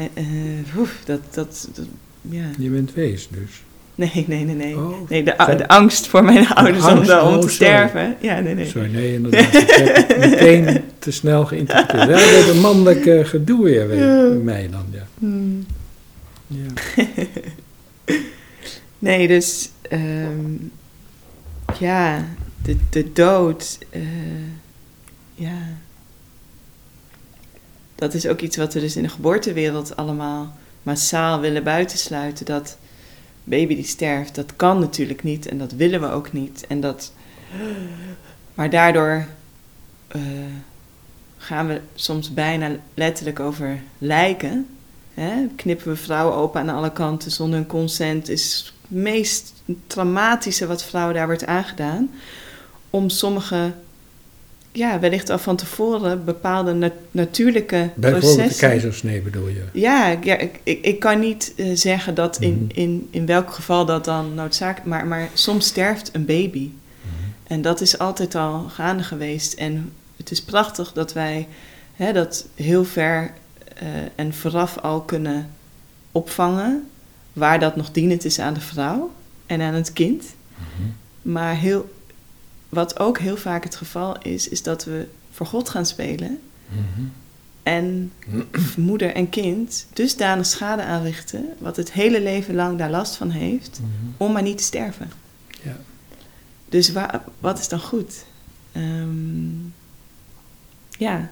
oef, 0.77 1.01
dat, 1.05 1.19
dat, 1.33 1.67
dat- 1.73 1.85
ja. 2.21 2.43
Je 2.57 2.69
bent 2.69 2.93
wees 2.93 3.27
dus. 3.31 3.63
Nee, 3.95 4.25
nee, 4.27 4.43
nee, 4.45 4.55
nee. 4.55 4.75
Oh, 4.77 5.09
Nee, 5.09 5.23
de, 5.23 5.67
angst 5.67 6.07
voor 6.07 6.23
mijn 6.23 6.47
ouders 6.47 6.83
om, 6.85 6.89
angst, 6.89 7.07
de- 7.07 7.21
om 7.21 7.33
oh, 7.33 7.39
te 7.39 7.49
sterven. 7.49 8.15
Ja, 8.21 8.39
nee, 8.39 8.55
nee. 8.55 8.65
Sorry, 8.65 8.91
nee, 8.93 9.13
inderdaad. 9.13 9.53
Ik 9.53 9.69
heb 9.69 10.07
het 10.07 10.17
meteen 10.17 10.81
te 10.99 11.11
snel 11.11 11.45
geïnterpreteerd. 11.45 12.19
Ja, 12.19 12.31
dat 12.31 12.39
is 12.45 12.47
een 12.47 12.59
mannelijk 12.61 13.27
gedoe 13.27 13.63
weer 13.63 13.87
bij 13.87 13.97
mij 14.43 14.69
dan, 14.71 14.85
ja. 14.91 15.07
Hmm. 15.19 15.65
Ja. 16.51 17.03
Nee, 19.01 19.27
dus 19.27 19.69
ehm, 19.81 20.53
ja, 21.79 22.25
de, 22.63 22.77
de 22.89 23.11
dood, 23.11 23.77
eh, 23.89 24.01
ja, 25.33 25.57
dat 27.95 28.13
is 28.13 28.27
ook 28.27 28.39
iets 28.39 28.57
wat 28.57 28.73
we 28.73 28.79
dus 28.79 28.95
in 28.95 29.03
de 29.03 29.09
geboortewereld 29.09 29.95
allemaal 29.95 30.57
massaal 30.83 31.39
willen 31.39 31.63
buitensluiten. 31.63 32.45
Dat 32.45 32.77
baby 33.43 33.75
die 33.75 33.85
sterft, 33.85 34.35
dat 34.35 34.55
kan 34.55 34.79
natuurlijk 34.79 35.23
niet 35.23 35.47
en 35.47 35.57
dat 35.57 35.71
willen 35.71 36.01
we 36.01 36.09
ook 36.09 36.31
niet. 36.33 36.65
En 36.67 36.81
dat, 36.81 37.13
maar 38.53 38.69
daardoor 38.69 39.25
eh, 40.07 40.21
gaan 41.37 41.67
we 41.67 41.81
soms 41.95 42.33
bijna 42.33 42.75
letterlijk 42.93 43.39
over 43.39 43.81
lijken 43.97 44.67
hè, 45.21 45.47
knippen 45.55 45.87
we 45.87 45.95
vrouwen 45.95 46.35
open 46.35 46.61
aan 46.61 46.69
alle 46.75 46.91
kanten 46.91 47.31
zonder 47.31 47.59
hun 47.59 47.67
consent. 47.67 48.29
Is 48.29 48.73
het 48.81 48.91
meest 48.99 49.53
traumatische 49.87 50.67
wat 50.67 50.83
vrouwen 50.83 51.15
daar 51.15 51.25
wordt 51.25 51.45
aangedaan. 51.45 52.09
Om 52.89 53.09
sommige, 53.09 53.71
ja, 54.71 54.99
wellicht 54.99 55.29
al 55.29 55.37
van 55.39 55.55
tevoren 55.55 56.25
bepaalde 56.25 56.73
na- 56.73 56.91
natuurlijke 57.11 57.89
Bijvoorbeeld 57.95 58.31
de 58.31 58.35
processen. 58.37 58.67
keizersnee 58.69 59.21
bedoel 59.21 59.47
je? 59.47 59.63
Ja, 59.73 60.07
ik- 60.07 60.23
ja 60.23 60.37
ik, 60.37 60.59
ik, 60.63 60.99
kan 60.99 61.19
niet 61.19 61.53
eh, 61.57 61.65
zeggen 61.73 62.15
dat 62.15 62.37
in, 62.39 62.53
Mhm. 62.53 62.79
in, 62.79 63.07
in 63.11 63.25
welk 63.25 63.51
geval 63.53 63.85
dat 63.85 64.05
dan 64.05 64.33
noodzakelijk... 64.33 64.85
Maar, 64.89 65.07
maar 65.07 65.29
soms 65.33 65.65
sterft 65.65 66.09
een 66.13 66.25
baby. 66.25 66.69
En 67.43 67.61
dat 67.61 67.81
is 67.81 67.97
altijd 67.97 68.35
al 68.35 68.59
gaande 68.69 69.03
geweest. 69.03 69.53
En 69.53 69.91
het 70.17 70.31
is 70.31 70.41
prachtig 70.41 70.91
dat 70.93 71.13
wij 71.13 71.47
hè, 71.95 72.13
dat 72.13 72.45
heel 72.55 72.83
ver 72.85 73.33
eh, 73.81 73.87
en 74.15 74.33
vooraf 74.33 74.77
al 74.77 75.01
kunnen 75.01 75.49
opvangen. 76.11 76.89
Waar 77.33 77.59
dat 77.59 77.75
nog 77.75 77.91
dienend 77.91 78.25
is 78.25 78.39
aan 78.39 78.53
de 78.53 78.59
vrouw 78.61 79.11
en 79.45 79.61
aan 79.61 79.73
het 79.73 79.93
kind. 79.93 80.23
Maar 81.21 81.55
heel, 81.55 81.93
wat 82.69 82.99
ook 82.99 83.19
heel 83.19 83.37
vaak 83.37 83.63
het 83.63 83.75
geval 83.75 84.17
is, 84.21 84.47
is 84.49 84.63
dat 84.63 84.83
we 84.83 85.07
voor 85.31 85.45
God 85.45 85.69
gaan 85.69 85.85
spelen. 85.85 86.39
Mhm. 86.67 87.01
En 87.63 88.11
moeder 88.77 89.13
en 89.15 89.29
kind 89.29 89.85
dusdanig 89.93 90.45
schade 90.45 90.83
aanrichten, 90.83 91.45
wat 91.57 91.75
het 91.75 91.91
hele 91.91 92.21
leven 92.21 92.55
lang 92.55 92.77
daar 92.77 92.89
last 92.89 93.15
van 93.15 93.29
heeft, 93.29 93.79
Mhm. 93.79 93.89
om 94.17 94.31
maar 94.31 94.41
niet 94.41 94.57
te 94.57 94.63
sterven. 94.63 95.11
Ja. 95.63 95.77
Dus 96.69 96.91
wa- 96.91 97.23
wat 97.39 97.59
is 97.59 97.67
dan 97.67 97.79
goed? 97.79 98.25
Ehm, 98.71 99.49
ja, 100.89 101.29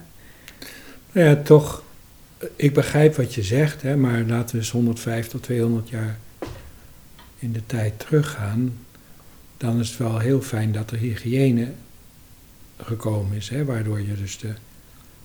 Nou 1.12 1.26
ja, 1.28 1.36
toch, 1.42 1.82
ik 2.56 2.74
begrijp 2.74 3.14
wat 3.16 3.34
je 3.34 3.42
zegt, 3.42 3.82
hè, 3.82 3.96
maar 3.96 4.20
laten 4.22 4.54
we 4.54 4.60
eens 4.60 4.70
105 4.70 5.28
tot 5.28 5.42
200 5.42 5.88
jaar 5.88 6.18
in 7.38 7.52
de 7.52 7.66
tijd 7.66 7.98
teruggaan. 7.98 8.72
Dan 9.56 9.80
is 9.80 9.88
het 9.88 9.98
wel 9.98 10.18
heel 10.18 10.40
fijn 10.42 10.72
dat 10.72 10.90
er 10.90 10.98
hygiëne 10.98 11.72
gekomen 12.76 13.36
is, 13.36 13.48
hè, 13.48 13.64
waardoor 13.64 14.00
je 14.00 14.14
dus 14.16 14.38
de 14.38 14.52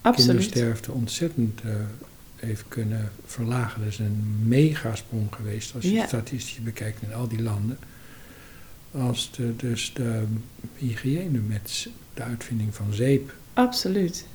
absoluut. 0.02 0.28
kindersterfte 0.28 0.92
ontzettend 0.92 1.62
eh, 1.62 1.72
heeft 2.36 2.64
kunnen 2.68 3.12
verlagen. 3.26 3.80
Dat 3.84 3.90
is 3.92 4.00
een 4.00 4.36
megasprong 4.48 5.28
geweest 5.36 5.76
als 5.76 5.84
je 5.84 5.92
Ja. 5.92 6.08
statistisch 6.08 6.60
bekijkt 6.64 7.02
in 7.02 7.14
al 7.14 7.28
die 7.28 7.42
landen. 7.42 7.78
Als 8.92 9.32
de, 9.36 9.56
dus 9.56 9.92
de 9.94 10.24
hygiëne 10.76 11.40
met 11.40 11.88
de 12.14 12.22
uitvinding 12.24 12.76
van 12.76 12.94
zeep 12.94 13.34
Absoluut. 13.54 14.26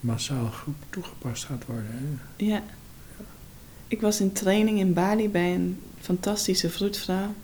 Massaal 0.00 0.46
goed 0.46 0.74
toegepast 0.90 1.44
gaat 1.44 1.64
worden. 1.66 1.86
Hè. 1.90 2.44
Ja. 2.44 2.62
Ik 3.88 4.00
was 4.00 4.20
in 4.20 4.32
training 4.32 4.78
in 4.78 4.92
Bali 4.92 5.28
bij 5.28 5.54
een 5.54 5.80
fantastische 6.00 6.70
vroedvrouw. 6.70 7.34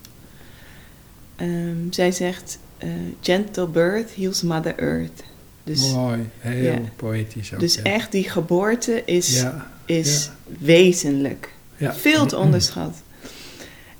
Ehm, 1.37 1.91
zij 1.91 2.13
zegt: 2.13 2.59
eh, 2.79 2.89
Gentle 3.21 3.67
birth 3.67 4.15
heals 4.15 4.43
Mother 4.43 4.79
Earth. 4.79 5.23
Dus, 5.65 5.93
Mooi, 5.93 6.29
heel 6.39 6.73
ja. 6.73 6.81
poëtisch 6.97 7.55
ook. 7.55 7.61
dus 7.61 7.75
ja. 7.75 7.83
echt, 7.83 8.13
die 8.13 8.31
geboorte 8.31 9.03
is, 9.05 9.41
Ja, 9.41 9.71
is 9.85 10.31
wezenlijk. 10.59 11.55
Veel 11.79 12.27
te 12.27 12.37
onderschat. 12.37 13.03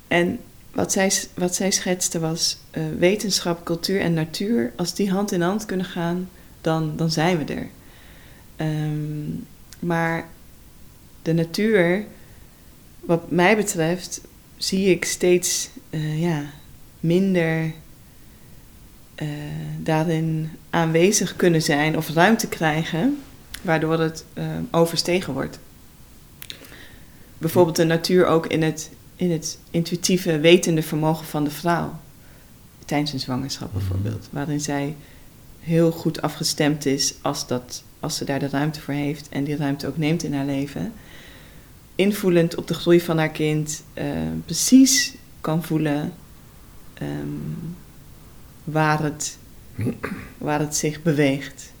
En 0.07 0.39
wat 0.71 0.91
zij, 0.91 1.11
wat 1.35 1.55
zij 1.55 1.71
schetste 1.71 2.19
was 2.19 2.57
eh, 2.71 2.83
wetenschap, 2.99 3.65
cultuur 3.65 4.01
en 4.01 4.13
natuur. 4.13 4.73
Als 4.75 4.93
die 4.93 5.11
hand 5.11 5.31
in 5.31 5.41
hand 5.41 5.65
kunnen 5.65 5.85
gaan, 5.85 6.29
dan, 6.61 6.93
dan 6.95 7.11
zijn 7.11 7.37
we 7.45 7.53
er. 7.53 7.67
Ehm, 8.57 9.29
maar 9.79 10.27
de 11.21 11.33
natuur, 11.33 12.05
wat 12.99 13.31
mij 13.31 13.55
betreft, 13.55 14.21
zie 14.57 14.89
ik 14.89 15.05
steeds 15.05 15.69
eh, 15.89 16.21
ja, 16.21 16.43
minder 16.99 17.71
eh, 19.15 19.27
daarin 19.79 20.49
aanwezig 20.69 21.35
kunnen 21.35 21.61
zijn 21.61 21.97
of 21.97 22.09
ruimte 22.09 22.47
krijgen, 22.47 23.17
waardoor 23.61 23.99
het 23.99 24.25
eh, 24.33 24.45
overstegen 24.71 25.33
wordt. 25.33 25.59
Bijvoorbeeld 27.37 27.75
de 27.75 27.83
natuur 27.83 28.25
ook 28.25 28.47
in 28.47 28.61
het, 28.63 28.89
in 29.15 29.31
het 29.31 29.59
intuïtieve, 29.71 30.39
wetende 30.39 30.81
vermogen 30.83 31.25
van 31.25 31.43
de 31.43 31.51
vrouw. 31.51 31.99
Tijdens 32.85 33.13
een 33.13 33.19
zwangerschap 33.19 33.73
Mhm. 33.73 33.77
bijvoorbeeld. 33.77 34.27
Waarin 34.31 34.59
zij 34.61 34.95
heel 35.67 35.91
goed 35.91 36.21
afgestemd 36.21 36.85
is 36.85 37.13
als, 37.21 37.47
dat, 37.47 37.83
als 37.99 38.15
ze 38.15 38.25
daar 38.25 38.39
de 38.39 38.49
ruimte 38.49 38.81
voor 38.81 38.93
heeft 38.93 39.29
en 39.29 39.43
die 39.43 39.55
ruimte 39.55 39.87
ook 39.87 39.97
neemt 39.97 40.23
in 40.23 40.33
haar 40.33 40.45
leven. 40.45 40.93
Invoelend 41.95 42.55
op 42.55 42.67
de 42.67 42.73
groei 42.73 43.01
van 43.01 43.17
haar 43.17 43.29
kind, 43.29 43.83
eh, 43.93 44.05
precies 44.45 45.15
kan 45.41 45.63
voelen 45.63 46.13
ehm, 46.93 47.27
waar, 48.63 49.03
het, 49.03 49.37
waar 50.37 50.59
het 50.59 50.75
zich 50.75 51.01
beweegt. 51.01 51.73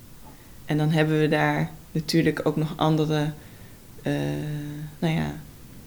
En 0.65 0.77
dan 0.77 0.89
hebben 0.89 1.19
we 1.19 1.27
daar 1.27 1.71
natuurlijk 1.91 2.41
ook 2.43 2.55
nog 2.55 2.73
andere, 2.75 3.31
eh, 4.01 4.13
nou 4.99 5.13
ja, 5.13 5.33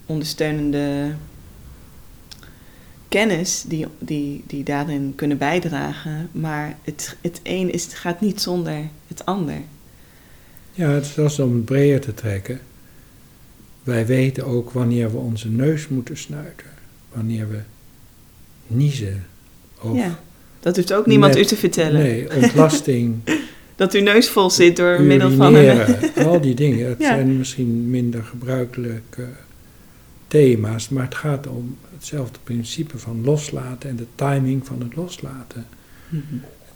ondersteunende 0.06 1.14
kennis 3.10 3.64
die, 3.68 3.86
die, 3.98 4.44
die 4.46 4.64
daarin 4.64 5.12
kunnen 5.16 5.38
bijdragen. 5.38 6.28
Maar 6.32 6.76
het, 6.84 7.16
het 7.20 7.40
een 7.42 7.72
is, 7.72 7.84
het 7.84 7.94
gaat 7.94 8.20
niet 8.20 8.40
zonder 8.40 8.78
het 9.06 9.24
ander. 9.26 9.60
Ja, 10.72 10.90
het 10.90 11.04
is 11.04 11.18
als 11.18 11.38
om 11.38 11.54
het 11.54 11.64
breder 11.64 12.00
te 12.00 12.14
trekken. 12.14 12.60
Wij 13.82 14.06
weten 14.06 14.46
ook 14.46 14.70
wanneer 14.70 15.10
we 15.10 15.16
onze 15.16 15.48
neus 15.48 15.88
moeten 15.88 16.16
snuiten. 16.16 16.66
Wanneer 17.12 17.50
we 17.50 17.58
niezen. 18.66 19.26
Of 19.80 19.96
Ja, 19.96 20.18
dat 20.60 20.76
hoeft 20.76 20.92
ook 20.92 21.06
niemand 21.06 21.34
Met- 21.34 21.42
u 21.42 21.46
te 21.46 21.56
vertellen. 21.56 22.00
Nee, 22.02 22.34
ontlasting, 22.36 23.14
Dat 23.76 23.92
uw 23.94 24.02
neus 24.02 24.28
vol 24.28 24.50
zit 24.50 24.76
door 24.76 25.00
middel 25.02 25.30
van 25.30 25.54
een... 25.54 25.86
al 26.26 26.40
die 26.40 26.54
dingen. 26.54 26.88
Het 26.88 26.98
Ja. 26.98 27.06
zijn 27.06 27.38
misschien 27.38 27.90
minder 27.90 28.22
gebruikelijke 28.24 29.26
thema's, 30.30 30.88
maar 30.88 31.04
het 31.04 31.14
gaat 31.14 31.46
om 31.46 31.76
hetzelfde 31.94 32.38
principe 32.44 32.98
van 32.98 33.24
loslaten 33.24 33.90
en 33.90 33.96
de 33.96 34.06
timing 34.14 34.66
van 34.66 34.82
het 34.82 34.96
loslaten. 34.96 35.66
Mhm. 36.08 36.22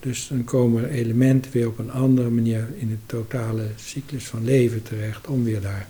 Dus 0.01 0.29
dan 0.29 0.45
komen 0.45 0.89
elementen 0.89 1.53
weer 1.53 1.69
op 1.69 1.79
een 1.79 1.91
andere 1.91 2.31
manier 2.31 2.69
in 2.77 2.89
de 2.89 2.97
totale 3.07 3.67
cyclus 3.77 4.27
van 4.27 4.45
leven 4.45 4.83
terecht 4.83 5.27
om 5.27 5.45
weer 5.45 5.61
daar 5.61 5.87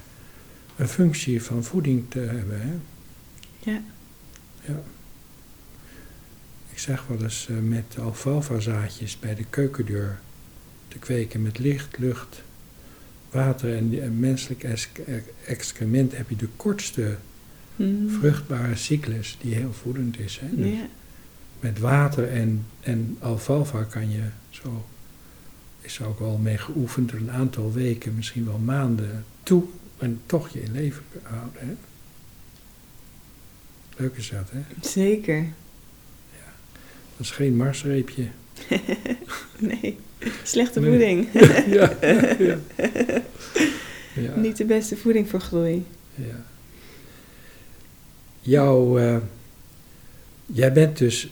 een 0.77 0.89
functie 0.89 1.43
van 1.43 1.65
voeding 1.65 2.05
te 2.09 2.19
hebben. 2.19 2.61
Hè? 2.61 2.73
Ja. 3.71 3.83
ja. 4.61 4.83
Ik 6.71 6.79
zeg 6.79 7.07
wel 7.07 7.23
eens 7.23 7.47
eh, 7.51 7.57
met 7.57 7.97
alfalfa 8.01 8.61
zaadjes 8.61 9.19
bij 9.19 9.35
de 9.35 9.45
keukendeur 9.51 10.21
te 10.89 10.99
kweken 10.99 11.43
met 11.43 11.59
licht, 11.59 11.99
lucht, 11.99 12.43
water 13.31 13.77
en, 13.77 14.03
en 14.03 14.19
menselijk 14.19 14.67
excrement 15.47 16.17
heb 16.17 16.29
je 16.29 16.37
de 16.37 16.49
kortste 16.57 17.17
Mhm. 17.77 18.09
vruchtbare 18.19 18.75
cyclus 18.77 19.37
die 19.41 19.55
heel 19.55 19.73
voedend 19.73 20.19
is. 20.19 20.41
Hè? 20.43 20.47
Dus 20.57 20.71
Ja. 20.71 20.87
met 21.61 21.79
water 21.79 22.29
en, 22.29 22.67
en 22.81 23.17
alfalfa 23.21 23.83
kan 23.83 24.11
je 24.11 24.23
zo, 24.51 24.85
is 25.81 25.99
er 25.99 26.07
ook 26.07 26.19
wel 26.19 26.37
mee 26.39 26.59
geoefend, 26.59 27.11
er 27.11 27.17
een 27.19 27.31
aantal 27.31 27.73
weken, 27.73 28.15
misschien 28.15 28.45
wel 28.45 28.59
maanden 28.59 29.25
toe 29.43 29.63
en 29.99 30.21
toch 30.27 30.49
je 30.49 30.63
in 30.63 30.73
leven 30.73 31.03
houden. 31.23 31.53
Hè? 31.61 31.75
Leuk 33.97 34.17
is 34.17 34.31
dat, 34.31 34.51
hè? 34.51 34.89
Zeker. 34.89 35.47
Dat 37.17 37.27
is 37.27 37.31
geen 37.31 37.57
marsreepje. 37.57 38.27
Nee, 39.59 39.99
slechte 40.43 40.81
Nee. 40.81 40.91
voeding. 40.91 41.29
ja, 41.77 41.93
ja. 42.39 42.59
Ja, 44.15 44.37
Niet 44.37 44.57
de 44.57 44.65
beste 44.65 44.97
voeding 44.97 45.29
voor 45.29 45.41
groei. 45.41 45.85
ja. 46.15 46.45
Jouw, 48.45 48.99
eh, 48.99 49.17
jij 50.47 50.73
bent 50.73 50.99
dus 50.99 51.29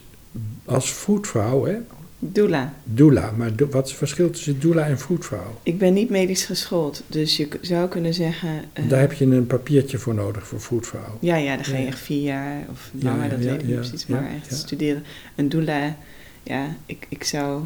als 0.65 0.93
vroedvrouw, 0.93 1.65
hè? 1.65 1.75
Doula. 2.19 2.75
Doula. 2.85 3.31
Maar 3.37 3.57
do- 3.57 3.69
wat 3.71 3.85
is 3.85 3.89
het 3.91 3.99
verschil 3.99 4.31
tussen 4.31 4.61
doula 4.61 4.87
en 4.87 4.99
vroedvrouw? 4.99 5.59
Ik 5.63 5.79
ben 5.79 5.93
niet 5.93 6.11
medisch 6.11 6.45
geschoold, 6.45 7.03
dus 7.07 7.37
je 7.37 7.49
zou 7.61 7.89
kunnen 7.89 8.15
zeggen... 8.15 8.49
eh, 8.73 8.89
Daar 8.89 9.01
heb 9.01 9.13
je 9.13 9.25
een 9.25 9.47
papiertje 9.47 9.99
voor 9.99 10.15
nodig 10.15 10.47
voor 10.47 10.61
vroedvrouw. 10.61 11.19
Ja, 11.21 11.37
ja, 11.37 11.55
dan 11.57 11.65
ga 11.65 11.77
je 11.77 11.87
echt 11.87 11.99
vier 11.99 12.23
jaar 12.23 12.65
of 12.71 12.91
langer, 13.01 13.23
ja, 13.23 13.29
dat 13.29 13.39
ja, 13.43 13.51
weet 13.51 13.61
ik 13.63 13.67
niet 13.67 13.77
precies, 13.77 14.07
maar 14.07 14.31
echt 14.43 14.55
studeren. 14.57 15.05
Een 15.35 15.49
doula, 15.49 15.97
ja, 16.43 16.77
ik, 16.87 17.07
ik 17.09 17.25
zou... 17.25 17.63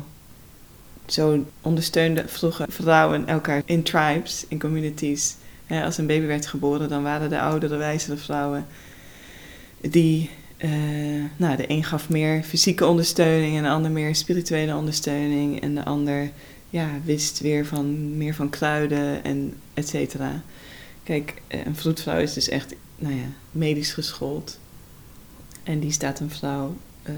Zo 1.06 1.44
ondersteunden 1.60 2.28
vroeger 2.28 2.66
vrouwen 2.68 3.26
elkaar 3.26 3.62
in 3.64 3.82
tribes, 3.82 4.44
in 4.48 4.58
communities. 4.58 5.36
Als 5.68 5.98
een 5.98 6.06
baby 6.06 6.26
werd 6.26 6.46
geboren, 6.46 6.88
dan 6.88 7.02
waren 7.02 7.30
de 7.30 7.40
oudere, 7.40 7.76
wijzere 7.76 8.16
vrouwen... 8.16 8.66
die... 9.80 10.30
eh, 10.56 10.70
nou, 11.36 11.56
de 11.56 11.70
een 11.70 11.84
gaf 11.84 12.08
meer 12.08 12.42
fysieke 12.42 12.86
ondersteuning 12.86 13.56
en 13.56 13.62
de 13.62 13.68
ander 13.68 13.90
meer 13.90 14.14
spirituele 14.14 14.76
ondersteuning. 14.76 15.60
En 15.60 15.74
de 15.74 15.84
ander 15.84 16.30
ja, 16.70 16.90
wist 17.04 17.40
weer 17.40 17.66
van, 17.66 18.16
meer 18.16 18.34
van 18.34 18.50
kruiden 18.50 19.24
en 19.24 19.54
et 19.74 19.88
cetera. 19.88 20.42
Kijk, 21.02 21.34
eh, 21.46 21.66
een 21.66 21.76
vroedvrouw 21.76 22.18
is 22.18 22.32
dus 22.32 22.48
echt 22.48 22.74
nou 22.96 23.14
ja, 23.14 23.26
medisch 23.50 23.92
geschoold. 23.92 24.58
En 25.62 25.80
die 25.80 25.92
staat 25.92 26.20
een 26.20 26.30
vrouw 26.30 26.76
eh, 27.02 27.14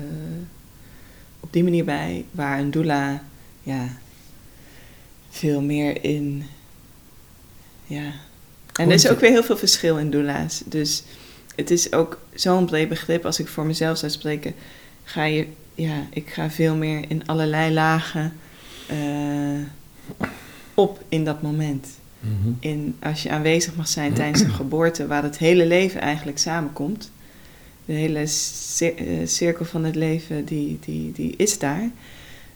op 1.41 1.53
die 1.53 1.65
manier 1.65 1.85
bij, 1.85 2.25
waar 2.31 2.59
een 2.59 2.71
doula 2.71 3.25
ja, 3.63 3.99
veel 5.31 5.61
meer 5.61 6.05
in. 6.05 6.45
Ja. 7.87 8.13
En 8.73 8.89
er 8.89 8.95
is 8.95 9.09
ook 9.09 9.21
weer 9.21 9.31
heel 9.31 9.45
veel 9.45 9.57
verschil 9.57 9.99
in 9.99 10.11
doula's. 10.11 10.63
Dus 10.67 11.03
het 11.59 11.71
is 11.71 11.93
ook 11.93 12.19
zo'n 12.35 12.67
breed 12.67 12.89
begrip. 12.89 13.25
Als 13.25 13.39
ik 13.39 13.49
voor 13.49 13.67
mezelf 13.67 13.99
zou 13.99 14.13
spreken, 14.13 14.55
ga 15.05 15.25
je, 15.25 15.47
ja, 15.75 16.07
ik 16.11 16.29
ga 16.29 16.51
veel 16.51 16.75
meer 16.75 17.05
in 17.09 17.27
allerlei 17.27 17.73
lagen 17.73 18.33
eh, 18.87 19.61
op 20.75 21.03
in 21.09 21.25
dat 21.25 21.43
moment. 21.43 21.87
Mhm. 22.21 22.53
In, 22.61 22.97
als 23.03 23.23
je 23.23 23.31
aanwezig 23.31 23.77
mag 23.77 23.89
zijn 23.89 24.13
tijdens 24.13 24.41
een 24.41 24.51
geboorte, 24.51 25.07
waar 25.07 25.23
het 25.23 25.39
hele 25.39 25.67
leven 25.67 26.01
eigenlijk 26.01 26.39
samenkomt. 26.39 27.11
De 27.85 27.93
hele 27.93 28.27
cir- 28.27 28.97
eh, 28.97 29.27
cirkel 29.27 29.65
van 29.65 29.85
het 29.85 29.95
leven, 29.95 30.45
die, 30.45 30.79
die, 30.81 31.13
die 31.13 31.35
is 31.37 31.59
daar. 31.59 31.91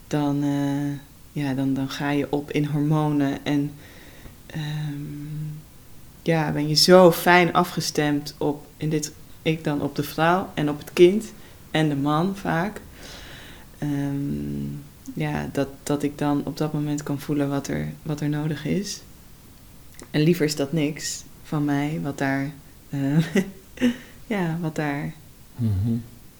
Dan, 0.07 0.43
eh, 0.43 1.43
ja, 1.43 1.53
dan, 1.53 1.73
dan 1.73 1.89
ga 1.89 2.09
je 2.09 2.27
op 2.29 2.51
in 2.51 2.65
hormonen 2.65 3.45
en 3.45 3.71
ehm, 4.45 5.61
ja, 6.23 6.51
ben 6.51 6.67
je 6.67 6.75
zo 6.75 7.11
fijn 7.11 7.53
afgestemd 7.53 8.35
op, 8.37 8.65
in 8.77 8.89
dit, 8.89 9.11
ik 9.41 9.63
dan 9.63 9.81
op 9.81 9.95
de 9.95 10.03
vrouw 10.03 10.49
en 10.53 10.69
op 10.69 10.79
het 10.79 10.93
kind 10.93 11.25
en 11.71 11.89
de 11.89 11.95
man 11.95 12.35
vaak. 12.35 12.81
Ehm, 13.77 14.63
ja, 15.13 15.49
dat, 15.51 15.67
dat 15.83 16.03
ik 16.03 16.17
dan 16.17 16.41
op 16.45 16.57
dat 16.57 16.73
moment 16.73 17.03
kan 17.03 17.19
voelen 17.19 17.49
wat 17.49 17.67
er, 17.67 17.87
wat 18.03 18.21
er 18.21 18.29
nodig 18.29 18.65
is. 18.65 19.01
En 20.11 20.21
liever 20.21 20.45
is 20.45 20.55
dat 20.55 20.73
niks 20.73 21.23
van 21.43 21.65
mij, 21.65 21.99
wat 22.03 22.17
daar, 22.17 22.51
eh, 22.89 23.17
ja, 24.27 24.57
wat 24.61 24.75
daar, 24.75 25.13
Mhm. 25.55 25.95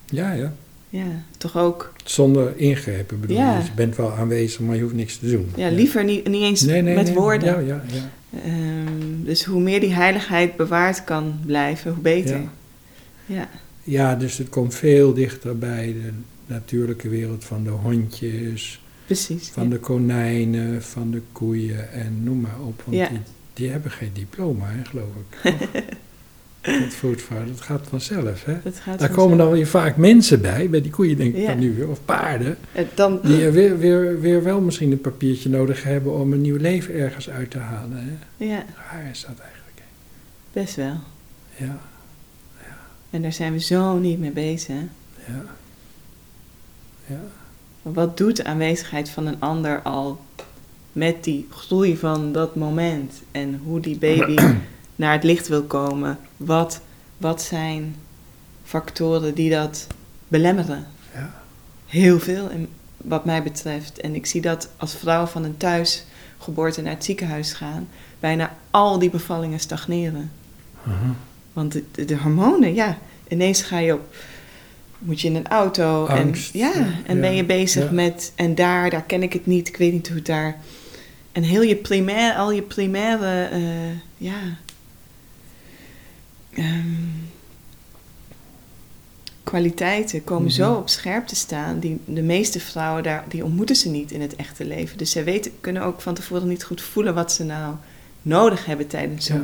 Ja, 0.06 0.32
ja. 0.32 0.54
ja, 0.89 1.06
toch 1.38 1.58
ook, 1.58 1.93
Zonder 2.04 2.58
ingrepen 2.58 3.19
bedoel 3.19 3.38
Ja. 3.38 3.52
je. 3.52 3.58
Dus 3.58 3.67
je 3.67 3.74
bent 3.74 3.96
wel 3.96 4.12
aanwezig, 4.12 4.60
maar 4.60 4.76
je 4.76 4.82
hoeft 4.82 4.93
niks 4.93 5.17
te 5.17 5.30
doen. 5.30 5.52
ja, 5.56 5.69
liever 5.69 6.04
niet, 6.04 6.28
niet 6.28 6.41
eens 6.41 6.62
Nee, 6.62 6.82
nee, 6.82 6.96
met 6.96 7.06
nee. 7.06 7.13
woorden. 7.13 7.50
Ja, 7.54 7.60
ja, 7.76 7.84
ja. 7.88 8.10
Ehm, 8.46 9.24
dus 9.24 9.43
hoe 9.43 9.62
meer 9.62 9.80
die 9.80 9.93
heiligheid 9.93 10.56
bewaard 10.56 11.04
kan 11.04 11.39
blijven, 11.46 11.91
hoe 11.93 12.02
beter. 12.02 12.38
Ja. 12.38 12.50
Ja, 13.26 13.50
ja, 13.84 14.15
dus 14.15 14.38
het 14.38 14.50
komt 14.50 14.76
veel 14.76 15.13
dichter 15.13 15.58
bij 15.58 15.86
de 16.04 16.10
natuurlijke 16.46 17.10
wereld 17.10 17.43
van 17.43 17.63
de 17.63 17.69
hondjes, 17.69 18.82
precies. 19.06 19.50
van 19.50 19.63
ja. 19.63 19.69
de 19.69 19.80
konijnen, 19.80 20.84
van 20.84 21.12
de 21.12 21.22
koeien 21.32 21.91
en 21.91 22.24
noem 22.24 22.41
maar 22.41 22.60
op. 22.62 22.82
Want 22.86 22.98
Ja. 22.98 23.10
die, 23.10 23.19
die 23.54 23.69
hebben 23.69 23.91
geen 23.91 24.12
diploma, 24.13 24.65
hè, 24.69 24.86
geloof 24.86 25.10
ik. 25.43 25.54
dat 26.63 26.93
vroedvrouw, 26.93 27.45
dat 27.45 27.62
gaat 27.62 27.88
vanzelf. 27.89 28.43
Hè? 28.45 28.56
Dat 28.63 28.76
gaat 28.80 28.99
Daar 28.99 29.10
komen 29.10 29.38
dan 29.38 29.52
weer 29.52 29.67
vaak 29.67 29.97
mensen 29.97 30.41
bij, 30.41 30.69
bij 30.69 30.82
die 30.82 30.91
koeien 30.91 31.17
denk 31.17 31.36
ik 31.36 31.41
Ja. 31.41 31.47
dan 31.47 31.60
nu 31.60 31.73
weer, 31.76 31.89
of 31.89 31.99
paarden, 32.06 32.58
Eh, 32.71 32.84
Dan, 32.95 33.19
die 33.23 33.43
er 33.43 33.52
weer, 33.52 33.78
weer, 33.80 34.19
weer 34.19 34.43
wel 34.43 34.62
misschien 34.62 34.91
een 34.91 35.02
papiertje 35.02 35.49
nodig 35.49 35.84
hebben 35.84 36.13
om 36.13 36.34
een 36.34 36.41
nieuw 36.41 36.58
leven 36.58 36.93
ergens 36.93 37.30
uit 37.30 37.52
te 37.52 37.58
halen. 37.58 37.97
Hè? 38.38 38.45
ja, 38.45 38.65
Waar 38.91 39.10
is 39.12 39.21
dat 39.21 39.39
eigenlijk? 39.39 39.76
hè? 39.78 39.84
best 40.62 40.76
wel. 40.76 40.95
Ja, 41.58 41.80
En 43.10 43.21
daar 43.21 43.34
zijn 43.34 43.54
we 43.54 43.60
zo 43.60 43.97
niet 43.97 44.19
mee 44.19 44.32
bezig. 44.32 44.76
ja, 45.28 45.43
ja. 47.06 47.19
Maar 47.82 47.93
wat 47.93 48.17
doet 48.17 48.36
de 48.36 48.43
aanwezigheid 48.43 49.10
van 49.10 49.26
een 49.28 49.39
ander 49.39 49.82
al 49.82 50.19
met 50.91 51.23
die 51.23 51.47
groei 51.49 51.97
van 51.97 52.32
dat 52.32 52.56
moment? 52.56 53.13
En 53.32 53.60
hoe 53.65 53.80
die 53.80 53.97
baby 53.97 54.36
naar 54.95 55.13
het 55.13 55.23
licht 55.23 55.47
wil 55.47 55.63
komen? 55.63 56.19
Wat, 56.38 56.82
wat 57.17 57.41
zijn 57.41 57.95
factoren 58.63 59.34
die 59.34 59.49
dat 59.49 59.88
belemmeren? 60.27 60.88
ja. 61.13 61.41
Heel 61.86 62.19
veel, 62.19 62.49
in, 62.49 62.69
wat 62.97 63.25
mij 63.25 63.43
betreft. 63.43 63.99
En 63.99 64.15
ik 64.15 64.25
zie 64.25 64.41
dat 64.41 64.69
als 64.77 64.95
vrouw 64.95 65.25
van 65.25 65.43
een 65.43 65.58
thuisgeboorte 65.58 66.82
naar 66.82 66.93
het 66.93 67.06
ziekenhuis 67.06 67.53
gaan, 67.53 67.88
bijna 68.19 68.56
al 68.71 68.99
die 68.99 69.10
bevallingen 69.10 69.60
stagneren. 69.60 70.32
Aha. 70.88 71.15
Want 71.53 71.71
de, 71.71 71.84
de, 71.91 72.06
de 72.06 72.17
hormonen, 72.17 72.73
ja, 72.73 72.97
ineens 73.27 73.62
ga 73.62 73.77
je 73.79 73.93
op, 73.93 74.15
moet 74.99 75.21
je 75.21 75.27
in 75.27 75.36
een 75.36 75.47
auto 75.47 76.06
Angst, 76.06 76.53
en 76.53 76.60
ja, 76.60 76.71
ja, 76.75 76.88
en 77.06 77.15
ja, 77.15 77.21
ben 77.21 77.36
je 77.36 77.45
bezig 77.45 77.84
ja. 77.84 77.91
met 77.91 78.32
en 78.36 78.56
daar, 78.56 78.89
daar 78.89 79.03
ken 79.03 79.23
ik 79.23 79.34
het 79.34 79.45
niet, 79.45 79.67
ik 79.67 79.77
weet 79.77 79.93
niet 79.93 80.08
hoe 80.08 80.17
het 80.17 80.25
daar. 80.25 80.58
En 81.32 81.43
heel 81.43 81.62
je 81.62 81.75
primair, 81.75 82.36
al 82.36 82.51
je 82.51 82.62
primaire, 82.62 83.45
eh, 83.45 83.62
ja, 84.17 84.39
ehm, 86.56 86.88
kwaliteiten 89.44 90.24
komen 90.24 90.52
zo 90.52 90.70
Mhm. 90.70 90.80
op 90.80 90.89
scherp 90.89 91.28
te 91.28 91.36
staan. 91.36 91.80
Die 91.80 92.00
de 92.06 92.22
meeste 92.22 92.60
vrouwen 92.60 93.04
daar, 93.04 93.26
die 93.30 93.44
ontmoeten 93.44 93.76
ze 93.76 93.89
niet 93.89 94.12
in 94.12 94.22
het 94.22 94.36
echte 94.36 94.66
leven. 94.66 94.98
Dus 94.98 95.12
zij 95.12 95.24
weten, 95.24 95.52
kunnen 95.62 95.84
ook 95.84 96.02
van 96.02 96.13
tevoren 96.13 96.48
niet 96.48 96.63
goed 96.63 96.82
voelen 96.82 97.13
wat 97.13 97.32
ze 97.32 97.44
nou 97.44 97.76
nodig 98.22 98.66
hebben 98.66 98.88
tijdens 98.88 99.26
zo'n 99.26 99.44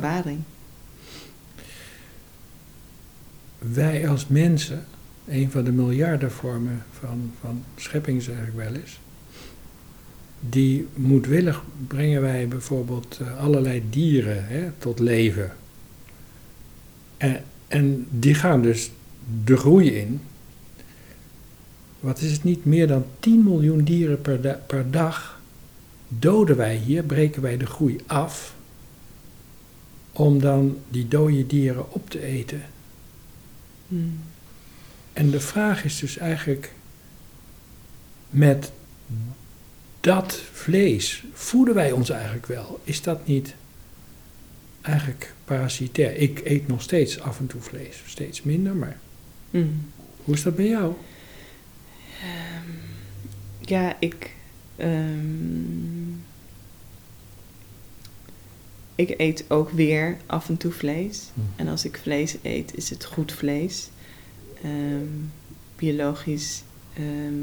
Wij 3.58 4.08
als 4.08 4.26
mensen, 4.26 4.86
een 5.28 5.50
van 5.50 5.64
de 5.64 5.72
miljarden 5.72 6.32
vormen 6.32 6.82
van, 7.00 7.32
van 7.40 7.64
schepping 7.76 8.22
zeg 8.22 8.36
ik 8.46 8.52
wel 8.54 8.74
eens, 8.74 9.00
die 10.40 10.88
moedwillig 10.94 11.62
brengen 11.86 12.20
wij 12.22 12.48
bijvoorbeeld 12.48 13.18
eh, 13.20 13.38
allerlei 13.38 13.82
dieren 13.90 14.46
hè, 14.46 14.70
tot 14.78 14.98
leven. 14.98 15.52
En, 17.20 17.44
en 17.68 18.06
die 18.10 18.34
gaan 18.34 18.62
dus 18.62 18.90
de 19.44 19.56
groei 19.56 19.90
in. 19.90 20.20
Wat 22.00 22.20
is 22.20 22.32
het 22.32 22.44
niet 22.44 22.64
meer 22.64 22.86
dan 22.86 23.04
10 23.18 23.42
miljoen 23.42 23.84
dieren 23.84 24.20
per, 24.20 24.40
da- 24.40 24.60
per 24.66 24.90
dag 24.90 25.40
doden 26.08 26.56
wij 26.56 26.76
hier, 26.76 27.02
breken 27.02 27.42
wij 27.42 27.56
de 27.56 27.66
groei 27.66 28.00
af, 28.06 28.54
om 30.12 30.40
dan 30.40 30.78
die 30.88 31.08
dode 31.08 31.46
dieren 31.46 31.92
op 31.92 32.10
te 32.10 32.22
eten. 32.22 32.62
Hmm. 33.88 34.18
En 35.12 35.30
de 35.30 35.40
vraag 35.40 35.84
is 35.84 35.98
dus 35.98 36.16
eigenlijk, 36.18 36.72
met 38.30 38.72
dat 40.00 40.40
vlees, 40.52 41.24
voeden 41.32 41.74
wij 41.74 41.92
ons 41.92 42.10
eigenlijk 42.10 42.46
wel? 42.46 42.80
Is 42.84 43.02
dat 43.02 43.26
niet 43.26 43.54
eigenlijk 44.90 45.34
parasitair? 45.44 46.16
Ik 46.16 46.40
eet 46.44 46.66
nog 46.68 46.82
steeds 46.82 47.20
af 47.20 47.38
en 47.38 47.46
toe 47.46 47.60
vlees, 47.60 48.02
steeds 48.06 48.42
minder, 48.42 48.74
maar 48.74 48.98
Hmm. 49.50 49.90
hoe 50.24 50.34
is 50.34 50.42
dat 50.42 50.56
bij 50.56 50.66
jou? 50.68 50.92
Ja, 53.60 53.96
ik. 54.00 54.30
ehm, 54.76 56.08
ik 58.94 59.14
eet 59.20 59.44
ook 59.48 59.70
weer 59.70 60.16
af 60.26 60.48
en 60.48 60.56
toe 60.56 60.72
vlees. 60.72 61.30
Hm. 61.34 61.40
En 61.56 61.68
als 61.68 61.84
ik 61.84 61.98
vlees 62.02 62.36
eet, 62.42 62.76
is 62.76 62.90
het 62.90 63.04
goed 63.04 63.32
vlees. 63.32 63.88
Ehm, 64.62 65.06
biologisch. 65.76 66.62
ehm, 66.94 67.34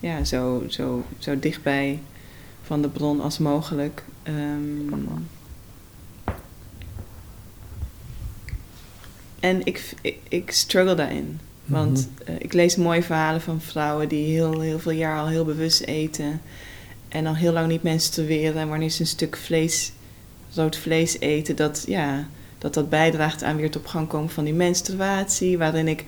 ja, 0.00 0.24
zo, 0.24 0.64
zo, 0.68 1.04
zo 1.18 1.38
dichtbij 1.38 2.00
van 2.62 2.82
de 2.82 2.88
bron 2.88 3.20
als 3.20 3.38
mogelijk. 3.38 4.04
Ehm, 4.22 4.88
en 9.42 9.60
ik, 9.64 9.92
ik, 10.00 10.18
ik 10.28 10.50
struggle 10.50 10.94
daarin. 10.94 11.38
Want 11.64 12.08
Mhm. 12.18 12.30
eh, 12.30 12.34
ik 12.38 12.52
lees 12.52 12.76
mooie 12.76 13.02
verhalen 13.02 13.40
van 13.40 13.60
vrouwen 13.60 14.08
die 14.08 14.24
heel, 14.34 14.60
heel 14.60 14.78
veel 14.78 14.92
jaar 14.92 15.18
al 15.18 15.28
heel 15.28 15.44
bewust 15.44 15.80
eten. 15.80 16.40
En 17.08 17.26
al 17.26 17.34
heel 17.34 17.52
lang 17.52 17.68
niet 17.68 17.82
menstrueren. 17.82 18.60
En 18.60 18.68
wanneer 18.68 18.90
ze 18.90 19.00
een 19.00 19.06
stuk 19.06 19.36
vlees, 19.36 19.92
rood 20.54 20.76
vlees 20.76 21.20
eten, 21.20 21.56
dat, 21.56 21.84
ja, 21.86 22.26
dat 22.58 22.74
dat 22.74 22.88
bijdraagt 22.88 23.42
aan 23.42 23.56
weer 23.56 23.64
het 23.64 23.76
op 23.76 23.86
gang 23.86 24.08
komen 24.08 24.30
van 24.30 24.44
die 24.44 24.54
menstruatie. 24.54 25.58
Waarin 25.58 25.88
ik 25.88 26.04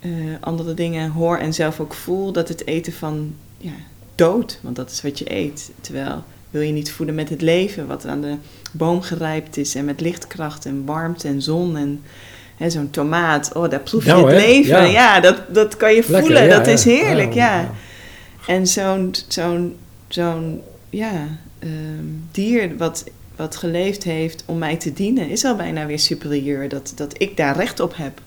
eh, 0.00 0.10
andere 0.40 0.74
dingen 0.74 1.10
hoor 1.10 1.36
en 1.38 1.54
zelf 1.54 1.80
ook 1.80 1.94
voel. 1.94 2.32
Dat 2.32 2.48
het 2.48 2.66
eten 2.66 2.92
van 2.92 3.34
ja, 3.58 3.72
dood, 4.14 4.58
want 4.62 4.76
dat 4.76 4.90
is 4.90 5.02
wat 5.02 5.18
je 5.18 5.34
eet. 5.34 5.70
Terwijl 5.80 6.22
wil 6.50 6.62
je 6.62 6.72
niet 6.72 6.92
voeden 6.92 7.14
met 7.14 7.28
het 7.28 7.40
leven, 7.42 7.86
wat 7.86 8.06
aan 8.06 8.20
de 8.20 8.36
boom 8.72 9.00
gerijpt 9.02 9.56
is. 9.56 9.74
En 9.74 9.84
met 9.84 10.00
lichtkracht 10.00 10.66
en 10.66 10.84
warmte 10.84 11.28
en 11.28 11.42
zon 11.42 11.76
en... 11.76 12.02
Zo'n 12.66 12.90
tomaat, 12.90 13.52
oh, 13.52 13.70
daar 13.70 13.80
proef 13.80 14.04
je 14.04 14.10
Nou, 14.10 14.32
het 14.32 14.40
hè? 14.40 14.46
leven. 14.46 14.76
Ja. 14.76 14.84
Ja, 14.84 15.20
dat, 15.20 15.36
dat 15.48 15.76
kan 15.76 15.94
je 15.94 16.00
Lekker, 16.00 16.20
voelen. 16.20 16.44
ja, 16.44 16.56
dat 16.56 16.66
is 16.66 16.84
heerlijk, 16.84 17.32
ja. 17.34 17.60
ja. 17.60 17.70
En 18.46 18.66
zo'n, 18.66 19.14
zo'n, 19.28 19.76
zo'n 20.08 20.62
ja, 20.90 21.12
ehm, 21.58 22.04
dier 22.30 22.76
wat, 22.76 23.04
wat 23.36 23.56
geleefd 23.56 24.02
heeft 24.02 24.42
om 24.46 24.58
mij 24.58 24.76
te 24.76 24.92
dienen, 24.92 25.28
is 25.28 25.44
al 25.44 25.56
bijna 25.56 25.86
weer 25.86 25.98
superieur. 25.98 26.68
Dat, 26.68 26.92
dat 26.96 27.20
ik 27.20 27.36
daar 27.36 27.56
recht 27.56 27.80
op 27.80 27.96
heb. 27.96 28.20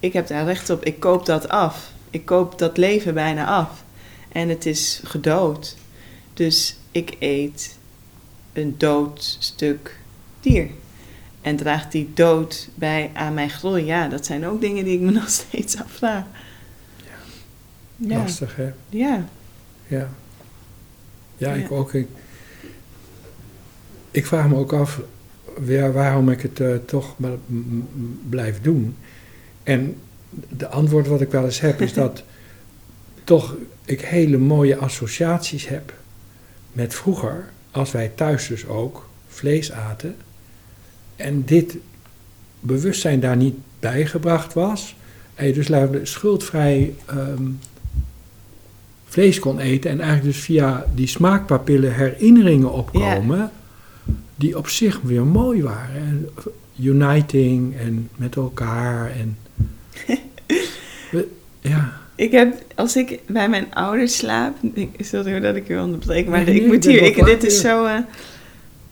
Ik 0.00 0.12
heb 0.12 0.26
daar 0.26 0.44
recht 0.44 0.70
op. 0.70 0.84
Ik 0.84 1.00
koop 1.00 1.26
dat 1.26 1.48
af. 1.48 1.90
Ik 2.10 2.24
koop 2.24 2.58
dat 2.58 2.76
leven 2.76 3.14
bijna 3.14 3.46
af. 3.46 3.70
En 4.32 4.48
het 4.48 4.66
is 4.66 5.00
gedood. 5.04 5.76
Dus 6.34 6.76
ik 6.90 7.16
eet 7.18 7.76
een 8.52 8.74
dood 8.78 9.36
stuk 9.38 9.98
dier. 10.40 10.68
En 11.48 11.56
draagt 11.56 11.92
die 11.92 12.10
dood 12.14 12.68
bij 12.74 13.10
aan 13.14 13.34
mijn 13.34 13.50
groei? 13.50 13.84
Ja, 13.84 14.08
dat 14.08 14.26
zijn 14.26 14.46
ook 14.46 14.60
dingen 14.60 14.84
die 14.84 14.94
ik 14.94 15.00
me 15.00 15.10
nog 15.20 15.28
steeds 15.28 15.80
afvraag. 15.80 16.24
Ja. 17.96 18.18
Lastig, 18.18 18.56
hè? 18.56 18.72
Ja. 18.88 19.24
Ja. 19.86 20.08
Ja, 21.36 21.52
ik 21.52 21.68
Ja. 21.68 21.74
ook. 21.76 21.94
Ik, 21.94 22.08
ik 24.10 24.26
vraag 24.26 24.48
me 24.48 24.56
ook 24.56 24.72
af 24.72 25.00
ja, 25.64 25.90
waarom 25.90 26.30
ik 26.30 26.40
het 26.40 26.60
eh, 26.60 26.74
toch 26.86 27.18
maar 27.18 27.36
blijf 28.28 28.60
doen. 28.60 28.96
En 29.62 29.96
de 30.48 30.68
antwoord 30.68 31.06
wat 31.06 31.20
ik 31.20 31.30
wel 31.30 31.44
eens 31.44 31.60
heb 31.60 31.80
is 31.80 31.92
dat 32.02 32.22
toch 33.24 33.56
ik 33.84 34.00
hele 34.00 34.38
mooie 34.38 34.76
associaties 34.76 35.68
heb 35.68 35.94
met 36.72 36.94
vroeger, 36.94 37.50
als 37.70 37.90
wij 37.92 38.08
thuis 38.08 38.46
dus 38.46 38.66
ook 38.66 39.08
vlees 39.28 39.72
aten. 39.72 40.16
En 41.18 41.42
dit 41.44 41.76
bewustzijn 42.60 43.20
daar 43.20 43.36
niet 43.36 43.54
bijgebracht 43.80 44.54
was. 44.54 44.96
En 45.34 45.46
je 45.46 45.52
dus 45.52 45.68
schuldvrij 46.02 46.94
ehm, 47.06 47.42
vlees 49.04 49.38
kon 49.38 49.58
eten. 49.58 49.90
En 49.90 50.00
eigenlijk 50.00 50.34
dus 50.34 50.44
via 50.44 50.86
die 50.94 51.06
smaakpapillen 51.06 51.94
herinneringen 51.94 52.72
opkomen. 52.72 53.50
Die 54.36 54.58
op 54.58 54.68
zich 54.68 55.00
weer 55.02 55.24
mooi 55.26 55.62
waren. 55.62 55.96
En 55.96 56.28
uniting 56.80 57.76
en 57.76 58.08
met 58.16 58.36
elkaar. 58.36 59.10
En 59.10 59.38
we- 61.10 61.28
ja, 61.60 61.92
Ik 62.14 62.30
heb, 62.30 62.62
als 62.74 62.96
ik 62.96 63.18
bij 63.26 63.48
mijn 63.48 63.74
ouders 63.74 64.16
slaap, 64.16 64.56
ik, 64.74 64.88
sorry 64.98 65.40
dat 65.40 65.56
ik 65.56 65.68
u 65.68 65.78
onderbreek, 65.78 66.28
maar 66.28 66.44
Nee, 66.44 66.60
ik 66.60 66.66
moet 66.66 66.84
hier, 66.84 67.02
ik, 67.02 67.24
dit 67.24 67.44
is 67.44 67.60
zo, 67.60 67.84
eh, 67.84 67.98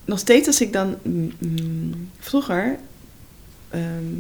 nog 0.06 0.18
steeds 0.18 0.46
als 0.46 0.60
ik 0.60 0.72
dan, 0.72 0.96
mm, 1.02 2.10
vroeger, 2.18 2.78
ehm, 3.70 4.14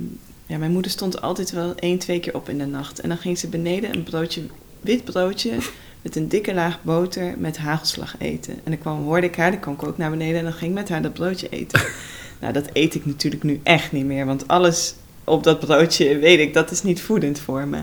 ja, 0.46 0.58
mijn 0.58 0.72
moeder 0.72 0.90
stond 0.90 1.20
altijd 1.20 1.50
wel 1.50 1.74
één, 1.74 1.98
twee 1.98 2.20
keer 2.20 2.34
op 2.34 2.48
in 2.48 2.58
de 2.58 2.66
nacht. 2.66 3.00
En 3.00 3.08
dan 3.08 3.18
ging 3.18 3.38
ze 3.38 3.48
beneden 3.48 3.94
een 3.94 4.02
broodje, 4.02 4.42
wit 4.80 5.04
broodje, 5.04 5.58
met 6.02 6.16
een 6.16 6.28
dikke 6.28 6.54
laag 6.54 6.82
boter 6.82 7.34
met 7.38 7.56
hagelslag 7.56 8.14
eten. 8.18 8.52
En 8.52 8.70
dan 8.70 8.78
kwam, 8.78 9.04
hoorde 9.04 9.26
ik 9.26 9.36
haar, 9.36 9.50
dan 9.50 9.60
kwam 9.60 9.74
ik 9.74 9.82
ook 9.82 9.98
naar 9.98 10.10
beneden 10.10 10.38
en 10.38 10.44
dan 10.44 10.52
ging 10.52 10.70
ik 10.70 10.76
met 10.76 10.88
haar 10.88 11.02
dat 11.02 11.12
broodje 11.12 11.48
eten. 11.48 11.80
nou, 12.40 12.52
dat 12.52 12.68
eet 12.72 12.94
ik 12.94 13.06
natuurlijk 13.06 13.42
nu 13.42 13.60
echt 13.62 13.92
niet 13.92 14.04
meer, 14.04 14.26
want 14.26 14.48
alles 14.48 14.94
op 15.24 15.42
dat 15.42 15.60
broodje, 15.60 16.18
weet 16.18 16.38
ik, 16.38 16.54
dat 16.54 16.70
is 16.70 16.82
niet 16.82 17.00
voedend 17.00 17.38
voor 17.38 17.66
me. 17.66 17.82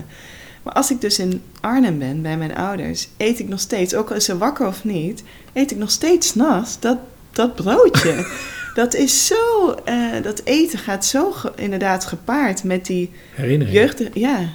Maar 0.62 0.72
als 0.72 0.90
ik 0.90 1.00
dus 1.00 1.18
in 1.18 1.42
Arnhem 1.60 1.98
ben 1.98 2.22
bij 2.22 2.36
mijn 2.36 2.56
ouders, 2.56 3.08
eet 3.16 3.38
ik 3.38 3.48
nog 3.48 3.60
steeds, 3.60 3.94
ook 3.94 4.10
al 4.10 4.16
is 4.16 4.24
ze 4.24 4.38
wakker 4.38 4.66
of 4.66 4.84
niet, 4.84 5.22
eet 5.52 5.70
ik 5.70 5.76
nog 5.76 5.90
steeds 5.90 6.28
's 6.28 6.34
nachts 6.34 6.80
dat, 6.80 6.98
dat 7.34 7.54
broodje. 7.54 8.26
dat 8.74 8.94
is 8.94 9.26
zo, 9.26 9.70
eh, 9.84 10.22
dat 10.22 10.40
eten 10.44 10.78
gaat 10.78 11.06
zo 11.06 11.30
ge- 11.32 11.52
inderdaad 11.56 12.04
gepaard 12.04 12.64
met 12.64 12.86
die 12.86 13.12
herinnering. 13.34 13.76
jeugd. 13.76 14.02
Ja, 14.14 14.48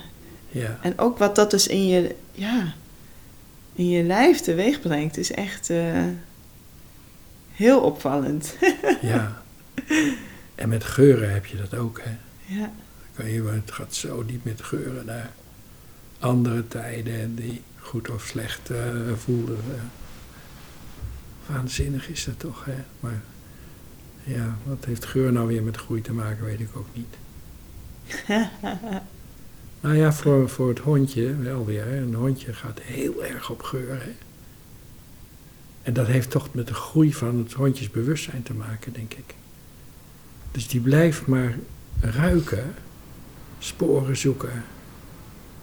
Ja. 0.51 0.79
en 0.81 0.99
ook 0.99 1.17
wat 1.17 1.35
dat 1.35 1.51
dus 1.51 1.67
in 1.67 1.87
je, 1.87 2.15
ja, 2.31 2.73
in 3.73 3.89
je 3.89 4.03
lijf 4.03 4.39
teweeg 4.39 4.81
brengt, 4.81 5.17
is 5.17 5.31
echt 5.31 5.69
eh, 5.69 6.03
heel 7.51 7.79
opvallend. 7.79 8.55
ja. 9.01 9.41
En 10.55 10.69
met 10.69 10.83
geuren 10.83 11.33
heb 11.33 11.45
je 11.45 11.57
dat 11.57 11.79
ook, 11.79 12.01
hè. 12.03 12.11
ja. 12.59 12.71
Kan 13.15 13.29
je, 13.31 13.43
het 13.43 13.71
gaat 13.71 13.95
zo 13.95 14.25
diep 14.25 14.43
met 14.43 14.61
geuren 14.63 15.05
naar 15.05 15.29
andere 16.19 16.67
tijden 16.67 17.35
die 17.35 17.61
goed 17.77 18.09
of 18.09 18.23
slecht 18.23 18.69
eh, 18.69 18.77
voelden. 19.17 19.57
Waanzinnig 21.51 22.09
is 22.09 22.25
dat 22.25 22.39
toch, 22.39 22.65
hè? 22.65 22.83
Maar 22.99 23.21
ja, 24.23 24.57
wat 24.63 24.85
heeft 24.85 25.05
geur 25.05 25.31
nou 25.31 25.47
weer 25.47 25.63
met 25.63 25.77
groei 25.77 26.01
te 26.01 26.13
maken, 26.13 26.45
weet 26.45 26.59
ik 26.59 26.69
ook 26.73 26.87
niet. 26.93 27.17
Nou 29.81 29.95
ja, 29.95 30.13
voor, 30.13 30.49
voor 30.49 30.69
het 30.69 30.79
hondje 30.79 31.35
wel 31.35 31.65
weer. 31.65 31.85
Hè. 31.85 31.97
Een 31.97 32.13
hondje 32.13 32.53
gaat 32.53 32.79
heel 32.81 33.25
erg 33.25 33.49
op 33.49 33.61
geur. 33.61 34.03
Hè. 34.03 34.11
En 35.81 35.93
dat 35.93 36.07
heeft 36.07 36.29
toch 36.29 36.53
met 36.53 36.67
de 36.67 36.73
groei 36.73 37.13
van 37.13 37.37
het 37.37 37.53
hondjesbewustzijn 37.53 38.43
te 38.43 38.53
maken, 38.53 38.93
denk 38.93 39.13
ik. 39.13 39.35
Dus 40.51 40.67
die 40.67 40.81
blijft 40.81 41.27
maar 41.27 41.57
ruiken, 42.01 42.73
sporen 43.59 44.17
zoeken. 44.17 44.63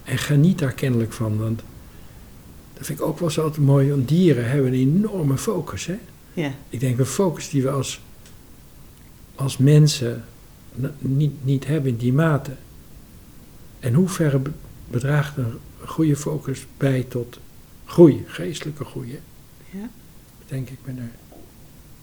En 0.05 0.18
geniet 0.18 0.59
daar 0.59 0.72
kennelijk 0.72 1.12
van. 1.12 1.39
Want 1.39 1.62
dat 2.76 2.86
vind 2.86 2.98
ik 2.98 3.04
ook 3.04 3.18
wel 3.18 3.30
zo 3.30 3.42
altijd 3.42 3.66
mooi. 3.66 3.90
Want 3.90 4.08
dieren 4.08 4.50
hebben 4.50 4.72
een 4.72 4.78
enorme 4.80 5.36
focus. 5.38 5.86
Hè? 5.86 5.98
ja, 6.32 6.50
Ik 6.68 6.80
denk 6.80 6.98
een 6.98 7.06
focus 7.06 7.48
die 7.50 7.62
we 7.62 7.70
als, 7.70 8.00
als 9.34 9.56
mensen 9.56 10.24
niet, 10.98 11.44
niet 11.44 11.66
hebben 11.66 11.90
in 11.90 11.96
die 11.96 12.12
mate. 12.12 12.50
En 13.80 13.94
hoe 13.94 14.08
ver 14.08 14.42
be- 14.42 14.50
bedraagt 14.90 15.36
een 15.36 15.52
goede 15.84 16.16
focus 16.16 16.66
bij 16.76 17.02
tot 17.08 17.38
groei, 17.84 18.24
geestelijke 18.26 18.84
groei? 18.84 19.10
hè? 19.10 19.78
ja. 19.78 19.88
Denk 20.46 20.70
ik 20.70 20.78
ben 20.84 20.98
er. 20.98 21.10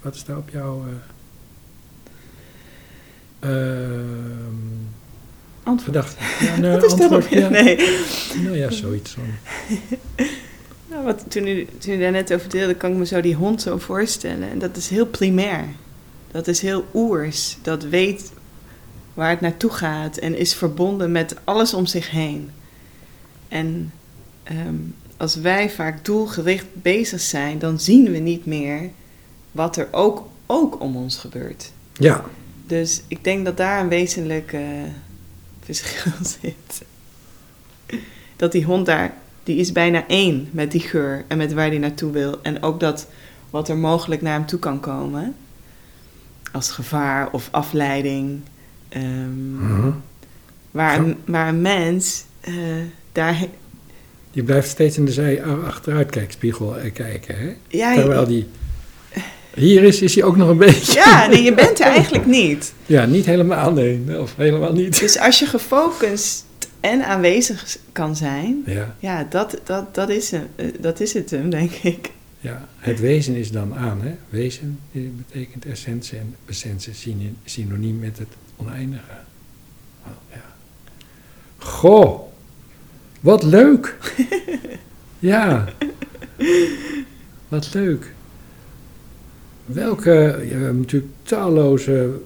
Wat 0.01 0.15
is 0.15 0.23
daar 0.23 0.37
op 0.37 0.49
jouw. 0.49 0.85
ehm, 3.39 4.01
Antwoord. 5.63 6.15
Ja, 6.39 6.55
nee, 6.59 6.71
Wat 6.71 6.83
is 6.83 6.91
antwoord, 6.91 7.29
ja. 7.29 7.49
Nee. 7.49 7.75
Nou 8.43 8.57
ja, 8.57 8.71
zoiets 8.71 9.15
dan. 9.15 9.25
Nou, 10.93 11.05
wat, 11.05 11.23
toen, 11.27 11.47
u, 11.47 11.67
toen 11.77 11.93
u 11.93 11.99
daar 11.99 12.11
net 12.11 12.33
over 12.33 12.49
deelde, 12.49 12.75
kan 12.75 12.91
ik 12.91 12.97
me 12.97 13.05
zo 13.05 13.21
die 13.21 13.35
hond 13.35 13.61
zo 13.61 13.77
voorstellen. 13.77 14.49
En 14.49 14.59
dat 14.59 14.77
is 14.77 14.89
heel 14.89 15.05
primair. 15.05 15.65
Dat 16.31 16.47
is 16.47 16.61
heel 16.61 16.85
oers. 16.93 17.57
Dat 17.61 17.83
weet 17.83 18.31
waar 19.13 19.29
het 19.29 19.41
naartoe 19.41 19.69
gaat 19.69 20.17
en 20.17 20.37
is 20.37 20.53
verbonden 20.53 21.11
met 21.11 21.35
alles 21.43 21.73
om 21.73 21.85
zich 21.85 22.11
heen. 22.11 22.49
En 23.47 23.91
ehm, 24.43 24.75
als 25.17 25.35
wij 25.35 25.69
vaak 25.69 26.05
doelgericht 26.05 26.65
bezig 26.73 27.21
zijn, 27.21 27.59
dan 27.59 27.79
zien 27.79 28.11
we 28.11 28.17
niet 28.17 28.45
meer 28.45 28.89
wat 29.51 29.77
er 29.77 29.87
ook, 29.91 30.27
ook 30.45 30.81
om 30.81 30.95
ons 30.95 31.17
gebeurt. 31.17 31.71
Ja, 31.93 32.25
Dus 32.65 33.01
ik 33.07 33.23
denk 33.23 33.45
dat 33.45 33.57
daar 33.57 33.81
een 33.81 33.89
wezenlijk 33.89 34.53
eh, 34.53 34.61
verschil 35.63 36.11
zit. 36.41 36.81
Dat 38.35 38.51
die 38.51 38.63
hond 38.63 38.85
daar, 38.85 39.13
die 39.43 39.57
is 39.57 39.71
bijna 39.71 40.07
één 40.07 40.49
met 40.51 40.71
die 40.71 40.81
geur 40.81 41.23
en 41.27 41.37
met 41.37 41.53
waar 41.53 41.67
hij 41.67 41.77
naartoe 41.77 42.11
wil. 42.11 42.39
En 42.41 42.63
ook 42.63 42.79
dat 42.79 43.07
wat 43.49 43.69
er 43.69 43.77
mogelijk 43.77 44.21
naar 44.21 44.33
hem 44.33 44.45
toe 44.45 44.59
kan 44.59 44.79
komen. 44.79 45.35
Als 46.51 46.71
gevaar 46.71 47.31
of 47.31 47.47
afleiding. 47.51 48.39
Mhm. 48.95 49.91
waar, 50.71 50.99
een, 50.99 51.17
waar 51.25 51.47
een 51.47 51.61
mens 51.61 52.23
eh, 52.41 52.53
daar... 53.11 53.45
die 54.31 54.43
blijft 54.43 54.69
steeds 54.69 54.97
in 54.97 55.05
de 55.05 55.11
zij 55.11 55.43
achteruitkijkspiegel 55.43 56.77
eh, 56.77 56.93
kijken. 56.93 57.37
Hè? 57.37 57.55
Ja, 57.67 57.95
Terwijl 57.95 58.27
die. 58.27 58.47
Hier 59.53 59.83
is, 59.83 60.01
is 60.01 60.15
hij 60.15 60.23
ook 60.23 60.35
nog 60.35 60.49
een 60.49 60.57
beetje. 60.57 60.93
ja 60.93 61.27
nee, 61.27 61.43
je 61.43 61.53
bent 61.53 61.79
er 61.79 61.85
eigenlijk 61.85 62.25
niet. 62.25 62.73
Ja, 62.85 63.05
niet 63.05 63.25
helemaal, 63.25 63.71
nee. 63.71 64.19
Of 64.19 64.35
helemaal 64.35 64.73
niet. 64.73 64.99
Dus 64.99 65.19
als 65.19 65.39
je 65.39 65.45
gefocust 65.45 66.45
en 66.79 67.05
aanwezig 67.05 67.77
kan 67.91 68.15
zijn, 68.15 68.63
Ja, 68.65 68.95
Ja, 68.99 69.23
dat, 69.29 69.59
dat, 69.63 69.95
dat, 69.95 70.09
is, 70.09 70.31
hem, 70.31 70.47
eh, 70.55 70.67
dat 70.79 70.99
is 70.99 71.13
het 71.13 71.29
hem, 71.29 71.49
denk 71.59 71.71
ik. 71.71 72.11
ja, 72.39 72.67
het 72.77 72.99
wezen 72.99 73.35
is 73.35 73.51
dan 73.51 73.75
aan. 73.75 74.01
Hè? 74.01 74.15
Wezen 74.29 74.79
eh, 74.91 75.01
betekent 75.15 75.65
essentie 75.65 76.17
en 76.17 76.35
essentie 76.45 77.33
synoniem 77.45 77.99
met 77.99 78.17
het 78.17 78.27
oneindige. 78.55 79.11
Oh, 80.03 80.11
ja. 80.31 80.43
Goh, 81.57 82.21
wat 83.19 83.43
leuk. 83.43 83.97
ja, 85.19 85.65
wat 87.47 87.73
leuk. 87.73 88.13
Welke, 89.65 90.11
ja, 90.41 90.57
we 90.57 90.63
hebben 90.63 90.79
natuurlijk 90.79 91.13
talloze 91.23 92.21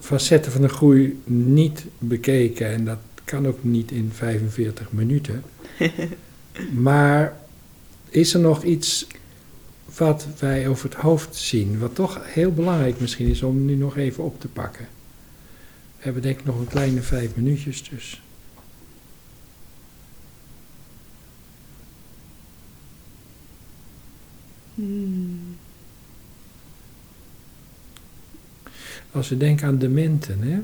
facetten 0.00 0.52
van 0.52 0.60
de 0.60 0.68
groei 0.68 1.20
niet 1.24 1.84
bekeken. 1.98 2.66
En 2.66 2.84
dat 2.84 2.98
kan 3.24 3.46
ook 3.46 3.64
niet 3.64 3.90
in 3.90 4.10
45 4.14 4.92
minuten. 4.92 5.42
maar 6.86 7.36
is 8.08 8.34
er 8.34 8.40
nog 8.40 8.62
iets 8.62 9.06
wat 9.96 10.26
wij 10.38 10.68
over 10.68 10.88
het 10.88 10.98
hoofd 10.98 11.36
zien, 11.36 11.78
wat 11.78 11.94
toch 11.94 12.20
heel 12.22 12.52
belangrijk 12.52 13.00
misschien 13.00 13.28
is 13.28 13.42
om 13.42 13.64
nu 13.64 13.74
nog 13.74 13.96
even 13.96 14.24
op 14.24 14.40
te 14.40 14.48
pakken? 14.48 14.88
We 15.96 16.02
hebben 16.02 16.22
denk 16.22 16.38
ik 16.38 16.44
nog 16.44 16.58
een 16.58 16.68
kleine 16.68 17.02
vijf 17.02 17.36
minuutjes 17.36 17.88
dus. 17.88 18.22
Hmm. 24.74 25.45
Als 29.16 29.28
we 29.28 29.36
denken 29.36 29.66
aan 29.66 29.78
dementen, 29.78 30.40
hè? 30.40 30.60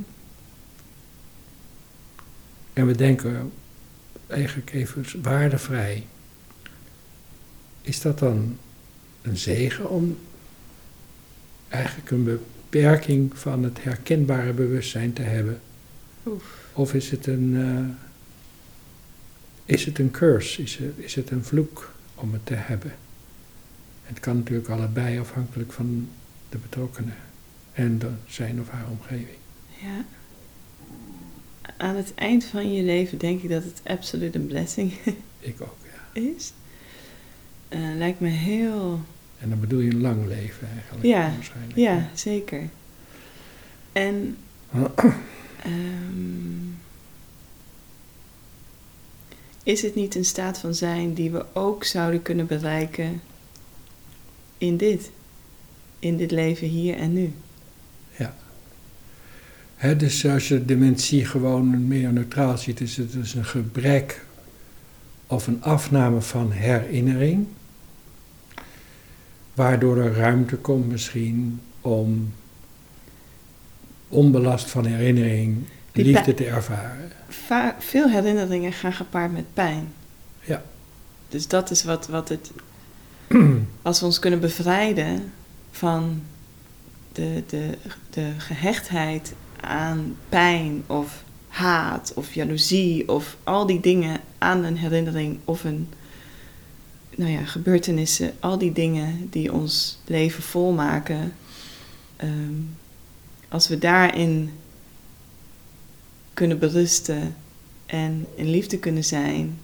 En 2.73 2.87
we 2.87 2.97
denken 2.97 3.53
eigenlijk 4.27 4.73
even 4.73 5.23
waardevrij. 5.23 6.07
Is 7.83 8.01
dat 8.01 8.19
dan 8.19 8.59
een 9.23 9.37
zegen 9.37 9.91
om 9.91 10.19
eigenlijk 11.69 12.11
een 12.11 12.25
beperking 12.25 13.39
van 13.39 13.63
het 13.63 13.83
herkenbare 13.83 14.53
bewustzijn 14.53 15.13
te 15.13 15.23
hebben? 15.23 15.61
Oef. 16.27 16.69
Of 16.73 16.95
is 16.95 17.11
het 17.11 17.27
een, 17.27 17.57
eh, 17.57 19.77
is 19.77 19.85
het 19.85 19.99
een 19.99 20.11
curse? 20.11 20.63
Is 20.63 20.77
het, 20.77 20.93
is 20.97 21.15
het 21.15 21.31
een 21.31 21.45
vloek 21.45 21.93
om 22.15 22.33
het 22.33 22.47
te 22.47 22.55
hebben? 22.55 22.93
Het 24.03 24.21
kan 24.21 24.37
natuurlijk 24.37 24.69
allebei 24.69 25.19
afhankelijk 25.19 25.73
van 25.73 26.09
de 26.49 26.59
betrokkenen 26.59 27.17
en 27.73 27.99
de, 27.99 28.11
zijn 28.27 28.61
of 28.61 28.69
haar 28.69 28.87
omgeving. 28.91 29.39
Ja. 29.81 30.05
Aan 31.77 31.97
het 31.97 32.15
eind 32.15 32.45
van 32.45 32.73
je 32.73 32.83
leven 32.83 33.19
denk 33.19 33.43
ik 33.43 33.51
dat 33.51 33.65
het 33.65 33.81
absoluut 33.85 34.35
een 34.35 34.47
blessing 34.47 34.93
Ik 35.41 35.61
ook, 35.61 35.77
ja. 35.85 36.21
is. 36.21 36.53
Eh, 37.69 37.81
lijkt 37.97 38.21
me 38.21 38.29
heel 38.29 39.01
En 39.39 39.49
dan 39.49 39.61
bedoel 39.61 39.81
je 39.81 39.91
een 39.91 40.01
lang 40.01 40.27
leven 40.27 40.69
eigenlijk. 40.75 41.05
Ja, 41.05 41.33
waarschijnlijk. 41.35 41.79
Ja, 41.79 42.11
zeker. 42.15 42.69
En 43.93 44.37
ehm, 45.63 46.73
is 49.63 49.83
het 49.83 49.95
niet 49.95 50.15
een 50.15 50.25
staat 50.25 50.59
van 50.59 50.75
zijn 50.75 51.15
die 51.15 51.31
we 51.31 51.45
ook 51.53 51.85
zouden 51.85 52.23
kunnen 52.23 52.47
bereiken 52.47 53.21
in 54.59 54.77
dit? 54.77 55.11
In 55.99 56.17
dit 56.17 56.31
leven 56.31 56.67
hier 56.69 56.97
en 56.97 57.13
nu? 57.13 57.33
Dus 59.83 60.27
als 60.27 60.49
je 60.49 60.65
dementie 60.65 61.25
gewoon 61.25 61.87
meer 61.87 62.13
neutraal 62.13 62.59
ziet, 62.59 62.81
is 62.81 62.97
het 62.97 63.13
dus 63.13 63.35
een 63.35 63.45
gebrek 63.45 64.25
of 65.27 65.47
een 65.47 65.63
afname 65.63 66.21
van 66.21 66.51
herinnering, 66.51 67.47
waardoor 69.55 69.97
er 69.97 70.13
ruimte 70.13 70.57
komt 70.57 70.89
misschien 70.89 71.61
om 71.81 72.33
onbelast 74.09 74.71
van 74.71 74.85
herinnering 74.87 75.65
Die 75.93 76.05
liefde 76.05 76.35
te 76.35 76.45
ervaren. 76.47 77.11
Va- 77.29 77.77
veel 77.79 78.09
herinneringen 78.09 78.73
gaan 78.73 78.93
gepaard 78.93 79.33
met 79.33 79.55
pijn. 79.55 79.93
Ja. 80.41 80.63
Dus 81.29 81.49
dat 81.49 81.71
is 81.71 81.85
wat, 81.85 82.07
wat 82.07 82.29
het. 82.29 82.51
Als 83.83 84.01
we 84.01 84.07
ons 84.07 84.19
kunnen 84.19 84.41
bevrijden 84.41 85.33
van 85.71 86.23
de, 87.13 87.43
de, 87.47 87.79
de 88.11 88.33
gehechtheid 88.39 89.33
aan 89.63 90.17
pijn 90.29 90.83
of 90.87 91.25
haat 91.49 92.13
of 92.15 92.35
jaloezie 92.35 93.09
of 93.09 93.37
al 93.45 93.67
die 93.67 93.81
dingen 93.81 94.21
aan 94.39 94.65
een 94.65 94.77
herinnering 94.77 95.39
of 95.45 95.65
een. 95.65 95.89
Nou 97.17 97.31
ja, 97.31 97.45
gebeurtenissen, 97.45 98.33
al 98.41 98.59
die 98.59 98.73
dingen 98.73 99.29
die 99.31 99.53
ons 99.53 99.99
leven 100.07 100.43
volmaken. 100.43 101.35
ehm, 102.17 102.55
als 103.49 103.69
we 103.69 103.79
daarin 103.79 104.51
kunnen 106.35 106.59
berusten 106.59 107.37
en 107.87 108.27
in 108.35 108.51
liefde 108.51 108.79
kunnen 108.79 109.05
zijn, 109.05 109.59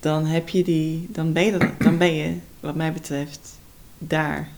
dan 0.00 0.26
heb 0.26 0.48
je 0.48 0.64
die, 0.64 1.08
dan 1.10 1.32
ben 1.32 1.44
je, 1.44 1.70
dan 1.78 1.98
ben 1.98 2.14
je, 2.14 2.36
wat 2.60 2.74
mij 2.74 2.92
betreft, 2.92 3.58
daar. 3.98 4.48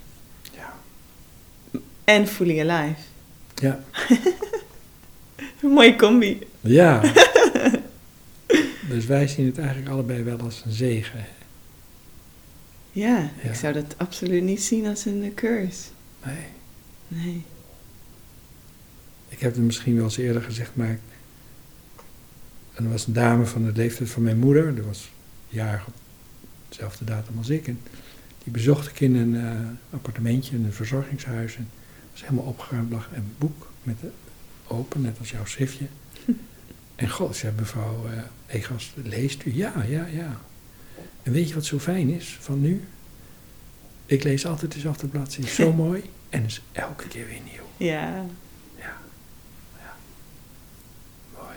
Ja. 0.52 0.72
En 2.04 2.26
fully 2.26 2.70
alive. 2.70 3.00
Ja. 3.60 3.80
Een 5.62 5.70
mooie 5.70 5.96
combi. 5.96 6.38
Ja. 6.60 7.12
dus 8.90 9.06
wij 9.06 9.28
zien 9.28 9.46
het 9.46 9.58
eigenlijk 9.58 9.88
allebei 9.88 10.22
wel 10.22 10.38
als 10.40 10.62
een 10.64 10.72
zegen. 10.72 11.24
Ja, 12.92 13.30
Ja. 13.42 13.48
ik 13.48 13.54
zou 13.54 13.72
dat 13.72 13.94
absoluut 13.96 14.42
niet 14.42 14.62
zien 14.62 14.86
als 14.86 15.04
een 15.04 15.32
curse. 15.34 15.88
Nee. 16.24 16.46
Nee. 17.08 17.42
Ik 19.28 19.40
heb 19.40 19.54
het 19.54 19.62
misschien 19.64 19.94
wel 19.94 20.04
eens 20.04 20.16
eerder 20.16 20.42
gezegd, 20.42 20.70
maar. 20.76 20.98
En 22.74 22.84
er 22.84 22.90
was 22.90 23.06
een 23.06 23.12
dame 23.12 23.44
van 23.46 23.64
de 23.64 23.72
leeftijd 23.74 24.10
van 24.10 24.22
mijn 24.22 24.38
moeder, 24.38 24.74
die 24.74 24.82
was 24.84 25.10
jarig 25.48 25.86
op 25.86 25.94
dezelfde 26.68 27.04
datum 27.04 27.38
als 27.38 27.48
ik. 27.48 27.66
En 27.68 27.80
die 28.44 28.52
bezocht 28.52 28.88
ik 28.88 29.00
in 29.00 29.14
een 29.16 29.36
eh, 29.36 29.94
appartementje, 29.94 30.56
in 30.56 30.64
een 30.64 30.72
verzorgingshuis. 30.72 31.56
En 31.56 31.68
helemaal 32.22 32.44
opgeruimd, 32.44 32.92
lag 32.92 33.08
een 33.14 33.32
boek 33.38 33.70
met 33.82 34.00
de, 34.00 34.10
open, 34.66 35.00
net 35.00 35.18
als 35.18 35.30
jouw 35.30 35.44
schriftje. 35.44 35.86
En 36.94 37.08
god, 37.10 37.36
zei 37.36 37.52
mevrouw 37.56 38.06
eh 38.06 38.22
Egas, 38.56 38.92
leest 39.04 39.44
u? 39.44 39.54
Ja, 39.56 39.72
ja, 39.88 40.06
ja. 40.06 40.40
En 41.22 41.32
weet 41.32 41.48
je 41.48 41.54
wat 41.54 41.64
zo 41.64 41.78
fijn 41.78 42.08
is 42.10 42.36
van 42.40 42.60
nu? 42.60 42.84
Ik 44.06 44.22
lees 44.24 44.46
altijd 44.46 44.72
dezelfde 44.72 45.06
bladzijde, 45.06 45.50
zo 45.50 45.72
mooi. 45.86 46.02
En 46.28 46.44
is 46.44 46.62
elke 46.72 47.08
keer 47.08 47.26
weer 47.26 47.40
nieuw. 47.52 47.86
Ja. 47.88 48.24
Ja. 48.78 48.96
ja. 49.78 49.96
Mooi. 51.34 51.56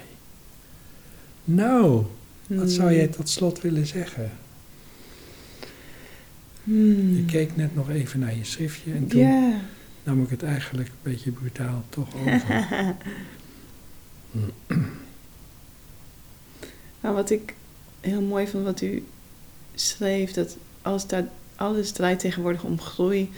Nou, 1.44 2.06
wat 2.48 2.72
zou 2.72 2.88
Hmm. 2.88 2.98
jij 2.98 3.08
tot 3.08 3.30
slot 3.30 3.62
willen 3.62 3.88
zeggen? 3.88 4.32
Hmm. 6.64 7.16
Je 7.16 7.26
keek 7.26 7.56
net 7.56 7.76
nog 7.76 7.90
even 7.90 8.20
naar 8.20 8.36
je 8.36 8.44
schriftje 8.44 8.94
en 8.94 9.08
toen 9.08 9.20
Ja. 9.22 9.60
Nam 10.04 10.24
ik 10.24 10.30
het 10.30 10.44
eigenlijk 10.44 10.88
een 10.88 11.12
beetje 11.12 11.32
brutaal 11.32 11.84
toch 11.90 12.16
over. 12.26 12.66
Nou, 17.02 17.16
wat 17.16 17.30
ik 17.30 17.56
heel 18.02 18.22
mooi 18.22 18.48
vond 18.48 18.64
wat 18.64 18.82
u 18.82 19.06
schreef, 19.76 20.32
dat 20.32 20.58
alles, 20.82 21.02
staat, 21.02 21.26
alles 21.56 21.92
draait 21.92 22.20
tegenwoordig 22.20 22.64
om 22.64 22.80
groei. 22.80 23.32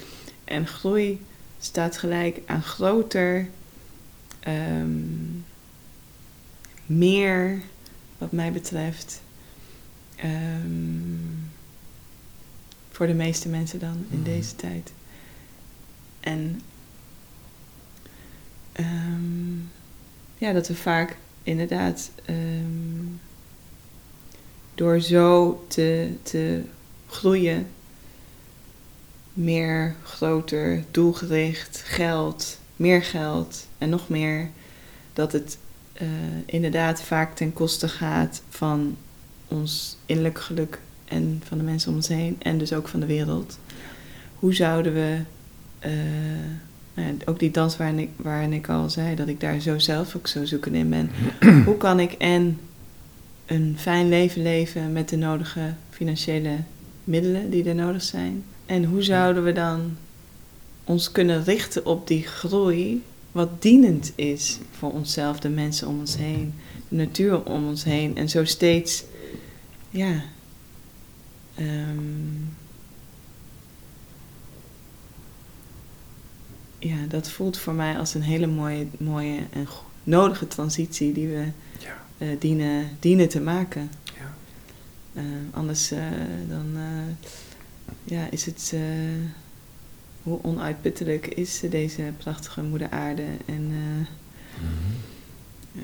En 0.44 0.68
groei 0.68 1.22
staat 1.60 1.98
gelijk 1.98 2.40
aan 2.46 2.62
groter, 2.64 3.48
ehm, 4.40 4.98
meer, 6.86 7.62
wat 8.18 8.32
mij 8.32 8.52
betreft. 8.52 9.22
Ehm, 10.16 10.72
voor 12.92 13.08
de 13.08 13.14
meeste 13.14 13.50
mensen 13.50 13.80
dan 13.80 14.06
in 14.10 14.18
Mhm. 14.20 14.24
deze 14.30 14.56
tijd. 14.56 14.92
En 16.26 16.62
ehm, 18.72 19.58
ja, 20.38 20.52
dat 20.52 20.68
we 20.68 20.76
vaak 20.76 21.18
inderdaad 21.44 22.12
ehm, 22.26 23.06
door 24.76 25.00
zo 25.00 25.64
te, 25.68 26.10
te 26.24 26.62
groeien, 27.08 27.68
meer, 29.34 29.96
groter, 30.04 30.84
doelgericht, 30.92 31.82
geld, 31.86 32.60
meer 32.76 33.04
geld 33.04 33.68
en 33.78 33.90
nog 33.90 34.10
meer, 34.10 34.50
dat 35.14 35.32
het 35.32 35.58
eh, 35.94 36.08
inderdaad 36.46 37.02
vaak 37.02 37.36
ten 37.36 37.54
koste 37.54 37.88
gaat 37.88 38.42
van 38.50 38.98
ons 39.48 39.98
innerlijk 40.06 40.40
geluk 40.40 40.80
en 41.06 41.42
van 41.46 41.58
de 41.58 41.64
mensen 41.64 41.90
om 41.90 41.96
ons 41.96 42.08
heen 42.08 42.36
en 42.42 42.58
dus 42.58 42.74
ook 42.74 42.88
van 42.88 43.00
de 43.00 43.06
wereld. 43.06 43.60
Hoe 44.40 44.54
zouden 44.54 44.94
we, 44.94 45.20
eh, 45.86 45.92
nou 46.94 47.08
ja, 47.08 47.14
ook 47.26 47.40
die 47.40 47.52
dans 47.52 47.78
waarin 47.78 48.00
ik, 48.00 48.10
waarin 48.16 48.54
ik 48.54 48.70
al 48.70 48.90
zei 48.90 49.16
dat 49.16 49.28
ik 49.28 49.40
daar 49.40 49.60
zo 49.60 49.80
zelf 49.80 50.16
ook 50.16 50.28
zo 50.28 50.46
zoekend 50.46 50.76
in 50.76 50.90
ben, 50.90 51.12
hoe 51.66 51.78
kan 51.78 52.00
ik 52.00 52.12
en 52.12 52.60
een 53.46 53.76
fijn 53.78 54.10
leven 54.10 54.42
leven 54.42 54.92
met 54.92 55.10
de 55.10 55.18
nodige 55.18 55.74
financiële 55.90 56.56
middelen 57.04 57.50
die 57.50 57.64
er 57.64 57.76
nodig 57.76 58.02
zijn? 58.02 58.44
En 58.66 58.84
hoe 58.84 59.04
zouden 59.04 59.44
we 59.44 59.52
dan 59.52 59.98
ons 60.84 61.12
kunnen 61.12 61.44
richten 61.44 61.86
op 61.86 62.08
die 62.08 62.24
groei, 62.24 63.04
wat 63.32 63.62
dienend 63.62 64.12
is 64.16 64.60
voor 64.72 64.92
onszelf, 64.92 65.40
de 65.40 65.50
mensen 65.50 65.88
om 65.88 66.00
ons 66.00 66.18
heen, 66.18 66.54
de 66.88 66.96
natuur 66.96 67.44
om 67.44 67.68
ons 67.68 67.84
heen, 67.84 68.18
en 68.18 68.30
zo 68.30 68.46
steeds, 68.46 69.04
ja, 69.90 70.24
ehm, 71.56 71.98
ja, 76.80 76.96
dat 77.08 77.30
voelt 77.30 77.58
voor 77.58 77.74
mij 77.74 77.98
als 77.98 78.14
een 78.14 78.22
hele 78.24 78.48
mooie, 78.48 78.88
mooie 78.98 79.40
en 79.52 79.68
nodige 80.04 80.48
transitie 80.48 81.14
die 81.14 81.28
we 81.28 81.46
ja, 81.80 81.98
eh, 82.18 82.28
dienen, 82.40 82.90
dienen 83.00 83.30
te 83.30 83.42
maken. 83.42 83.90
ja. 84.04 84.34
Eh, 85.14 85.24
anders 85.52 85.92
eh, 85.92 86.00
dan 86.50 86.78
ja, 88.04 88.28
is 88.30 88.46
het 88.46 88.74
hoe 90.24 90.40
onuitputtelijk 90.44 91.28
is 91.28 91.62
deze 91.70 92.04
prachtige 92.18 92.64
moeder 92.64 92.90
aarde 92.90 93.24
en 93.46 93.72
eh, 93.72 94.08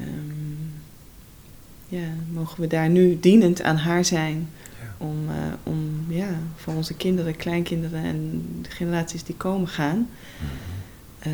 ehm, 0.02 0.56
ja, 1.88 2.08
mogen 2.32 2.62
we 2.62 2.68
daar 2.68 2.90
nu 2.90 3.20
dienend 3.20 3.62
aan 3.62 3.78
haar 3.78 4.06
zijn 4.06 4.50
Ja. 4.82 5.06
om, 5.06 5.18
om 5.64 6.06
ja, 6.08 6.40
voor 6.56 6.74
onze 6.74 6.94
kinderen, 6.94 7.36
kleinkinderen 7.36 8.04
en 8.04 8.44
de 8.62 8.70
generaties 8.72 9.24
die 9.24 9.36
komen 9.36 9.68
gaan, 9.68 10.10
eh, 11.22 11.32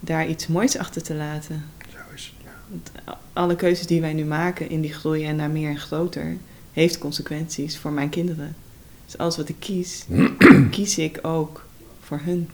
daar 0.00 0.28
iets 0.28 0.46
moois 0.46 0.78
achter 0.78 1.02
te 1.02 1.14
laten. 1.14 1.64
Zo 1.92 1.98
is 2.14 2.34
het, 2.36 2.44
ja. 2.44 2.50
Want 2.68 2.90
alle 3.32 3.56
keuzes 3.56 3.86
die 3.86 4.00
wij 4.00 4.12
nu 4.12 4.24
maken 4.24 4.70
in 4.70 4.80
die 4.80 4.92
groei 4.92 5.24
en 5.24 5.36
naar 5.36 5.50
meer 5.50 5.70
en 5.70 5.78
groter, 5.78 6.36
heeft 6.72 6.98
consequenties 6.98 7.78
voor 7.78 7.92
mijn 7.92 8.08
kinderen. 8.08 8.56
Dus 9.04 9.18
alles 9.18 9.36
wat 9.36 9.48
ik 9.48 9.56
kies, 9.58 10.06
kies 10.70 10.98
ik 10.98 11.18
ook 11.22 11.66
voor 12.00 12.20
hun. 12.22 12.48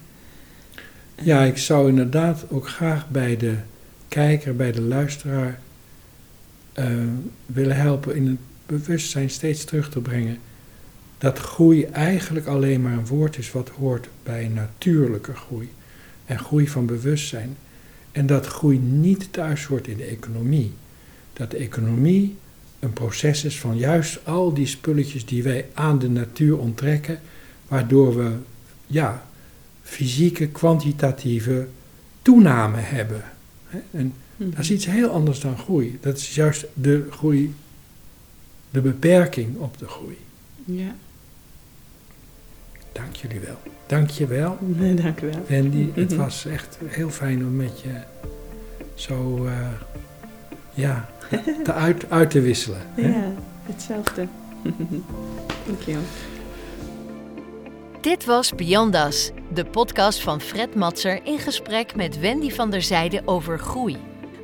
Ja, 1.22 1.42
ik 1.42 1.58
zou 1.58 1.88
inderdaad 1.88 2.44
ook 2.50 2.68
graag 2.68 3.08
bij 3.08 3.36
de 3.36 3.56
kijker, 4.08 4.56
bij 4.56 4.72
de 4.72 4.82
luisteraar 4.82 5.60
eh, 6.72 6.86
willen 7.46 7.76
helpen 7.76 8.16
in 8.16 8.26
het 8.26 8.38
bewustzijn 8.66 9.30
steeds 9.30 9.64
terug 9.64 9.90
te 9.90 10.00
brengen 10.00 10.38
dat 11.18 11.38
groei 11.38 11.84
eigenlijk 11.84 12.46
alleen 12.46 12.82
maar 12.82 12.92
een 12.92 13.06
woord 13.06 13.38
is 13.38 13.52
wat 13.52 13.68
hoort 13.68 14.08
bij 14.22 14.48
natuurlijke 14.48 15.34
groei 15.34 15.70
en 16.24 16.38
groei 16.38 16.68
van 16.68 16.86
bewustzijn. 16.86 17.56
En 18.12 18.26
dat 18.26 18.46
groei 18.46 18.78
niet 18.78 19.32
thuis 19.32 19.64
hoort 19.64 19.86
in 19.86 19.96
de 19.96 20.04
economie. 20.04 20.72
Dat 21.32 21.50
de 21.50 21.56
economie 21.56 22.36
een 22.78 22.92
proces 22.92 23.44
is 23.44 23.60
van 23.60 23.76
juist 23.76 24.26
al 24.26 24.54
die 24.54 24.66
spulletjes 24.66 25.26
die 25.26 25.42
wij 25.42 25.66
aan 25.74 25.98
de 25.98 26.08
natuur 26.08 26.58
onttrekken, 26.58 27.20
waardoor 27.68 28.16
we 28.16 28.32
ja, 28.86 29.26
fysieke, 29.82 30.48
kwantitatieve 30.48 31.66
toename 32.22 32.78
hebben. 32.78 33.24
En 33.90 34.14
dat 34.36 34.58
is 34.58 34.70
iets 34.70 34.86
heel 34.86 35.08
anders 35.08 35.40
dan 35.40 35.58
groei. 35.58 35.98
Dat 36.00 36.16
is 36.16 36.34
juist 36.34 36.66
de 36.74 37.06
groei, 37.10 37.54
de 38.70 38.80
beperking 38.80 39.56
op 39.56 39.78
de 39.78 39.88
groei. 39.88 40.16
Ja. 40.64 40.94
Dank 42.94 43.16
jullie 43.16 43.40
wel. 43.40 43.56
Dank 43.86 44.10
je 44.10 44.26
wel. 44.26 44.58
Nee, 44.80 44.94
dank 44.94 45.20
u 45.20 45.26
wel. 45.26 45.44
Wendy, 45.46 45.90
het 45.94 46.16
was 46.16 46.46
echt 46.46 46.78
heel 46.84 47.10
fijn 47.10 47.46
om 47.46 47.56
met 47.56 47.80
je 47.80 48.00
zo, 48.94 49.44
uh, 49.44 49.68
ja, 50.74 51.08
te 51.64 51.72
uit, 51.86 52.10
uit 52.10 52.30
te 52.30 52.40
wisselen. 52.40 52.80
Ja, 52.96 53.02
hè? 53.02 53.32
hetzelfde. 53.62 54.26
dank 55.66 55.80
je 55.86 55.92
wel. 55.92 56.02
Dit 58.00 58.24
was 58.24 58.54
Beyond 58.54 58.94
Us, 58.94 59.30
de 59.54 59.64
podcast 59.64 60.22
van 60.22 60.40
Fred 60.40 60.74
Matser 60.74 61.20
in 61.24 61.38
gesprek 61.38 61.96
met 61.96 62.20
Wendy 62.20 62.50
van 62.50 62.70
der 62.70 62.82
Zijde 62.82 63.22
over 63.24 63.58
groei. 63.58 63.96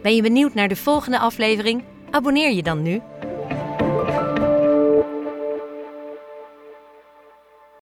Ben 0.02 0.14
je 0.14 0.22
benieuwd 0.22 0.54
naar 0.54 0.68
de 0.68 0.76
volgende 0.76 1.18
aflevering? 1.18 1.82
Abonneer 2.10 2.52
je 2.52 2.62
dan 2.62 2.82
nu. 2.82 3.00